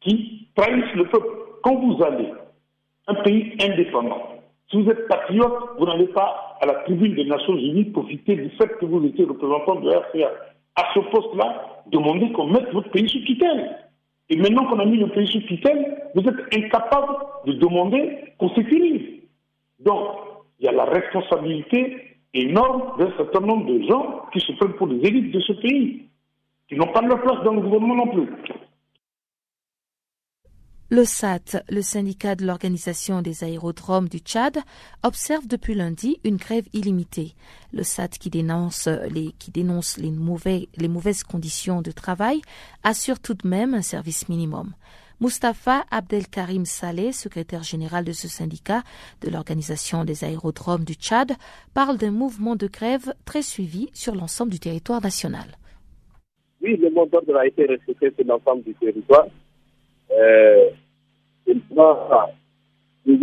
qui 0.00 0.48
trahissent 0.54 0.94
le 0.94 1.06
peuple. 1.06 1.28
Quand 1.62 1.76
vous 1.76 2.02
allez 2.04 2.28
un 3.06 3.14
pays 3.22 3.56
indépendant, 3.60 4.34
si 4.70 4.82
vous 4.82 4.90
êtes 4.90 5.06
patriote, 5.08 5.76
vous 5.78 5.86
n'allez 5.86 6.08
pas 6.08 6.56
à 6.60 6.66
la 6.66 6.74
tribune 6.84 7.14
des 7.14 7.24
Nations 7.24 7.56
Unies 7.56 7.84
profiter 7.84 8.34
du 8.34 8.50
fait 8.50 8.68
que 8.78 8.86
vous 8.86 9.04
étiez 9.04 9.24
représentant 9.24 9.76
de 9.76 9.90
RCA. 9.90 10.30
À 10.76 10.84
ce 10.94 11.00
poste-là, 11.00 11.82
demandez 11.92 12.32
qu'on 12.32 12.48
mette 12.48 12.72
votre 12.72 12.90
pays 12.90 13.08
sous 13.08 13.20
tutelle. 13.20 13.78
Et 14.30 14.36
maintenant 14.36 14.64
qu'on 14.66 14.78
a 14.78 14.84
mis 14.86 14.96
le 14.96 15.08
pays 15.08 15.26
sous 15.26 15.42
tutelle, 15.42 16.02
vous 16.14 16.22
êtes 16.22 16.56
incapable 16.56 17.14
de 17.46 17.52
demander 17.52 18.34
qu'on 18.38 18.48
sécurise. 18.54 19.20
Donc, 19.80 20.08
il 20.58 20.66
y 20.66 20.68
a 20.68 20.72
la 20.72 20.86
responsabilité 20.86 22.16
énorme 22.32 22.98
d'un 22.98 23.12
certain 23.16 23.40
nombre 23.40 23.66
de 23.66 23.82
gens 23.86 24.22
qui 24.32 24.40
se 24.40 24.52
prennent 24.52 24.74
pour 24.74 24.86
les 24.86 25.06
élites 25.06 25.30
de 25.30 25.40
ce 25.40 25.52
pays, 25.52 26.08
qui 26.68 26.76
n'ont 26.76 26.92
pas 26.92 27.02
leur 27.02 27.20
place 27.20 27.44
dans 27.44 27.52
le 27.52 27.60
gouvernement 27.60 27.96
non 27.96 28.08
plus. 28.08 28.28
Le 30.90 31.06
SAT, 31.06 31.64
le 31.70 31.80
syndicat 31.80 32.34
de 32.34 32.44
l'Organisation 32.44 33.22
des 33.22 33.42
aérodromes 33.42 34.06
du 34.06 34.18
Tchad, 34.18 34.58
observe 35.02 35.46
depuis 35.46 35.74
lundi 35.74 36.20
une 36.24 36.36
grève 36.36 36.66
illimitée. 36.74 37.32
Le 37.72 37.82
SAT 37.82 38.18
qui 38.20 38.28
dénonce 38.28 38.86
les, 39.10 40.88
mauvaises 40.88 41.22
conditions 41.22 41.80
de 41.80 41.90
travail 41.90 42.42
assure 42.82 43.18
tout 43.18 43.32
de 43.32 43.48
même 43.48 43.72
un 43.72 43.80
service 43.80 44.28
minimum. 44.28 44.74
Mustapha 45.20 45.86
Abdelkarim 45.90 46.66
Saleh, 46.66 47.12
secrétaire 47.12 47.62
général 47.62 48.04
de 48.04 48.12
ce 48.12 48.28
syndicat 48.28 48.82
de 49.22 49.30
l'Organisation 49.30 50.04
des 50.04 50.22
aérodromes 50.22 50.84
du 50.84 50.94
Tchad, 50.94 51.32
parle 51.72 51.96
d'un 51.96 52.10
mouvement 52.10 52.56
de 52.56 52.66
grève 52.66 53.14
très 53.24 53.42
suivi 53.42 53.88
sur 53.94 54.14
l'ensemble 54.14 54.50
du 54.50 54.60
territoire 54.60 55.00
national. 55.00 55.56
Oui, 56.60 56.76
le 56.76 56.90
mot 56.90 57.06
d'ordre 57.06 57.36
a 57.36 57.46
été 57.46 57.64
respecté 57.64 58.12
sur 58.14 58.26
l'ensemble 58.26 58.64
du 58.64 58.74
territoire. 58.74 59.26
Euh, 60.16 60.70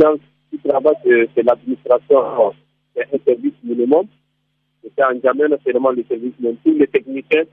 gens 0.01 0.15
qui 0.49 0.57
travaillent, 0.67 1.27
c'est 1.35 1.43
l'administration, 1.43 2.53
c'est 2.95 3.03
un 3.13 3.17
service 3.25 3.53
minimum. 3.63 4.07
C'est 4.83 5.03
un 5.03 5.19
jamais 5.23 5.45
seulement 5.63 5.91
le 5.91 6.03
service 6.07 6.33
minimum. 6.39 6.57
Tous 6.63 6.73
les 6.73 6.87
techniciens 6.87 7.43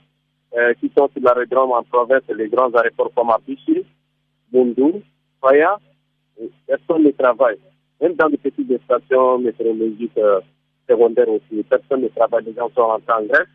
euh, 0.57 0.75
qui 0.75 0.91
sont 0.97 1.09
sur 1.13 1.23
l'aérodrome 1.23 1.73
en 1.73 1.83
province, 1.83 2.23
les 2.35 2.49
grands 2.49 2.73
aéroports 2.75 3.13
comme 3.15 3.31
Abichi, 3.31 3.85
Bundu, 4.53 5.03
Faya, 5.41 5.79
personne 6.67 7.05
ne 7.05 7.11
travaille. 7.11 7.59
Même 8.01 8.15
dans 8.15 8.29
les 8.29 8.39
petites 8.39 8.83
stations 8.85 9.39
météorologiques 9.39 10.17
euh, 10.19 10.41
secondaires 10.89 11.29
aussi, 11.29 11.63
personne 11.69 12.03
ne 12.03 12.09
travaille. 12.09 12.45
Les 12.45 12.55
gens 12.55 12.71
sont 12.75 12.83
en 12.83 12.99
grève. 12.99 13.47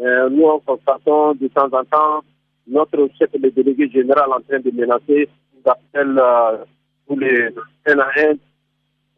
Euh, 0.00 0.28
nous, 0.28 0.44
en 0.44 0.58
constatons 0.58 1.34
de 1.34 1.46
temps 1.48 1.68
en 1.72 1.84
temps 1.84 2.24
notre 2.66 3.08
chef 3.18 3.30
de 3.32 3.48
délégué 3.50 3.88
général 3.90 4.30
en 4.32 4.40
train 4.40 4.60
de 4.60 4.70
menacer 4.70 5.28
appelle 5.64 6.18
euh, 6.18 6.64
tous 7.06 7.18
les 7.18 7.48
un 7.86 7.98
à 7.98 8.08
un 8.16 8.34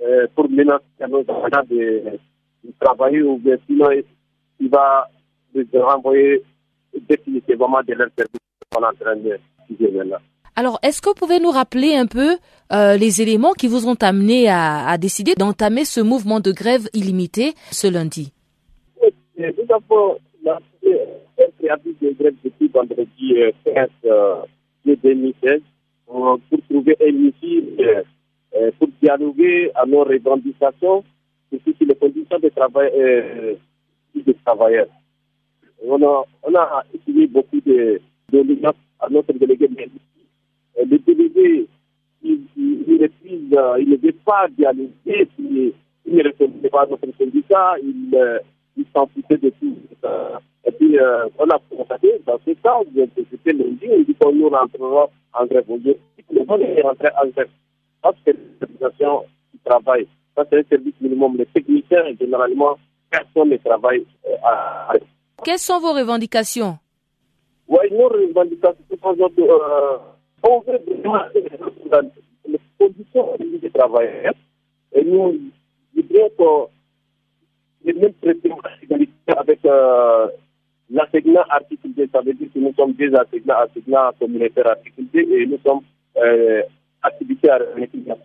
euh, 0.02 0.26
pour 0.34 0.50
menacer 0.50 0.84
nos 1.08 1.20
agents 1.20 1.66
de, 1.70 2.18
de, 2.64 2.72
travailler 2.80 3.22
ou 3.22 3.38
bien 3.38 3.56
sinon 3.66 3.88
il 4.60 4.68
va 4.68 5.08
les 5.54 5.66
renvoyer 5.74 6.42
définitivement 7.08 7.80
de 7.86 7.94
leur 7.94 8.08
service 8.16 8.40
qu'on 8.70 8.82
est 8.82 8.86
en 8.86 8.92
train 8.94 9.16
de 9.16 9.38
là. 10.08 10.20
Alors, 10.58 10.78
est-ce 10.82 11.02
que 11.02 11.10
vous 11.10 11.14
pouvez 11.14 11.38
nous 11.38 11.50
rappeler 11.50 11.94
un 11.94 12.06
peu 12.06 12.36
euh, 12.72 12.96
les 12.96 13.20
éléments 13.20 13.52
qui 13.52 13.68
vous 13.68 13.88
ont 13.88 13.96
amené 14.00 14.48
à, 14.48 14.88
à 14.88 14.96
décider 14.96 15.34
d'entamer 15.34 15.84
ce 15.84 16.00
mouvement 16.00 16.40
de 16.40 16.50
grève 16.50 16.88
illimité 16.94 17.52
ce 17.70 17.86
lundi? 17.86 18.32
Oui, 19.02 19.10
nous 19.38 19.74
avons 19.74 20.18
lancé 20.46 21.00
un 21.38 21.50
préavis 21.58 21.96
de 22.00 22.10
grève 22.18 22.34
depuis 22.44 22.68
vendredi 22.68 23.34
15 23.64 23.88
euh, 24.06 24.42
2016 24.94 25.60
pour 26.06 26.40
trouver 26.68 26.96
un 27.00 27.14
issue 27.28 27.64
euh, 27.80 28.02
euh, 28.56 28.70
pour 28.78 28.88
dialoguer 29.02 29.70
à 29.74 29.84
nos 29.86 30.04
revendications 30.04 31.04
sur 31.50 31.74
les 31.80 31.94
conditions 31.94 32.38
de 32.38 32.48
travail 32.50 32.90
euh, 32.94 33.54
des 34.14 34.34
travailleurs. 34.44 34.88
On 35.84 36.00
a, 36.02 36.24
on 36.42 36.54
a 36.54 36.84
essayé 36.94 37.26
beaucoup 37.26 37.60
de, 37.60 38.00
de 38.32 38.66
à 38.98 39.08
notre 39.10 39.32
délégué, 39.34 39.68
le 40.78 40.98
délégué, 40.98 41.66
il, 42.22 42.46
ne 43.50 43.96
veut 43.96 44.12
pas 44.24 44.46
dialoguer, 44.56 45.28
il, 45.38 45.72
ne 46.06 46.22
répondait 46.22 46.68
pas 46.70 46.82
à 46.82 46.86
notre 46.86 47.06
syndicat, 47.18 47.74
il 48.76 48.84
s'en 48.94 49.06
foutait 49.06 49.38
de 49.38 49.50
tout. 49.50 49.76
Et 50.66 50.72
puis, 50.72 50.98
euh, 50.98 51.26
on 51.38 51.48
a 51.48 51.60
constaté, 51.70 52.20
dans 52.26 52.38
ce 52.44 52.50
cas, 52.52 52.78
c'était 53.30 53.52
lundi, 53.52 53.86
on 53.90 54.02
dit 54.02 54.14
qu'on 54.20 54.32
nous 54.32 54.48
rentrera 54.48 55.08
en 55.34 55.46
grève. 55.46 55.64
On 55.68 55.76
dit 55.78 55.96
qu'on 56.28 56.58
est 56.58 56.82
rentré 56.82 57.08
en 57.22 57.28
grève. 57.28 57.48
Parce 58.02 58.16
que 58.24 58.32
l'organisation 58.60 59.24
qui 59.52 59.58
travaille, 59.64 60.06
ça 60.34 60.44
c'est 60.50 60.58
un 60.58 60.64
service 60.68 60.94
minimum. 61.00 61.36
Les 61.36 61.46
techniciens, 61.46 62.04
généralement, 62.20 62.76
personne 63.10 63.50
ne 63.50 63.56
travaille 63.58 64.04
euh, 64.26 64.34
à 64.44 64.94
Quelles 65.44 65.58
sont 65.58 65.80
vos 65.80 65.92
revendications? 65.92 66.78
Oui, 67.68 67.78
nos 67.92 68.08
revendications 68.08 68.84
sont 69.02 69.16
euh, 69.18 69.98
on 70.42 70.60
veut 70.60 70.80
les 72.46 72.58
conditions 72.78 73.36
de 73.38 73.44
vie 73.44 73.70
travailleurs. 73.70 74.34
Et 74.92 75.04
nous 75.04 75.40
voudrions 75.94 76.30
que 76.38 76.75
les 77.86 77.92
mêmes 77.94 78.12
traitements 78.20 78.58
avec 79.28 79.64
euh, 79.64 80.26
l'enseignant 80.90 81.44
articulé. 81.48 82.08
Ça 82.12 82.20
veut 82.20 82.34
dire 82.34 82.48
que 82.52 82.58
nous 82.58 82.74
sommes 82.74 82.92
des 82.92 83.10
enseignants, 83.14 83.62
enseignants 83.64 84.10
communautaires 84.18 84.68
articulés 84.68 85.26
et 85.30 85.46
nous 85.46 85.58
sommes 85.64 85.80
euh, 86.16 86.62
activités 87.02 87.50
à. 87.50 87.58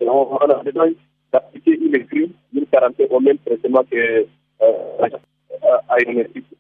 On 0.02 0.38
a 0.38 0.64
besoin 0.64 0.90
d'appliquer 1.32 1.78
une 1.80 1.96
écrit, 1.96 2.32
une 2.54 2.66
quarantaine 2.66 3.08
au 3.12 3.20
même 3.20 3.38
traitement 3.46 3.84
que 3.90 4.26
euh, 4.62 5.08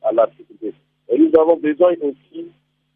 à 0.04 0.12
l'articulé. 0.14 0.74
Et 1.10 1.18
nous 1.18 1.32
avons 1.39 1.58
besoin 1.58 1.93
aussi 2.02 2.47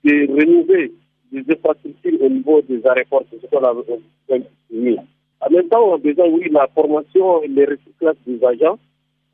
de 0.03 0.28
renouveler 0.32 0.93
des 1.32 1.43
infrastructures 1.51 2.22
au 2.22 2.30
niveau 2.30 2.62
des 2.62 2.86
aéroports, 2.86 3.24
c'est 3.32 3.41
ce 3.41 3.47
qu'on 3.47 3.64
a. 3.64 3.72
En 3.72 5.49
même 5.51 5.68
temps, 5.70 5.89
on 5.89 5.95
a 5.95 5.97
besoin, 5.97 6.28
oui, 6.28 6.47
de 6.49 6.53
la 6.53 6.68
formation 6.68 7.41
et 7.43 7.47
le 7.47 7.66
recyclage 7.66 8.16
des 8.26 8.43
agents 8.45 8.78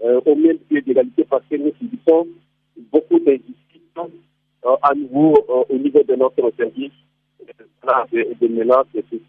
au 0.04 0.36
même 0.36 0.58
pied 0.58 0.82
d'égalité 0.82 1.26
parce 1.30 1.43
que 1.49 1.56
nous 1.58 1.72
subissons 1.80 2.28
beaucoup 2.91 3.20
d'injustices 3.20 3.56
euh, 4.64 4.76
à 4.84 4.93
nouveau 4.93 5.34
euh, 5.49 5.64
au 5.70 5.78
niveau 5.78 6.04
de 6.04 6.16
notre 6.16 6.52
service 6.56 6.91
de, 7.52 8.47
menaces 8.47 8.86
et 8.93 9.02
tout, 9.04 9.20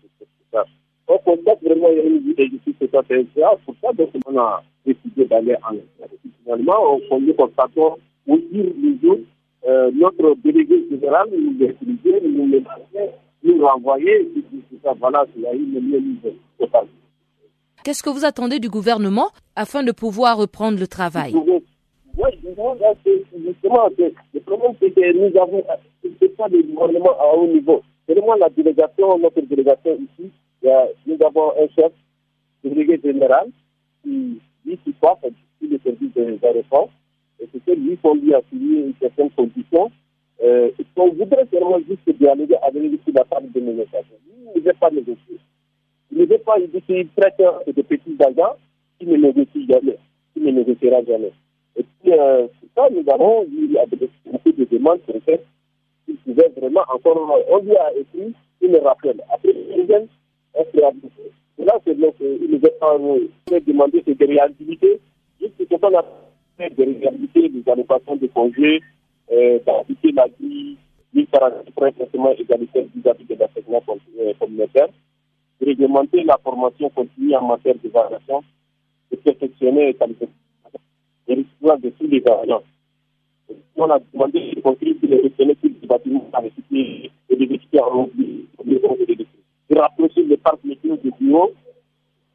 ça. 0.52 0.64
On 1.08 1.16
constate 1.18 1.62
vraiment 1.62 1.88
une 1.90 2.34
injustice 2.38 2.74
c'est 2.78 2.86
pour 3.64 3.74
ça 3.80 3.92
donc 3.92 4.10
on 4.26 4.38
a 4.38 4.62
décidé 4.84 5.24
d'aller 5.24 5.56
en 5.62 5.74
Finalement, 6.44 6.98
on 7.10 7.32
constatons 7.32 7.96
au 8.26 8.36
les 8.36 8.98
jours 9.02 9.20
euh, 9.66 9.90
notre 9.94 10.34
délégué 10.42 10.86
général 10.90 11.28
nous 11.30 11.66
utilisait, 11.66 12.20
nous 12.28 12.46
menaçait, 12.46 13.14
nous 13.44 13.64
renvoyait, 13.64 14.22
et 14.22 14.42
tout 14.42 14.78
ça, 14.82 14.92
voilà, 14.98 15.24
eu 15.54 15.56
une 15.56 15.80
mise 15.80 16.32
totale. 16.58 16.88
Qu'est-ce 17.84 18.02
que 18.02 18.10
vous 18.10 18.24
attendez 18.24 18.58
du 18.60 18.68
gouvernement 18.68 19.30
afin 19.56 19.82
de 19.82 19.92
pouvoir 19.92 20.36
reprendre 20.36 20.78
le 20.78 20.86
travail 20.86 21.34
Oui, 21.34 22.30
justement, 22.42 22.74
le 23.98 24.40
problème 24.40 24.72
c'est 24.80 24.90
que 24.90 25.12
nous 25.18 25.36
avons, 25.40 25.64
c'est 26.20 26.36
pas 26.36 26.48
le 26.48 26.62
gouvernement 26.62 27.18
à 27.20 27.34
haut 27.36 27.46
niveau. 27.48 27.82
Vraiment 28.08 28.34
la 28.36 28.48
délégation, 28.50 29.18
notre 29.18 29.40
délégation 29.40 29.96
ici, 29.96 30.30
nous 31.06 31.16
avons 31.26 31.50
un 31.60 31.68
chef, 31.74 31.92
délégué 32.62 33.00
général, 33.02 33.48
qui 34.04 34.38
dit 34.64 34.78
qui 34.84 34.92
passe 34.92 35.18
le 35.60 35.78
service 35.82 36.12
des 36.14 36.38
aéroports 36.46 36.90
et 37.40 37.48
c'est 37.52 37.64
que 37.64 37.72
lui 37.72 37.96
qu'on 37.98 38.14
lui 38.14 38.32
a 38.34 38.40
signé 38.50 38.78
une 38.86 38.94
certaine 39.00 39.30
condition. 39.30 39.90
Euh, 40.42 40.70
on 40.96 41.08
voudrait 41.12 41.46
seulement 41.52 41.78
juste 41.88 42.08
dialoguer 42.18 42.56
avec 42.62 42.82
lui 42.82 43.00
sur 43.04 43.14
la 43.14 43.24
table 43.24 43.50
de 43.52 43.60
négociation? 43.60 44.16
Il 44.54 44.60
ne 44.60 44.66
veut 44.66 44.72
pas 44.78 44.90
négocier. 44.90 45.38
Il 46.12 46.18
ne 46.18 46.26
veut 46.26 46.38
pas, 46.38 46.58
il 46.58 46.70
qu'il 46.82 47.08
traite 47.16 47.38
de 47.66 47.82
petits 47.82 48.16
agents 48.20 48.56
qui 48.98 49.06
ne 49.06 49.16
négocie 49.16 49.66
jamais, 49.66 49.98
qui 50.34 50.40
ne 50.40 50.50
négociera 50.50 51.02
jamais. 51.04 51.32
Et 51.76 51.82
puis, 51.82 52.12
euh, 52.12 52.46
ça, 52.76 52.88
nous 52.90 53.04
avons 53.10 53.44
eu 53.44 53.74
beaucoup 54.26 54.52
de 54.52 54.64
demandes 54.64 55.00
pour 55.00 55.22
faire 55.24 55.38
qu'il 56.04 56.16
pouvait 56.18 56.52
vraiment 56.56 56.82
encore. 56.92 57.42
On 57.50 57.58
lui 57.58 57.76
a 57.76 57.92
écrit, 57.94 58.34
il 58.60 58.70
me 58.70 58.78
rappelle. 58.80 59.22
Après, 59.32 59.54
il 59.76 59.86
vient, 59.86 60.04
préavis. 60.72 61.00
Là, 61.58 61.78
c'est 61.84 61.98
donc, 61.98 62.14
il 62.20 62.50
ne 62.50 62.58
veut 62.58 62.74
pas 62.78 62.98
nous 62.98 63.28
demander 63.66 64.02
de 64.02 64.26
réhabiliter, 64.26 65.00
juste 65.40 65.54
ce 65.58 65.64
qu'on 65.64 65.96
a 65.96 66.02
de 66.58 66.84
réhabiliter 66.84 67.48
les 67.48 67.62
allocations 67.70 68.16
de 68.16 68.26
congés, 68.28 68.80
euh, 69.32 69.58
la 69.66 70.28
grille 70.28 70.76
1048 71.14 71.72
pour 71.74 71.84
un 71.84 72.32
égalitaire 72.32 72.84
vis-à-vis 72.94 73.24
des 73.24 73.38
enseignements 73.42 73.82
communautaires, 74.38 74.88
de 74.88 74.92
réglementer 75.64 76.24
la 76.24 76.38
formation 76.42 76.90
continue 76.90 77.34
en 77.36 77.46
matière 77.46 77.74
d'évaluation, 77.82 78.42
de 79.10 79.16
perfectionner 79.16 79.92
les 79.92 80.28
et 81.28 81.36
l'histoire 81.36 81.78
de 81.78 81.90
tous 81.90 82.06
les 82.06 82.22
agents. 82.26 82.62
On 83.76 83.90
a 83.90 83.98
demandé 84.12 84.52
de 84.54 84.60
contribuer 84.60 85.08
de 85.08 85.14
réceptionner 85.16 85.54
tous 85.56 85.68
les 85.80 85.86
bâtiments 85.86 86.28
à 86.32 86.40
réciter 86.40 87.10
et 87.28 87.36
de 87.36 87.44
en 87.88 88.08
de 88.64 90.28
les 90.28 90.36
parcs 90.36 90.64
météo 90.64 90.96
de 90.96 91.10
bureau, 91.18 91.52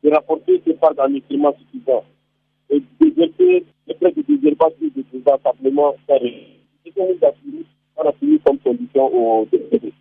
de 0.03 0.09
rapporter 0.09 0.61
ces 0.65 0.73
parcs 0.73 0.99
en 0.99 1.13
instruments 1.13 1.55
suffisants 1.59 2.03
et 2.69 2.81
d'exercer 2.99 3.65
les 3.87 3.93
prêts 3.93 4.11
de 4.11 4.21
de 4.21 5.03
simplement 5.43 5.95
faire 6.05 6.21
a 8.07 8.11
fini 8.13 8.39
comme 8.39 8.57
au 9.13 9.47
DPD. 9.51 9.91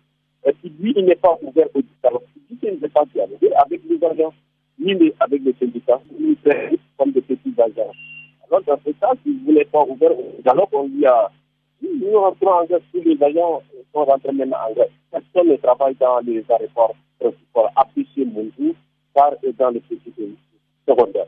Et 0.45 0.51
si 0.61 0.69
lui, 0.79 0.93
n'est 1.03 1.15
pas 1.15 1.37
ouvert 1.41 1.67
au 1.73 1.81
dialogue, 1.81 2.21
il 2.49 2.79
n'est 2.81 2.89
pas 2.89 3.05
dialoguer 3.13 3.53
avec 3.53 3.81
les 3.89 4.03
agents, 4.03 4.33
ni 4.79 5.13
avec 5.19 5.41
les 5.43 5.55
syndicats, 5.59 6.01
ni 6.19 6.37
comme 6.97 7.11
des 7.11 7.21
petits 7.21 7.53
agents. 7.57 7.91
Alors, 8.49 8.61
dans 8.63 8.79
ce 8.85 8.91
cas, 8.91 9.11
si 9.23 9.37
vous 9.45 9.51
n'êtes 9.51 9.71
pas 9.71 9.83
ouvert 9.83 10.11
au 10.11 10.41
dialogue, 10.41 10.69
on 10.71 10.87
lui 10.87 11.05
a 11.05 11.31
nous 11.81 12.19
rentrons 12.19 12.51
en 12.51 12.65
grève, 12.65 12.81
tous 12.91 13.01
les 13.01 13.21
agents 13.23 13.61
sont 13.93 14.05
rentrés 14.05 14.31
maintenant 14.31 14.57
en 14.69 14.73
grève. 14.73 14.89
Personne 15.11 15.51
ne 15.51 15.55
travaille 15.57 15.95
dans 15.95 16.19
les 16.19 16.43
aéroports 16.49 16.95
principaux, 17.19 17.67
appuyés 17.75 18.25
mon 18.25 18.49
jour, 18.57 18.73
car 19.13 19.33
dans 19.57 19.69
les 19.69 19.79
petits 19.81 20.37
secondaires. 20.87 21.27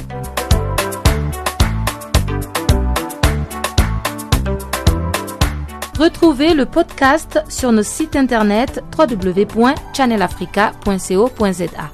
Retrouvez 6.01 6.53
le 6.55 6.65
podcast 6.65 7.43
sur 7.47 7.71
nos 7.71 7.83
sites 7.83 8.15
internet 8.15 8.83
www.channelafrica.co.za. 8.97 11.91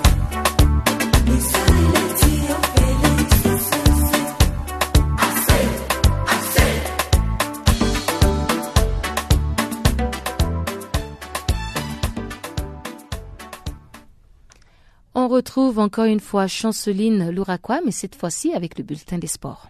On 15.16 15.28
retrouve 15.28 15.80
encore 15.80 16.06
une 16.06 16.22
fois 16.22 16.48
Chanceline 16.48 17.30
Louraquois, 17.30 17.82
mais 17.84 17.92
cette 17.92 18.16
fois-ci 18.16 18.54
avec 18.54 18.78
le 18.78 18.86
bulletin 18.86 19.18
des 19.18 19.28
sports. 19.28 19.68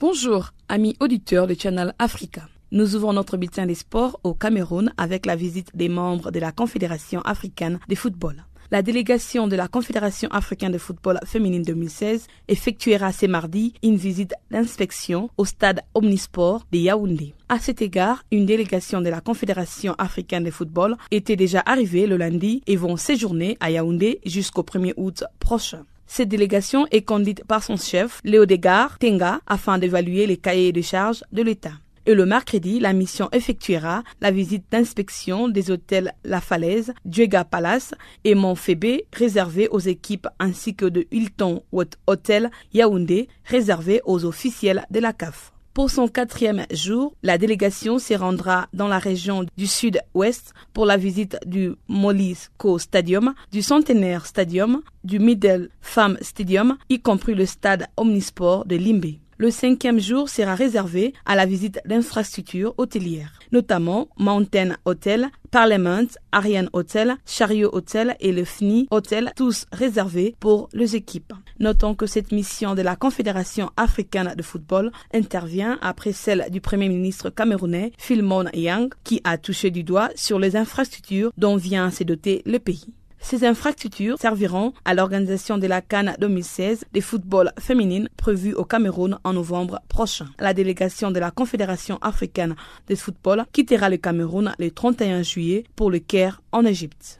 Bonjour, 0.00 0.50
amis 0.68 0.94
auditeurs 1.00 1.48
de 1.48 1.56
Channel 1.58 1.92
Africa. 1.98 2.42
Nous 2.70 2.94
ouvrons 2.94 3.12
notre 3.12 3.36
bulletin 3.36 3.66
des 3.66 3.74
sports 3.74 4.20
au 4.22 4.32
Cameroun 4.32 4.92
avec 4.96 5.26
la 5.26 5.34
visite 5.34 5.74
des 5.74 5.88
membres 5.88 6.30
de 6.30 6.38
la 6.38 6.52
Confédération 6.52 7.20
africaine 7.22 7.80
de 7.88 7.96
football. 7.96 8.44
La 8.70 8.82
délégation 8.82 9.48
de 9.48 9.56
la 9.56 9.66
Confédération 9.66 10.28
africaine 10.30 10.70
de 10.70 10.78
football 10.78 11.18
féminine 11.26 11.64
2016 11.64 12.28
effectuera 12.46 13.10
ce 13.10 13.26
mardi 13.26 13.74
une 13.82 13.96
visite 13.96 14.34
d'inspection 14.52 15.30
au 15.36 15.44
stade 15.44 15.80
Omnisport 15.94 16.64
de 16.70 16.78
Yaoundé. 16.78 17.34
À 17.48 17.58
cet 17.58 17.82
égard, 17.82 18.22
une 18.30 18.46
délégation 18.46 19.00
de 19.00 19.08
la 19.08 19.20
Confédération 19.20 19.96
africaine 19.98 20.44
de 20.44 20.52
football 20.52 20.96
était 21.10 21.34
déjà 21.34 21.64
arrivée 21.66 22.06
le 22.06 22.18
lundi 22.18 22.62
et 22.68 22.76
vont 22.76 22.96
séjourner 22.96 23.56
à 23.58 23.72
Yaoundé 23.72 24.20
jusqu'au 24.24 24.62
1er 24.62 24.94
août 24.96 25.24
prochain. 25.40 25.82
Cette 26.10 26.30
délégation 26.30 26.86
est 26.90 27.02
conduite 27.02 27.44
par 27.44 27.62
son 27.62 27.76
chef, 27.76 28.20
Léodégard 28.24 28.98
Tenga, 28.98 29.40
afin 29.46 29.78
d'évaluer 29.78 30.26
les 30.26 30.38
cahiers 30.38 30.72
de 30.72 30.80
charges 30.80 31.22
de 31.32 31.42
l'État. 31.42 31.74
Et 32.06 32.14
le 32.14 32.24
mercredi, 32.24 32.80
la 32.80 32.94
mission 32.94 33.28
effectuera 33.30 34.02
la 34.22 34.30
visite 34.30 34.64
d'inspection 34.72 35.48
des 35.48 35.70
hôtels 35.70 36.14
La 36.24 36.40
Falaise, 36.40 36.94
Djega 37.04 37.44
Palace 37.44 37.94
et 38.24 38.34
Montfébé 38.34 39.04
réservés 39.12 39.68
aux 39.68 39.78
équipes 39.78 40.26
ainsi 40.38 40.74
que 40.74 40.86
de 40.86 41.06
Hilton 41.10 41.62
Hotel 42.06 42.50
Yaoundé 42.72 43.28
réservés 43.44 44.00
aux 44.06 44.24
officiels 44.24 44.86
de 44.90 45.00
la 45.00 45.12
CAF. 45.12 45.52
Pour 45.78 45.90
son 45.90 46.08
quatrième 46.08 46.66
jour, 46.72 47.14
la 47.22 47.38
délégation 47.38 48.00
s'y 48.00 48.16
rendra 48.16 48.66
dans 48.72 48.88
la 48.88 48.98
région 48.98 49.44
du 49.56 49.68
sud-ouest 49.68 50.52
pour 50.72 50.86
la 50.86 50.96
visite 50.96 51.38
du 51.46 51.76
Molisco 51.86 52.80
Stadium, 52.80 53.32
du 53.52 53.62
Centenaire 53.62 54.26
Stadium, 54.26 54.82
du 55.04 55.20
Middle 55.20 55.70
Farm 55.80 56.18
Stadium, 56.20 56.78
y 56.88 56.98
compris 56.98 57.36
le 57.36 57.46
stade 57.46 57.86
Omnisport 57.96 58.64
de 58.66 58.74
Limbé. 58.74 59.20
Le 59.40 59.52
cinquième 59.52 60.00
jour 60.00 60.28
sera 60.28 60.56
réservé 60.56 61.14
à 61.24 61.36
la 61.36 61.46
visite 61.46 61.80
d'infrastructures 61.84 62.74
hôtelières, 62.76 63.38
notamment 63.52 64.08
Mountain 64.18 64.76
Hotel, 64.84 65.28
Parliament, 65.52 66.08
Ariane 66.32 66.68
Hotel, 66.72 67.14
Chariot 67.24 67.70
Hotel 67.72 68.16
et 68.18 68.32
le 68.32 68.44
FNI 68.44 68.88
Hotel, 68.90 69.30
tous 69.36 69.66
réservés 69.70 70.34
pour 70.40 70.68
les 70.72 70.96
équipes. 70.96 71.32
Notons 71.60 71.94
que 71.94 72.06
cette 72.06 72.32
mission 72.32 72.74
de 72.74 72.82
la 72.82 72.96
Confédération 72.96 73.70
africaine 73.76 74.34
de 74.36 74.42
football 74.42 74.90
intervient 75.14 75.78
après 75.82 76.12
celle 76.12 76.48
du 76.50 76.60
Premier 76.60 76.88
ministre 76.88 77.30
camerounais 77.30 77.92
Philmon 77.96 78.46
Yang, 78.52 78.90
qui 79.04 79.20
a 79.22 79.38
touché 79.38 79.70
du 79.70 79.84
doigt 79.84 80.10
sur 80.16 80.40
les 80.40 80.56
infrastructures 80.56 81.30
dont 81.38 81.54
vient 81.54 81.92
se 81.92 82.02
doter 82.02 82.42
le 82.44 82.58
pays. 82.58 82.92
Ces 83.20 83.44
infrastructures 83.44 84.18
serviront 84.18 84.72
à 84.84 84.94
l'organisation 84.94 85.58
de 85.58 85.66
la 85.66 85.80
Cannes 85.80 86.14
2016 86.20 86.84
des 86.92 87.00
football 87.00 87.52
féminines 87.58 88.08
prévue 88.16 88.54
au 88.54 88.64
Cameroun 88.64 89.18
en 89.24 89.32
novembre 89.32 89.80
prochain. 89.88 90.26
La 90.38 90.54
délégation 90.54 91.10
de 91.10 91.18
la 91.18 91.30
Confédération 91.30 91.98
africaine 92.00 92.54
de 92.88 92.94
football 92.94 93.44
quittera 93.52 93.90
le 93.90 93.96
Cameroun 93.96 94.54
le 94.58 94.70
31 94.70 95.22
juillet 95.22 95.64
pour 95.76 95.90
le 95.90 95.98
Caire 95.98 96.40
en 96.52 96.64
Égypte. 96.64 97.18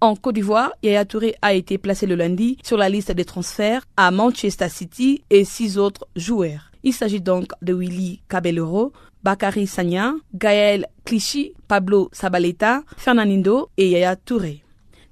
En 0.00 0.14
Côte 0.14 0.34
d'Ivoire, 0.34 0.72
Yaya 0.82 1.04
Touré 1.06 1.36
a 1.40 1.54
été 1.54 1.78
placé 1.78 2.06
le 2.06 2.16
lundi 2.16 2.58
sur 2.62 2.76
la 2.76 2.88
liste 2.88 3.12
des 3.12 3.24
transferts 3.24 3.86
à 3.96 4.10
Manchester 4.10 4.68
City 4.68 5.22
et 5.30 5.44
six 5.44 5.78
autres 5.78 6.06
joueurs. 6.16 6.70
Il 6.82 6.92
s'agit 6.92 7.20
donc 7.20 7.50
de 7.62 7.74
Willy 7.74 8.20
Cabellero, 8.28 8.92
Bakary 9.26 9.66
Sagna, 9.66 10.14
Gaël 10.32 10.86
Clichy, 11.04 11.52
Pablo 11.66 12.08
Sabaleta, 12.12 12.84
Fernando 12.96 13.70
et 13.76 13.88
Yaya 13.88 14.14
Touré. 14.14 14.62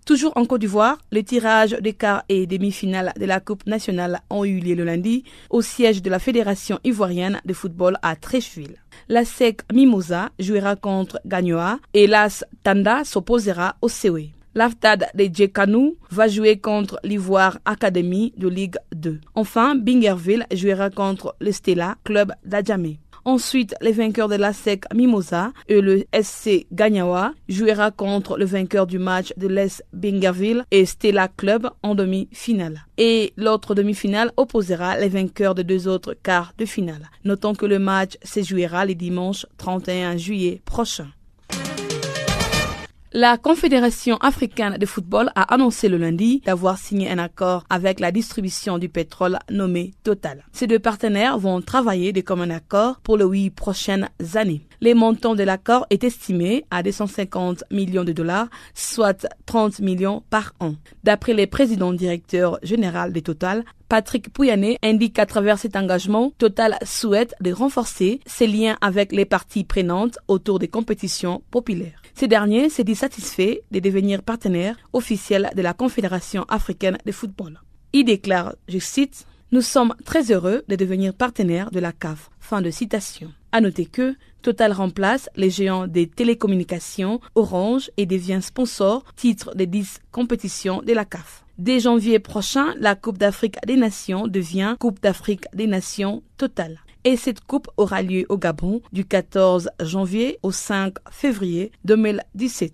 Toujours 0.06 0.30
en 0.36 0.44
Côte 0.44 0.60
d'Ivoire, 0.60 0.98
les 1.10 1.24
tirages 1.24 1.76
des 1.80 1.94
quarts 1.94 2.22
et 2.28 2.46
demi-finales 2.46 3.12
de 3.18 3.24
la 3.24 3.40
Coupe 3.40 3.66
nationale 3.66 4.20
ont 4.30 4.44
eu 4.44 4.60
lieu 4.60 4.76
le 4.76 4.84
lundi 4.84 5.24
au 5.50 5.62
siège 5.62 6.00
de 6.00 6.10
la 6.10 6.20
Fédération 6.20 6.78
ivoirienne 6.84 7.40
de 7.44 7.52
football 7.52 7.98
à 8.02 8.14
Trécheville. 8.14 8.76
La 9.08 9.24
SEC 9.24 9.62
Mimosa 9.72 10.28
jouera 10.38 10.76
contre 10.76 11.18
Gagnoa 11.26 11.80
et 11.92 12.06
l'AS 12.06 12.44
Tanda 12.62 13.02
s'opposera 13.02 13.74
au 13.82 13.88
COE. 13.88 14.30
L'Aftad 14.54 15.08
de 15.16 15.24
Djekanou 15.24 15.96
va 16.12 16.28
jouer 16.28 16.58
contre 16.58 17.00
l'Ivoire 17.02 17.58
Academy 17.64 18.32
de 18.36 18.46
Ligue 18.46 18.76
2. 18.94 19.20
Enfin, 19.34 19.74
Bingerville 19.74 20.46
jouera 20.52 20.90
contre 20.90 21.34
le 21.40 21.50
Stella 21.50 21.96
Club 22.04 22.32
d'Adjamé. 22.44 23.00
Ensuite, 23.24 23.74
les 23.80 23.92
vainqueurs 23.92 24.28
de 24.28 24.34
la 24.34 24.52
SEC 24.52 24.84
Mimosa 24.94 25.52
et 25.68 25.80
le 25.80 26.04
SC 26.12 26.66
Gagnawa 26.72 27.32
jouera 27.48 27.90
contre 27.90 28.36
le 28.36 28.44
vainqueur 28.44 28.86
du 28.86 28.98
match 28.98 29.32
de 29.36 29.48
l'Est 29.48 29.82
Bingerville 29.92 30.64
et 30.70 30.84
Stella 30.84 31.28
Club 31.28 31.70
en 31.82 31.94
demi-finale. 31.94 32.84
Et 32.98 33.32
l'autre 33.36 33.74
demi-finale 33.74 34.32
opposera 34.36 34.98
les 34.98 35.08
vainqueurs 35.08 35.54
de 35.54 35.62
deux 35.62 35.88
autres 35.88 36.14
quarts 36.14 36.52
de 36.58 36.66
finale. 36.66 37.10
Notons 37.24 37.54
que 37.54 37.66
le 37.66 37.78
match 37.78 38.18
se 38.22 38.42
jouera 38.42 38.84
le 38.84 38.94
dimanche 38.94 39.46
31 39.56 40.16
juillet 40.18 40.60
prochain. 40.64 41.08
La 43.16 43.38
Confédération 43.38 44.16
africaine 44.16 44.76
de 44.76 44.86
football 44.86 45.30
a 45.36 45.54
annoncé 45.54 45.88
le 45.88 45.98
lundi 45.98 46.42
d'avoir 46.44 46.78
signé 46.78 47.08
un 47.08 47.18
accord 47.18 47.62
avec 47.70 48.00
la 48.00 48.10
distribution 48.10 48.76
du 48.76 48.88
pétrole 48.88 49.38
nommé 49.48 49.92
Total. 50.02 50.44
Ces 50.50 50.66
deux 50.66 50.80
partenaires 50.80 51.38
vont 51.38 51.60
travailler 51.60 52.12
de 52.12 52.22
commun 52.22 52.50
accord 52.50 52.98
pour 53.04 53.16
les 53.16 53.24
huit 53.24 53.50
prochaines 53.50 54.08
années. 54.34 54.66
Les 54.80 54.94
montants 54.94 55.36
de 55.36 55.44
l'accord 55.44 55.86
est 55.90 56.02
estimé 56.02 56.64
à 56.72 56.82
250 56.82 57.62
millions 57.70 58.02
de 58.02 58.10
dollars, 58.10 58.48
soit 58.74 59.28
30 59.46 59.78
millions 59.78 60.24
par 60.28 60.52
an. 60.58 60.74
D'après 61.04 61.34
le 61.34 61.46
président 61.46 61.92
directeur 61.92 62.58
général 62.64 63.12
de 63.12 63.20
Total, 63.20 63.64
Patrick 63.88 64.32
Pouyanné 64.32 64.76
indique 64.82 65.14
qu'à 65.14 65.26
travers 65.26 65.60
cet 65.60 65.76
engagement, 65.76 66.32
Total 66.38 66.76
souhaite 66.82 67.36
de 67.40 67.52
renforcer 67.52 68.18
ses 68.26 68.48
liens 68.48 68.76
avec 68.80 69.12
les 69.12 69.24
parties 69.24 69.62
prenantes 69.62 70.18
autour 70.26 70.58
des 70.58 70.66
compétitions 70.66 71.44
populaires. 71.52 72.03
Ces 72.14 72.28
derniers 72.28 72.70
s'est 72.70 72.84
dit 72.84 72.94
satisfait 72.94 73.62
de 73.72 73.80
devenir 73.80 74.22
partenaire 74.22 74.76
officiel 74.92 75.50
de 75.56 75.62
la 75.62 75.74
Confédération 75.74 76.44
africaine 76.48 76.96
de 77.04 77.12
football. 77.12 77.60
Il 77.92 78.04
déclare, 78.04 78.54
je 78.68 78.78
cite, 78.78 79.26
Nous 79.50 79.62
sommes 79.62 79.94
très 80.04 80.30
heureux 80.30 80.62
de 80.68 80.76
devenir 80.76 81.12
partenaire 81.12 81.70
de 81.70 81.80
la 81.80 81.92
CAF. 81.92 82.30
Fin 82.40 82.62
de 82.62 82.70
citation. 82.70 83.32
À 83.52 83.60
noter 83.60 83.86
que 83.86 84.14
Total 84.42 84.72
remplace 84.72 85.28
les 85.36 85.50
géants 85.50 85.86
des 85.86 86.06
télécommunications 86.06 87.20
Orange 87.34 87.90
et 87.96 88.06
devient 88.06 88.40
sponsor 88.42 89.04
titre 89.16 89.54
des 89.54 89.66
10 89.66 90.00
compétitions 90.12 90.82
de 90.82 90.92
la 90.92 91.04
CAF. 91.04 91.44
Dès 91.58 91.80
janvier 91.80 92.18
prochain, 92.18 92.74
la 92.78 92.94
Coupe 92.94 93.18
d'Afrique 93.18 93.56
des 93.66 93.76
Nations 93.76 94.26
devient 94.28 94.76
Coupe 94.78 95.00
d'Afrique 95.00 95.46
des 95.54 95.66
Nations 95.66 96.22
Total 96.36 96.80
et 97.04 97.16
cette 97.16 97.40
coupe 97.40 97.68
aura 97.76 98.02
lieu 98.02 98.26
au 98.28 98.38
Gabon 98.38 98.80
du 98.92 99.04
14 99.04 99.70
janvier 99.80 100.38
au 100.42 100.50
5 100.50 100.94
février 101.10 101.70
2017. 101.84 102.72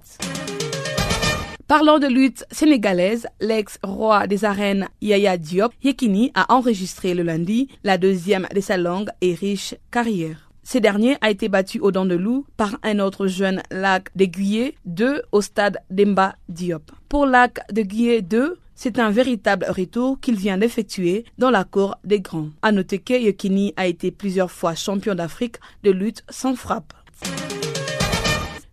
Parlant 1.67 2.01
de 2.01 2.09
lutte 2.09 2.45
sénégalaise, 2.51 3.29
l'ex-roi 3.41 4.27
des 4.27 4.45
arènes 4.45 4.89
Yaya 5.01 5.37
Diop 5.37 5.73
Yekini 5.85 6.33
a 6.35 6.53
enregistré 6.53 7.15
le 7.15 7.23
lundi 7.23 7.69
la 7.85 7.97
deuxième 7.97 8.49
de 8.53 8.61
sa 8.61 8.77
longue 8.77 9.11
et 9.21 9.35
riche 9.35 9.77
carrière. 9.93 10.51
Ce 10.65 10.79
dernier 10.79 11.17
a 11.21 11.31
été 11.31 11.49
battu 11.49 11.81
au 11.81 11.91
dents 11.91 12.07
de 12.07 12.15
loup 12.15 12.45
par 12.57 12.77
un 12.83 12.99
autre 12.99 13.27
jeune 13.27 13.63
lac 13.71 14.09
de 14.17 14.25
Guyé 14.25 14.77
2 14.85 15.23
au 15.33 15.41
stade 15.41 15.79
d'Emba 15.91 16.37
Diop. 16.49 16.91
Pour 17.09 17.27
lac 17.27 17.61
de 17.73 17.83
Guyé 17.83 18.23
2, 18.23 18.59
c'est 18.83 18.99
un 18.99 19.11
véritable 19.11 19.67
retour 19.69 20.19
qu'il 20.21 20.37
vient 20.37 20.57
d'effectuer 20.57 21.27
dans 21.37 21.51
la 21.51 21.65
cour 21.65 21.97
des 22.03 22.23
grands. 22.23 22.49
À 22.63 22.73
noter 22.73 22.99
que 22.99 23.13
Yekini 23.13 23.75
a 23.77 23.87
été 23.87 24.11
plusieurs 24.11 24.51
fois 24.51 24.75
champion 24.75 25.15
d'Afrique 25.15 25.57
de 25.83 25.91
lutte 25.91 26.25
sans 26.31 26.55
frappe. 26.55 26.95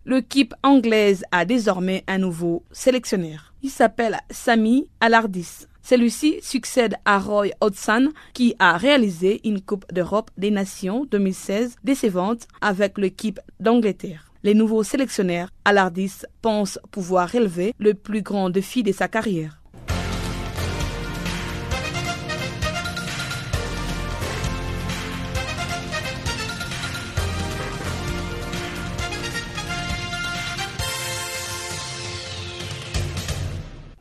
L'équipe 0.06 0.54
anglaise 0.62 1.24
a 1.30 1.44
désormais 1.44 2.04
un 2.06 2.16
nouveau 2.16 2.64
sélectionneur. 2.72 3.52
Il 3.62 3.68
s'appelle 3.68 4.16
Sami 4.30 4.88
Alardis. 5.02 5.66
Celui-ci 5.82 6.38
succède 6.40 6.94
à 7.04 7.18
Roy 7.18 7.48
Hodgson 7.60 8.10
qui 8.32 8.54
a 8.58 8.78
réalisé 8.78 9.42
une 9.44 9.60
Coupe 9.60 9.84
d'Europe 9.92 10.30
des 10.38 10.50
Nations 10.50 11.04
2016 11.04 11.76
décevante 11.84 12.48
avec 12.62 12.96
l'équipe 12.96 13.40
d'Angleterre. 13.60 14.32
Les 14.42 14.54
nouveaux 14.54 14.84
sélectionneurs, 14.84 15.50
Alardis 15.66 16.22
pense 16.40 16.78
pouvoir 16.92 17.30
relever 17.30 17.74
le 17.78 17.92
plus 17.92 18.22
grand 18.22 18.48
défi 18.48 18.82
de 18.82 18.92
sa 18.92 19.06
carrière. 19.08 19.57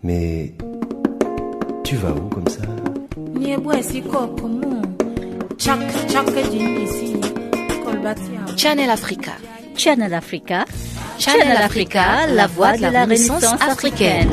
Mais 0.04 0.54
tu 1.84 1.96
vas 1.96 2.12
où 2.12 2.30
comme 2.30 2.48
ça? 2.48 2.62
Channel 8.56 8.90
Africa. 8.90 9.32
Channel 9.76 10.14
Africa. 10.14 10.66
Channel 11.20 11.58
Africa, 11.58 12.28
la 12.28 12.48
voix 12.48 12.78
de 12.78 12.82
la 12.82 13.02
Renaissance 13.04 13.44
africaine. 13.60 14.30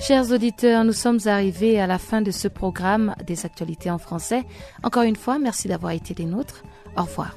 Chers 0.09 0.33
auditeurs, 0.33 0.85
nous 0.85 0.93
sommes 0.93 1.19
arrivés 1.27 1.79
à 1.79 1.87
la 1.87 1.99
fin 1.99 2.23
de 2.23 2.31
ce 2.31 2.49
programme 2.49 3.15
des 3.27 3.45
actualités 3.45 3.91
en 3.91 3.99
français. 3.99 4.43
Encore 4.83 5.03
une 5.03 5.17
fois, 5.17 5.39
merci 5.39 5.69
d'avoir 5.69 5.93
été 5.93 6.13
des 6.15 6.25
nôtres. 6.25 6.63
Au 6.97 7.03
revoir. 7.03 7.37